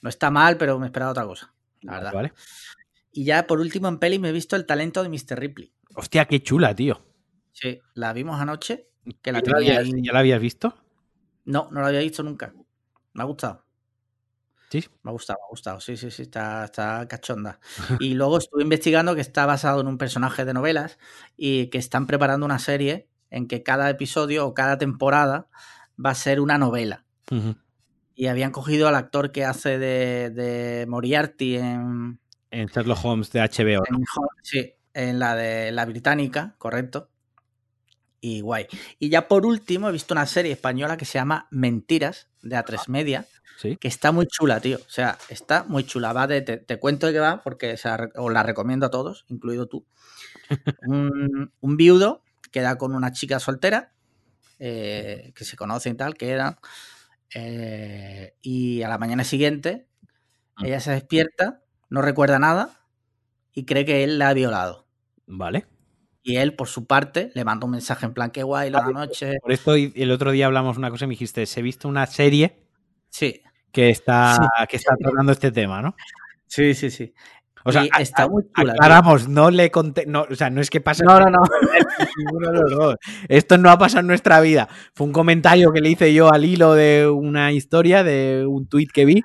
[0.00, 2.12] No está mal, pero me esperaba otra cosa, la verdad.
[2.12, 2.32] Vale.
[3.12, 5.38] Y ya por último en peli me he visto el talento de Mr.
[5.38, 5.72] Ripley.
[5.94, 7.04] Hostia, qué chula, tío.
[7.52, 8.88] Sí, la vimos anoche.
[9.20, 10.74] Que la ¿Ya la habías visto?
[11.44, 12.54] No, no la había visto nunca.
[13.12, 13.66] Me ha gustado.
[14.70, 14.88] Sí.
[15.02, 15.80] Me ha gustado, me ha gustado.
[15.80, 17.60] Sí, sí, sí, está, está cachonda.
[18.00, 20.98] Y luego estuve investigando que está basado en un personaje de novelas
[21.36, 25.48] y que están preparando una serie en que cada episodio o cada temporada
[26.02, 27.04] va a ser una novela.
[28.14, 32.20] Y habían cogido al actor que hace de, Moriarty en.
[32.52, 33.82] En Sherlock Holmes de HBO.
[34.42, 37.08] sí, en la de la británica, correcto.
[38.20, 38.66] Y guay.
[38.98, 42.88] Y ya por último he visto una serie española que se llama Mentiras, de A3
[42.88, 43.26] Media,
[43.80, 44.76] que está muy chula, tío.
[44.76, 46.12] O sea, está muy chula.
[46.12, 47.74] Va de, te, cuento de qué va, porque
[48.16, 49.86] os la recomiendo a todos, incluido tú.
[50.86, 53.92] un, viudo queda con una chica soltera,
[54.58, 56.58] eh, que se conocen y tal, que era.
[57.34, 59.88] Eh, y a la mañana siguiente,
[60.58, 60.66] mm.
[60.66, 61.62] ella se despierta,
[61.92, 62.70] no recuerda nada
[63.52, 64.88] y cree que él la ha violado.
[65.26, 65.66] Vale.
[66.22, 69.34] Y él, por su parte, le manda un mensaje en plan, qué guay la noche.
[69.42, 72.64] Por esto el otro día hablamos una cosa y me dijiste, he visto una serie
[73.10, 73.42] sí.
[73.70, 74.38] que está,
[74.70, 75.94] que está tratando este tema, ¿no?
[76.46, 77.12] Sí, sí, sí.
[77.64, 80.80] O sea, está muy chula, aclaramos, no le conté, no, o sea, no es que
[80.80, 81.04] pase.
[81.04, 81.42] No, no, no.
[83.28, 84.68] Esto no ha pasado en nuestra vida.
[84.94, 88.90] Fue un comentario que le hice yo al hilo de una historia, de un tuit
[88.90, 89.22] que vi,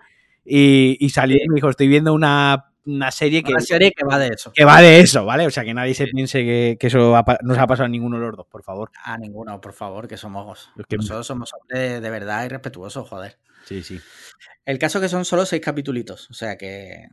[0.48, 4.18] y, y salí y me dijo, estoy viendo una una serie que, serie que va
[4.18, 4.52] de eso.
[4.53, 5.45] Que va de eso, ¿vale?
[5.45, 8.28] O sea, que nadie se piense que, eso no se ha pasado a ninguno de
[8.28, 8.91] los dos, por favor.
[9.03, 10.69] A ninguno, por favor, que somos.
[10.90, 13.38] Nosotros somos hombres de verdad y respetuosos, joder.
[13.65, 13.99] Sí, sí.
[14.65, 17.07] El caso que son solo seis capítulos, o sea que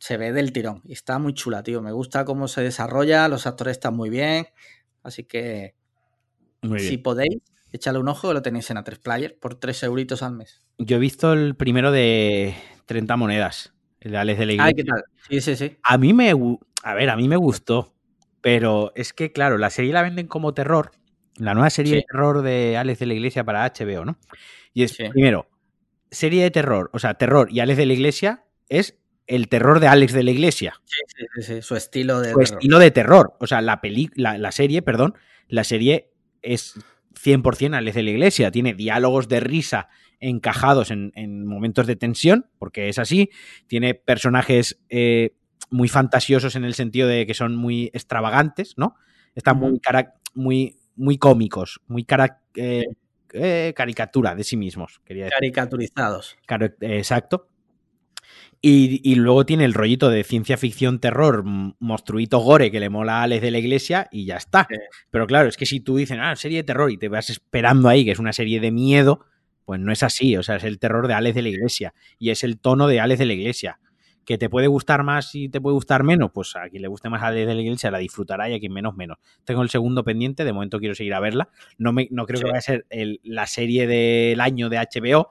[0.00, 0.80] se ve del tirón.
[0.84, 1.82] Y está muy chula, tío.
[1.82, 4.46] Me gusta cómo se desarrolla, los actores están muy bien.
[5.02, 5.74] Así que
[6.78, 7.42] si podéis,
[7.74, 10.62] échale un ojo, lo tenéis en A3 Player por 3 euritos al mes.
[10.78, 12.54] Yo he visto el primero de
[12.86, 14.74] 30 monedas el de Alex de la Iglesia.
[14.76, 15.04] ¿qué tal?
[15.28, 15.76] Sí, sí, sí.
[15.82, 16.32] A mí me,
[16.82, 17.94] a ver, a mí me gustó,
[18.40, 20.92] pero es que, claro, la serie la venden como terror,
[21.36, 24.18] la nueva serie de terror de Alex de la Iglesia para HBO, ¿no?
[24.72, 25.48] Y es, primero,
[26.10, 29.88] serie de terror, o sea, terror y Alex de la Iglesia es el terror de
[29.88, 30.80] Alex de la Iglesia.
[30.84, 33.34] Sí, sí, sí, su estilo de su estilo de terror.
[33.40, 35.14] O sea, la, peli, la, serie, perdón,
[35.48, 36.74] la serie es
[37.14, 38.50] 100% Alex de la Iglesia.
[38.50, 39.88] Tiene diálogos de risa
[40.20, 43.30] encajados en, momentos de tensión, porque es así.
[43.66, 45.34] Tiene personajes eh,
[45.70, 48.94] muy fantasiosos en el sentido de que son muy extravagantes, ¿no?
[49.34, 49.80] Están muy,
[50.34, 52.06] muy, muy cómicos, muy
[52.54, 52.84] eh,
[53.32, 55.00] eh, caricatura de sí mismos.
[55.04, 56.36] Quería Caricaturizados.
[56.80, 57.48] exacto.
[58.66, 63.24] Y, luego tiene el rollito de ciencia ficción, terror, monstruito gore que le mola a
[63.24, 64.66] Alex de la Iglesia y ya está.
[65.10, 67.90] Pero claro, es que si tú dices, ah, serie de terror y te vas esperando
[67.90, 69.26] ahí que es una serie de miedo,
[69.66, 70.38] pues no es así.
[70.38, 73.00] O sea, es el terror de Alex de la Iglesia y es el tono de
[73.00, 73.80] Alex de la Iglesia.
[74.24, 76.30] ¿Que te puede gustar más y te puede gustar menos?
[76.32, 78.72] Pues a quien le guste más Alex de la Iglesia la disfrutará y a quien
[78.72, 79.18] menos, menos.
[79.44, 81.50] Tengo el segundo pendiente, de momento quiero seguir a verla.
[81.76, 82.86] No, me, no creo que vaya a ser
[83.24, 85.28] la serie del año de HBO,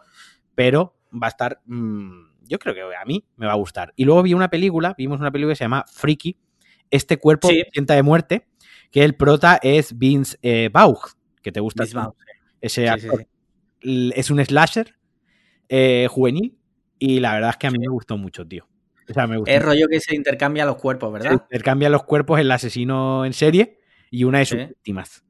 [0.54, 1.62] pero va a estar...
[1.66, 3.94] Mm, yo creo que a mí me va a gustar.
[3.95, 6.38] Y luego vi una película, vimos una película que se llama Freaky,
[6.90, 8.48] Este cuerpo sienta de muerte,
[8.91, 10.70] que el prota es Vince eh,
[11.41, 11.84] que te gusta.
[12.61, 12.88] ese
[13.82, 14.95] Es un slasher
[15.70, 16.57] eh, juvenil
[16.99, 18.68] y la verdad es que a mí me gustó mucho, tío.
[19.45, 21.30] Es rollo que se intercambia los cuerpos, ¿verdad?
[21.30, 23.80] Se intercambia los cuerpos el asesino en serie
[24.10, 25.26] y una de sus víctimas.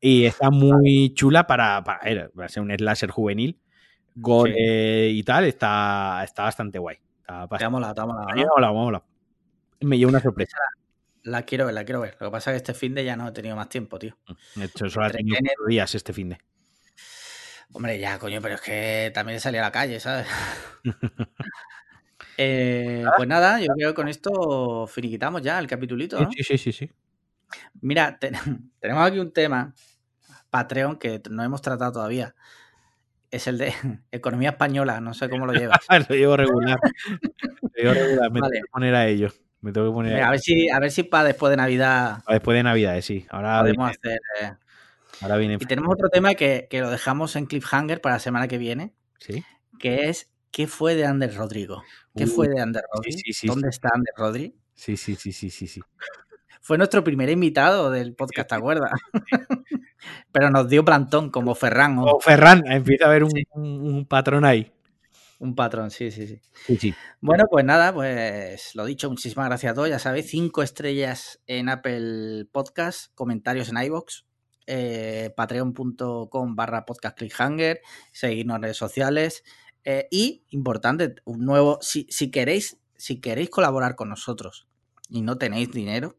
[0.00, 3.60] Y está muy chula para, para, para ser un slasher juvenil
[4.16, 6.98] gore y tal, está, está bastante guay.
[7.20, 9.04] Está mola,
[9.80, 10.56] Me lleva una sorpresa.
[11.22, 12.16] La, quiero ver, la quiero ver.
[12.20, 14.16] Lo que pasa es que este fin de ya no he tenido más tiempo, tío.
[14.54, 16.38] De hecho, solo ha tenido días este fin de.
[17.72, 20.26] Hombre, ya, coño, pero es que también salí a la calle, ¿sabes?
[22.38, 26.30] Eh, pues nada, yo creo que con esto finiquitamos ya el capitulito, ¿no?
[26.30, 26.90] Sí, sí, sí, sí.
[27.80, 28.18] Mira,
[28.80, 29.74] tenemos aquí un tema,
[30.50, 32.34] Patreon, que no hemos tratado todavía
[33.30, 33.72] es el de
[34.10, 35.78] economía española, no sé cómo lo llevas.
[36.08, 36.78] lo llevo regular.
[37.62, 39.28] lo llevo regular, me tengo que poner a ello.
[39.60, 42.22] Me tengo que poner a, ver si, a ver si para después de Navidad.
[42.24, 43.26] Para después de Navidad, sí.
[43.30, 44.20] Ahora podemos hacer.
[44.40, 44.52] Eh,
[45.22, 45.54] ahora viene.
[45.54, 48.92] Y tenemos otro tema que, que, lo dejamos en cliffhanger para la semana que viene.
[49.18, 49.42] Sí.
[49.78, 51.82] Que es ¿qué fue de Ander Rodrigo?
[52.16, 53.18] ¿Qué uh, fue de Ander Rodrigo?
[53.44, 54.54] ¿Dónde está Ander Rodrigo?
[54.74, 55.82] Sí, sí, sí, sí, sí, sí.
[56.66, 58.90] Fue nuestro primer invitado del podcast, ¿te acuerdas?
[60.32, 61.96] Pero nos dio plantón como Ferran.
[62.00, 64.72] O Ferran, empieza a haber un, patrón ahí.
[65.38, 66.94] Un patrón, sí, sí, sí, sí, sí.
[67.20, 69.88] Bueno, pues nada, pues lo dicho, muchísimas gracias a todos.
[69.88, 74.26] Ya sabéis, cinco estrellas en Apple Podcast, comentarios en iBox,
[74.66, 77.80] eh, patreon.com barra podcast clickhanger,
[78.10, 79.44] seguirnos en redes sociales.
[79.84, 84.66] Eh, y, importante, un nuevo, si, si, queréis, si queréis colaborar con nosotros
[85.08, 86.16] y no tenéis dinero,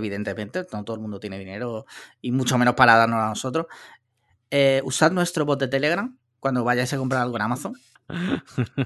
[0.00, 1.86] evidentemente, no todo el mundo tiene dinero
[2.20, 3.66] y mucho menos para darnos a nosotros.
[4.50, 7.74] Eh, usad nuestro bot de Telegram cuando vayáis a comprar algo en Amazon.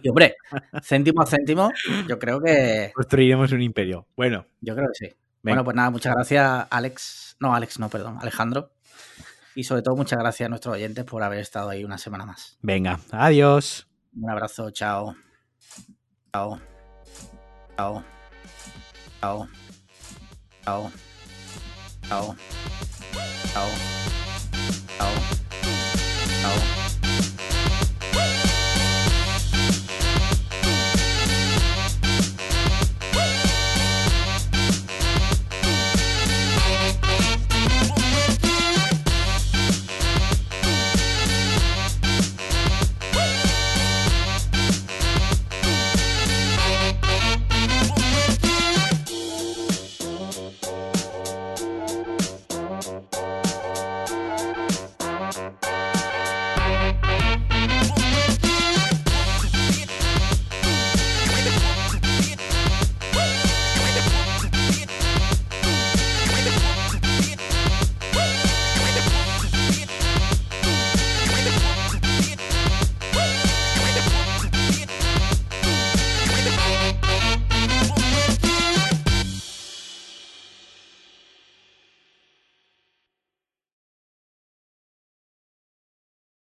[0.02, 0.36] Y hombre,
[0.82, 1.70] céntimo a céntimo,
[2.06, 2.92] yo creo que.
[2.94, 4.06] Construiremos un imperio.
[4.16, 4.46] Bueno.
[4.60, 5.14] Yo creo que sí.
[5.42, 7.36] Bueno, pues nada, muchas gracias, Alex.
[7.38, 8.72] No, Alex, no, perdón, Alejandro.
[9.54, 12.58] Y sobre todo, muchas gracias a nuestros oyentes por haber estado ahí una semana más.
[12.62, 13.86] Venga, adiós.
[14.16, 15.14] Un abrazo, chao.
[16.32, 16.60] Chao.
[17.76, 18.04] Chao.
[19.20, 19.48] Chao.
[20.66, 20.90] Oh.
[22.10, 22.34] Oh.
[23.54, 23.74] Oh.
[25.00, 25.34] Oh.
[26.46, 26.84] Oh.